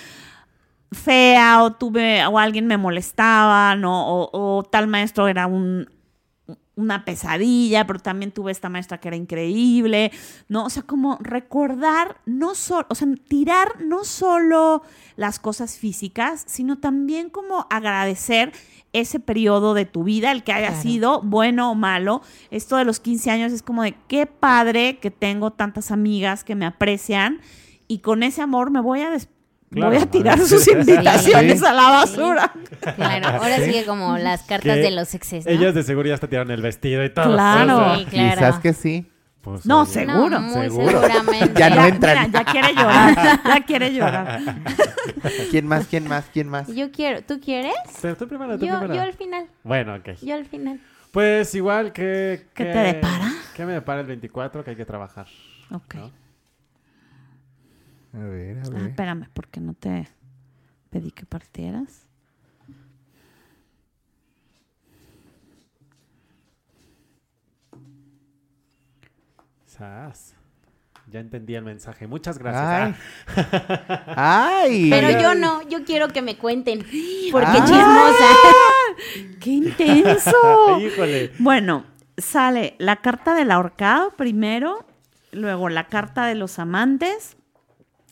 [0.92, 4.08] fea o tuve o alguien me molestaba, ¿no?
[4.08, 5.88] O, o tal maestro era un
[6.80, 10.12] una pesadilla, pero también tuve esta maestra que era increíble,
[10.48, 10.66] ¿no?
[10.66, 14.82] O sea, como recordar, no solo, o sea, tirar no solo
[15.16, 18.54] las cosas físicas, sino también como agradecer
[18.94, 20.82] ese periodo de tu vida, el que haya Claro.
[20.82, 22.22] sido bueno o malo.
[22.50, 26.56] Esto de los 15 años es como de qué padre que tengo tantas amigas que
[26.56, 27.40] me aprecian
[27.88, 29.30] y con ese amor me voy a des-
[29.72, 31.66] Claro, voy a tirar sus invitaciones Sí.
[31.66, 32.52] a la basura.
[32.96, 35.52] Claro, ahora sigue como las cartas de los exes, ¿no?
[35.52, 37.34] Ellas de seguro ya hasta tiraron el vestido y todo.
[37.34, 37.96] Claro.
[37.98, 38.36] Sí, claro.
[38.36, 39.06] Quizás que sí.
[39.42, 40.30] Pues, No, seguro.
[40.30, 41.02] No, muy Seguro.
[41.02, 41.54] seguramente.
[41.60, 44.42] Ya no mira, ya quiere llorar, ya quiere llorar.
[45.52, 45.86] ¿Quién más?
[45.88, 46.26] ¿Quién más?
[46.34, 46.68] ¿Quién más?
[46.68, 47.74] Yo quiero, ¿tú quieres?
[48.02, 48.96] Pero tú primero, tú Yo, primero.
[48.96, 50.10] yo al final, Bueno, ok.
[50.22, 50.80] yo al final.
[51.12, 52.48] Pues igual que...
[52.54, 53.32] ¿Qué que- te depara?
[53.56, 54.64] ¿Qué me depara el 24?
[54.64, 55.28] Que hay que trabajar.
[55.72, 55.96] Ok.
[55.96, 56.12] ¿no?
[58.14, 58.88] A ver, a Ah, ver.
[58.90, 60.08] espérame, porque no te
[60.90, 62.08] pedí que partieras.
[69.66, 70.36] Sas.
[71.12, 72.06] Ya entendí el mensaje.
[72.08, 72.96] Muchas gracias.
[73.36, 74.14] Ay.
[74.16, 74.90] Ay.
[74.92, 76.80] Pero yo no, yo quiero que me cuenten.
[77.32, 77.66] Porque Ah.
[77.66, 79.38] chismosa.
[79.40, 80.36] ¡Qué intenso!
[80.44, 81.32] Ah, Híjole.
[81.40, 81.86] bueno,
[82.18, 84.86] sale la carta del ahorcado primero,
[85.32, 87.38] luego la carta de los amantes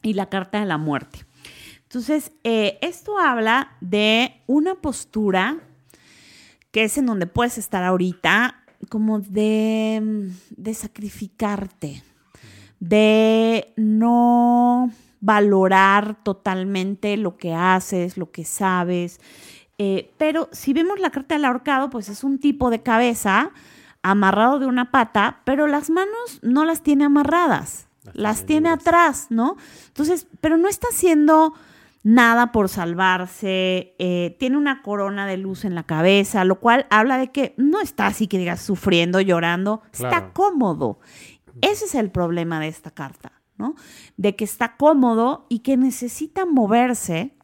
[0.07, 1.25] y la carta de la muerte.
[1.84, 5.57] Entonces, eh, esto habla de una postura
[6.71, 12.03] que es en donde puedes estar ahorita, como de, mm, de sacrificarte,
[12.79, 19.19] de no valorar totalmente lo que haces, lo que sabes.
[19.77, 23.51] Eh, pero si vemos la carta del ahorcado, pues es un tipo de cabeza
[24.01, 29.57] amarrado de una pata, pero las manos no las tiene amarradas, Las tiene atrás, ¿no?
[29.88, 31.53] Entonces, pero no está haciendo
[32.03, 37.17] nada por salvarse, eh, tiene una corona de luz en la cabeza, lo cual habla
[37.17, 40.99] de que no está así que digas sufriendo, llorando, está cómodo.
[41.61, 43.75] Ese es el problema de esta carta, ¿no?
[44.15, 47.35] De que está cómodo y que necesita moverse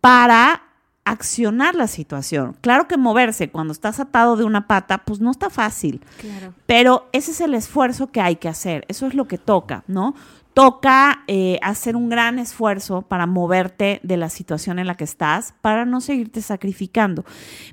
[0.00, 0.69] para
[1.04, 2.56] accionar la situación.
[2.60, 6.00] Claro que moverse cuando estás atado de una pata, pues no está fácil.
[6.20, 6.54] Claro.
[6.66, 10.14] Pero ese es el esfuerzo que hay que hacer, eso es lo que toca, ¿no?
[10.52, 15.54] Toca eh, hacer un gran esfuerzo para moverte de la situación en la que estás,
[15.60, 17.24] para no seguirte sacrificando.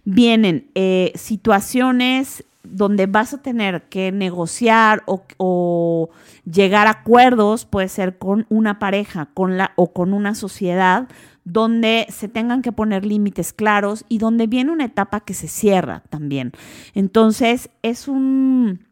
[0.06, 6.10] Vienen eh, situaciones donde vas a tener que negociar o, o
[6.46, 11.08] llegar a acuerdos, puede ser con una pareja con la, o con una sociedad,
[11.50, 16.04] donde se tengan que poner límites claros y donde viene una etapa que se cierra
[16.10, 16.52] también.
[16.94, 18.86] Entonces, es un,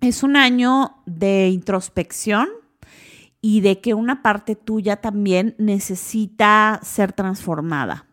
[0.00, 2.48] es un año de introspección
[3.42, 8.06] y de que una parte tuya también necesita ser transformada,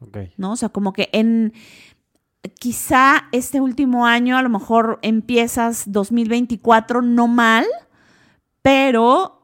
[0.00, 0.18] Ok.
[0.36, 0.52] ¿no?
[0.52, 1.54] O sea, como que en
[2.60, 7.64] quizá este último año a lo mejor empiezas 2024 no mal,
[8.60, 9.43] pero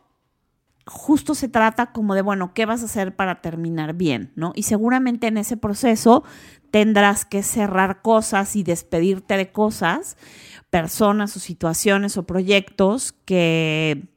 [0.87, 4.33] justo se trata como de, bueno, ¿qué vas a hacer para terminar bien?
[4.35, 4.53] ¿no?
[4.55, 6.25] Y seguramente en ese proceso
[6.71, 10.17] tendrás que cerrar cosas y despedirte de cosas,
[10.71, 14.09] personas o situaciones o proyectos que,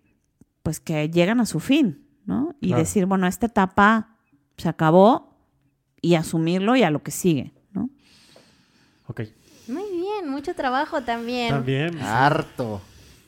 [0.61, 2.55] pues, que llegan a su fin, ¿no?
[2.61, 2.79] Y Claro.
[2.83, 4.15] decir, bueno, esta etapa
[4.57, 5.35] se acabó
[6.01, 7.89] y asumirlo y a lo que sigue, ¿no?
[9.07, 9.21] Ok.
[9.67, 11.49] Muy bien, mucho trabajo también.
[11.49, 11.99] También.
[12.01, 12.81] Harto.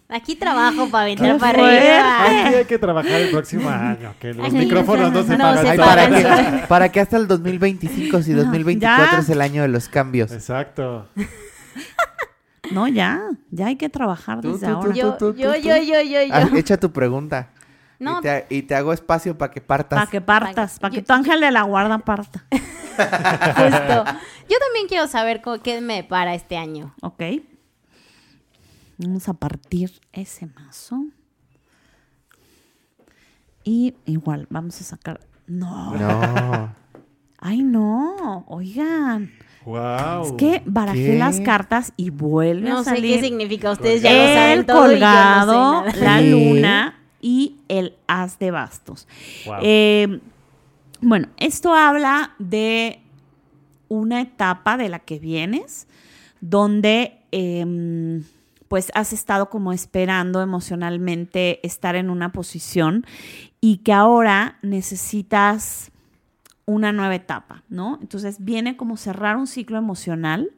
[0.08, 2.26] Aquí trabajo para ¡Qué para arriba.
[2.48, 4.14] Aquí hay que trabajar el próximo año.
[4.20, 5.78] Que los micrófonos no se no pagan se.
[5.78, 9.20] ¿para, qué, ¿Para qué hasta el 2025 si No, 2024 ya.
[9.20, 10.32] es el año de los cambios?
[10.32, 11.08] Exacto.
[12.72, 13.22] No, ya,
[13.52, 14.88] ya hay que trabajar Tú, desde tú, ahora.
[14.90, 15.60] tú, Yo, tú, tú, yo, tú.
[15.60, 16.34] yo, yo, yo, yo.
[16.34, 17.50] Ah, echa tu pregunta.
[18.00, 18.18] No.
[18.18, 20.00] Y, te, y te hago espacio para que partas.
[20.00, 22.44] Para que partas, para que tu ángel de la guarda parta.
[22.52, 24.04] Justo.
[24.50, 26.96] Yo también quiero saber qué me para este año.
[27.02, 27.22] ¿Ok?
[28.98, 31.06] Vamos a partir ese mazo.
[33.64, 35.20] Y igual, vamos a sacar.
[35.48, 35.96] No.
[35.96, 36.76] No.
[37.40, 38.46] Ay, no.
[38.48, 39.32] Oigan.
[39.66, 40.26] Wow.
[40.26, 41.18] Es que barajé ¿Qué?
[41.18, 43.72] las cartas y vuelve No a sé salir qué significa.
[43.72, 47.96] Ustedes ya lo saben el todo y yo no sé colgado, la luna y el
[48.08, 49.08] as de bastos.
[49.46, 49.56] Wow.
[49.62, 50.20] Eh,
[51.02, 53.00] bueno, esto habla de
[53.90, 55.88] una etapa de la que vienes,
[56.42, 58.24] donde em,
[58.76, 63.06] pues has estado como esperando emocionalmente estar en una posición
[63.62, 65.94] y que ahora necesitas
[66.66, 67.98] una nueva etapa, ¿no?
[68.02, 70.52] Entonces viene como cerrar un ciclo emocional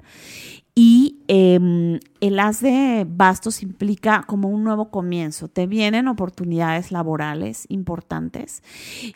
[0.74, 5.48] y em, el as de bastos implica como un nuevo comienzo.
[5.48, 8.64] Te vienen oportunidades laborales importantes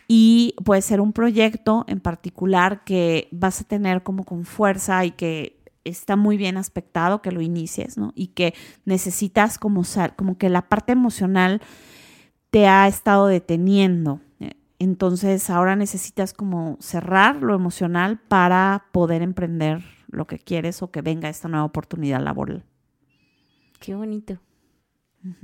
[0.08, 5.12] y puede ser un proyecto en particular que vas a tener como con fuerza y
[5.12, 8.12] que está muy bien aspectado que lo inicies, ¿no?
[8.16, 8.54] Y que
[8.86, 11.62] necesitas como, sal- como que la parte emocional
[12.50, 14.20] te ha estado deteniendo.
[14.80, 21.02] Entonces ahora necesitas como cerrar lo emocional para poder emprender lo que quieres o que
[21.02, 22.64] venga esta nueva oportunidad laboral.
[23.80, 24.38] Qué bonito.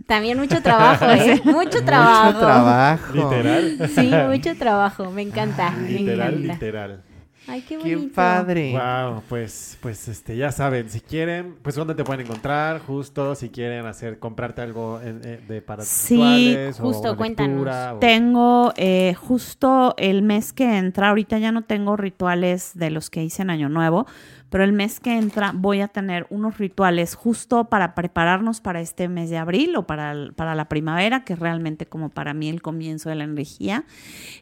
[0.07, 1.39] También mucho trabajo, ¿eh?
[1.45, 2.25] Mucho trabajo.
[2.33, 3.13] Mucho trabajo.
[3.13, 3.89] Literal.
[3.93, 5.11] Sí, mucho trabajo.
[5.11, 5.69] Me encanta.
[5.69, 6.53] me Literal, encanta.
[6.53, 7.03] literal.
[7.49, 8.13] Ay, qué Qué bonito.
[8.15, 8.71] padre.
[8.73, 13.49] Wow, pues, pues este, ya saben, si quieren, pues dónde te pueden encontrar, justo, si
[13.49, 17.93] quieren hacer, comprarte algo en- eh, de para Sí, rituales o justo, lectura, cuéntanos.
[17.95, 23.09] o- Tengo eh, justo el mes que entra, ahorita ya no tengo rituales de los
[23.09, 24.07] que hice en Año Nuevo,
[24.49, 29.09] pero el mes que entra voy a tener unos rituales justo para prepararnos para este
[29.09, 32.61] mes de abril o para, para la primavera, que es realmente como para mí el
[32.61, 33.85] comienzo de la energía.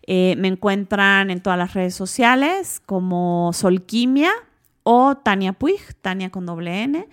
[0.06, 4.32] Eh, me encuentran en todas las redes sociales como Solquimia
[4.84, 7.08] o Tania Puig, Tania con doble N.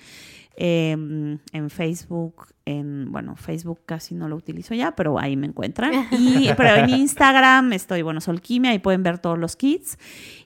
[0.56, 5.93] eh, en Facebook, en, bueno, Facebook casi no lo utilizo ya, pero ahí me encuentran.
[6.12, 9.98] Y, pero en Instagram estoy, bueno, Solquimia, y pueden ver todos los kits.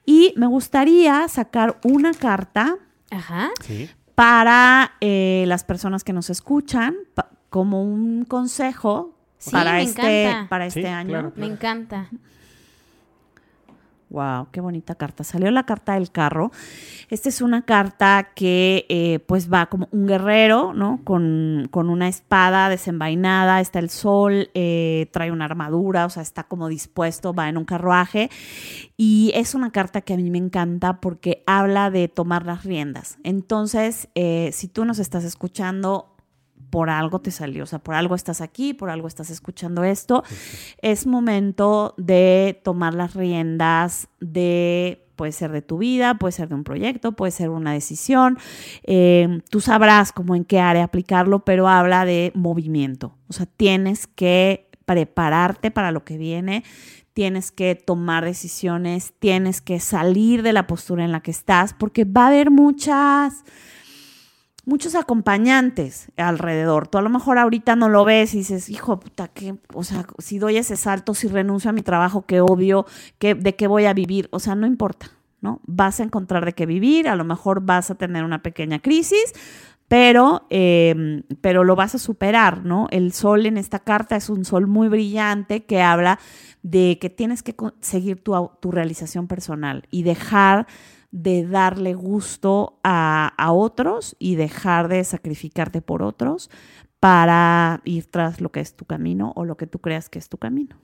[0.04, 2.76] Y me gustaría sacar una carta
[3.10, 3.50] Ajá.
[3.62, 3.88] Sí.
[4.14, 10.24] para eh, las personas que nos escuchan, pa- como un consejo Sí, para, me este,
[10.24, 10.48] encanta.
[10.48, 11.08] para este Sí, año.
[11.10, 11.32] claro.
[11.36, 12.08] Me encanta.
[14.08, 15.24] Wow, qué bonita carta.
[15.24, 16.52] Salió la carta del carro.
[17.10, 21.00] Esta es una carta que eh, pues va como un guerrero, ¿no?
[21.02, 26.44] Con, con una espada desenvainada, está el sol, eh, trae una armadura, o sea, está
[26.44, 28.30] como dispuesto, va en un carruaje.
[28.96, 33.18] Y es una carta que a mí me encanta porque habla de tomar las riendas.
[33.24, 36.15] Entonces, eh, si tú nos estás escuchando,
[36.76, 40.24] por algo te salió, o sea, por algo estás aquí, por algo estás escuchando esto.
[40.82, 46.54] Es momento de tomar las riendas de, puede ser de tu vida, puede ser de
[46.54, 48.36] un proyecto, puede ser una decisión.
[48.82, 53.14] Eh, tú sabrás cómo en qué área aplicarlo, pero habla de movimiento.
[53.28, 56.62] O sea, tienes que prepararte para lo que viene,
[57.14, 62.04] tienes que tomar decisiones, tienes que salir de la postura en la que estás, porque
[62.04, 63.44] va a haber muchas
[64.66, 66.88] muchos acompañantes alrededor.
[66.88, 70.06] Tú a lo mejor ahorita no lo ves y dices, hijo, puta, que, o sea,
[70.18, 72.84] si doy ese salto, si renuncio a mi trabajo, que obvio,
[73.18, 75.60] que, de qué voy a vivir, o sea, no importa, ¿no?
[75.64, 79.32] Vas a encontrar de qué vivir, a lo mejor vas a tener una pequeña crisis,
[79.86, 82.88] pero, eh, pero lo vas a superar, ¿no?
[82.90, 86.18] El sol en esta carta es un sol muy brillante que habla
[86.62, 90.66] de que tienes que seguir tu, tu realización personal y dejar
[91.22, 96.50] de darle gusto a, a otros y dejar de sacrificarte por otros
[97.00, 100.28] para ir tras lo que es tu camino o lo que tú creas que es
[100.28, 100.76] tu camino.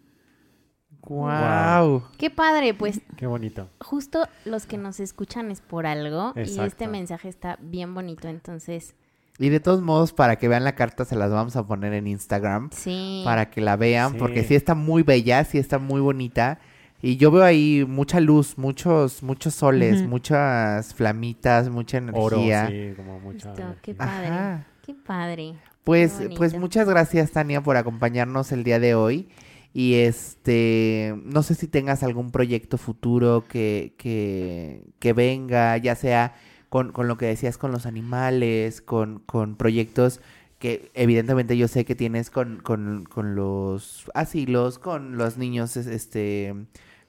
[1.04, 2.04] Wow.
[2.16, 3.68] Qué padre, pues Qué bonito.
[3.80, 8.94] justo los que nos escuchan es por algo y este mensaje está bien bonito, entonces
[9.38, 12.06] Y de todos modos, para que vean la carta, se las vamos a poner en
[12.06, 12.70] Instagram.
[12.72, 13.22] sí.
[13.24, 14.18] Para que la vean, Sí.
[14.18, 16.60] porque sí está muy bella, sí está muy bonita.
[17.04, 22.68] Y yo veo ahí mucha luz, muchos, muchos soles, muchas flamitas, mucha Oro, energía.
[22.68, 23.52] sí, como mucha...
[23.82, 24.26] Qué padre.
[24.28, 24.66] Ajá.
[24.86, 25.54] Qué padre.
[25.82, 29.28] Pues, Qué pues muchas gracias, Tania, por acompañarnos el día de hoy.
[29.74, 36.34] Y este, no sé si tengas algún proyecto futuro que, que, que venga, ya sea
[36.68, 40.20] con, con lo que decías con los animales, con, con proyectos
[40.58, 45.88] que evidentemente yo sé que tienes con, con, con los asilos, con los niños es-
[45.88, 46.54] este,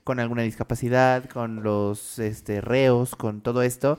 [0.04, 3.98] con alguna discapacidad, con los este, reos, con todo esto.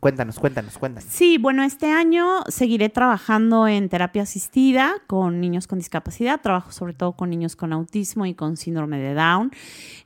[0.00, 1.08] Cuéntanos, cuéntanos, cuéntanos.
[1.10, 6.40] Sí, bueno, este año seguiré trabajando en terapia asistida con niños con discapacidad.
[6.42, 9.50] Trabajo sobre todo con niños con autismo y con síndrome de Down.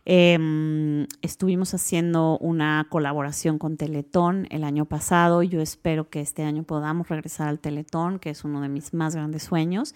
[0.05, 5.43] Em, estuvimos haciendo una colaboración con Teletón el año pasado.
[5.43, 9.17] Yo espero que este año podamos regresar al Teletón, que es uno de mis más
[9.17, 9.95] grandes sueños.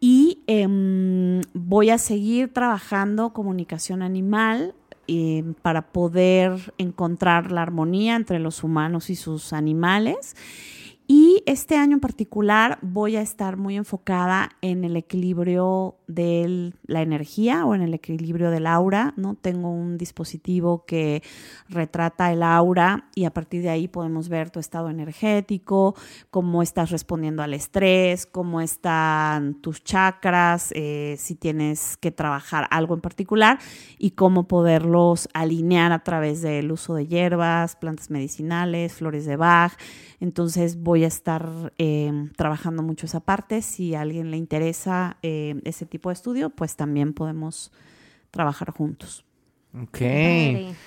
[0.00, 4.74] Y em, voy a seguir trabajando comunicación animal
[5.08, 10.36] eh, para poder encontrar la armonía entre los humanos y sus animales.
[11.06, 17.02] Y este año en particular voy a estar muy enfocada en el equilibrio de la
[17.02, 19.34] energía o en el equilibrio del aura, ¿no?
[19.34, 21.22] Tengo un dispositivo que
[21.68, 25.94] retrata el aura y a partir de ahí podemos ver tu estado energético,
[26.30, 32.94] cómo estás respondiendo al estrés, cómo están tus chakras, eh, si tienes que trabajar algo
[32.94, 33.58] en particular
[33.98, 39.72] y cómo poderlos alinear a través del uso de hierbas, plantas medicinales, flores de Bach.
[40.20, 43.62] Entonces voy a estar eh, trabajando mucho esa parte.
[43.62, 47.70] Si a alguien le interesa eh, ese tipo de estudio, pues también podemos
[48.30, 49.24] trabajar juntos.
[49.82, 49.98] Ok.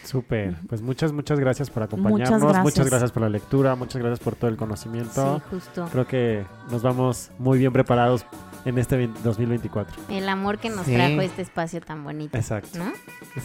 [0.04, 0.56] Súper.
[0.68, 2.42] Pues muchas, muchas gracias por acompañarnos.
[2.42, 2.64] gracias.
[2.64, 3.76] Muchas gracias por la lectura.
[3.76, 5.38] Muchas gracias por todo el conocimiento.
[5.40, 5.88] Sí, justo.
[5.92, 8.26] Creo que nos vamos muy bien preparados
[8.66, 10.02] en este 20 2024.
[10.10, 10.94] El amor que nos Sí.
[10.96, 12.36] trajo este espacio tan bonito.
[12.38, 12.80] Exacto.
[12.80, 12.92] ¿No?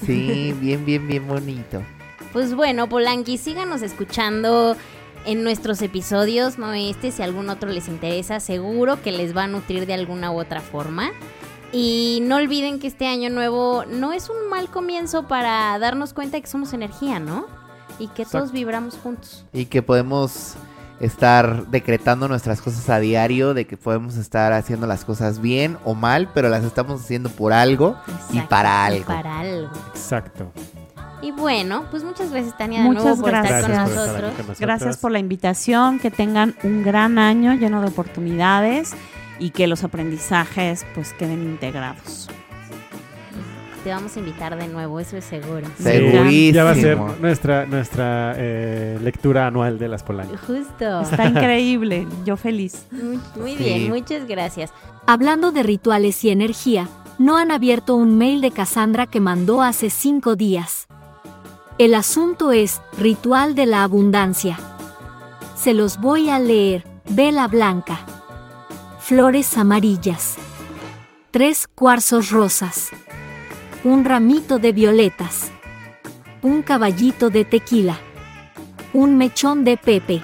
[0.07, 1.83] Sí, bien, bien, bien bonito.
[2.33, 4.75] Pues bueno, Polanqui, síganos escuchando
[5.27, 9.49] en nuestros episodios, no este, si algún otro les interesa, seguro que les va a
[9.49, 11.11] nutrir de alguna u otra forma.
[11.79, 16.39] Y no olviden que este año nuevo no es un mal comienzo para darnos cuenta
[16.39, 17.45] de que somos energía, ¿no?
[17.99, 19.45] Y que todos vibramos juntos.
[19.53, 20.55] Y que podemos
[21.01, 25.95] estar decretando nuestras cosas a diario, de que podemos estar haciendo las cosas bien o
[25.95, 27.95] mal, pero las estamos haciendo por algo
[28.33, 29.07] y para y algo.
[29.07, 29.69] para algo.
[29.89, 30.51] Exacto.
[31.21, 33.67] Y bueno, pues muchas gracias, Tania, de Muchas nuevo por estar gracias.
[33.67, 34.61] por estar con nosotros.
[34.61, 38.95] Gracias por la invitación, que tengan un gran año lleno de oportunidades
[39.39, 42.29] y que los aprendizajes pues queden integrados.
[43.85, 45.65] Te vamos a invitar de nuevo, eso es seguro.
[45.77, 46.53] Sí, Segurísimo.
[46.55, 50.41] Ya va a ser nuestra, nuestra eh, lectura anual de las Polanas.
[50.41, 51.03] Justo.
[51.03, 52.87] Está increíble, yo feliz.
[52.91, 53.63] Muy, muy Sí.
[53.63, 54.73] bien, muchas gracias.
[55.07, 56.89] Hablando de rituales y energía,
[57.21, 60.89] no han abierto un mail de Cassandra que mandó hace cinco días.
[61.79, 64.59] El asunto es Ritual de la Abundancia.
[65.55, 66.85] Se los voy a leer.
[67.11, 68.01] Vela blanca.
[69.07, 70.35] Flores amarillas.
[71.31, 72.89] Tres cuarzos rosas.
[73.85, 75.53] Un ramito de violetas.
[76.43, 77.99] Un caballito de tequila.
[78.93, 80.23] Un mechón de pepe.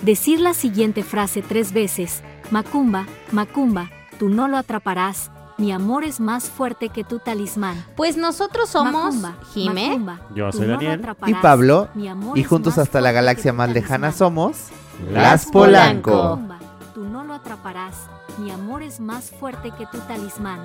[0.00, 2.22] Decir la siguiente frase tres veces.
[2.50, 5.30] Macumba, Macumba, tú no lo atraparás.
[5.58, 7.76] Mi amor es más fuerte que tu talismán.
[7.94, 9.88] Pues nosotros somos Macumba, Jime.
[9.90, 11.06] Macumba, Yo soy Daniel.
[11.26, 11.90] Y Pablo,
[12.34, 14.18] y juntos hasta la galaxia más lejana talismán.
[14.18, 14.68] somos
[15.12, 16.38] Las Polanco.
[16.38, 16.61] Macumba,
[16.92, 18.08] tú no lo atraparás.
[18.38, 20.60] Mi amor es más fuerte que tu talismán.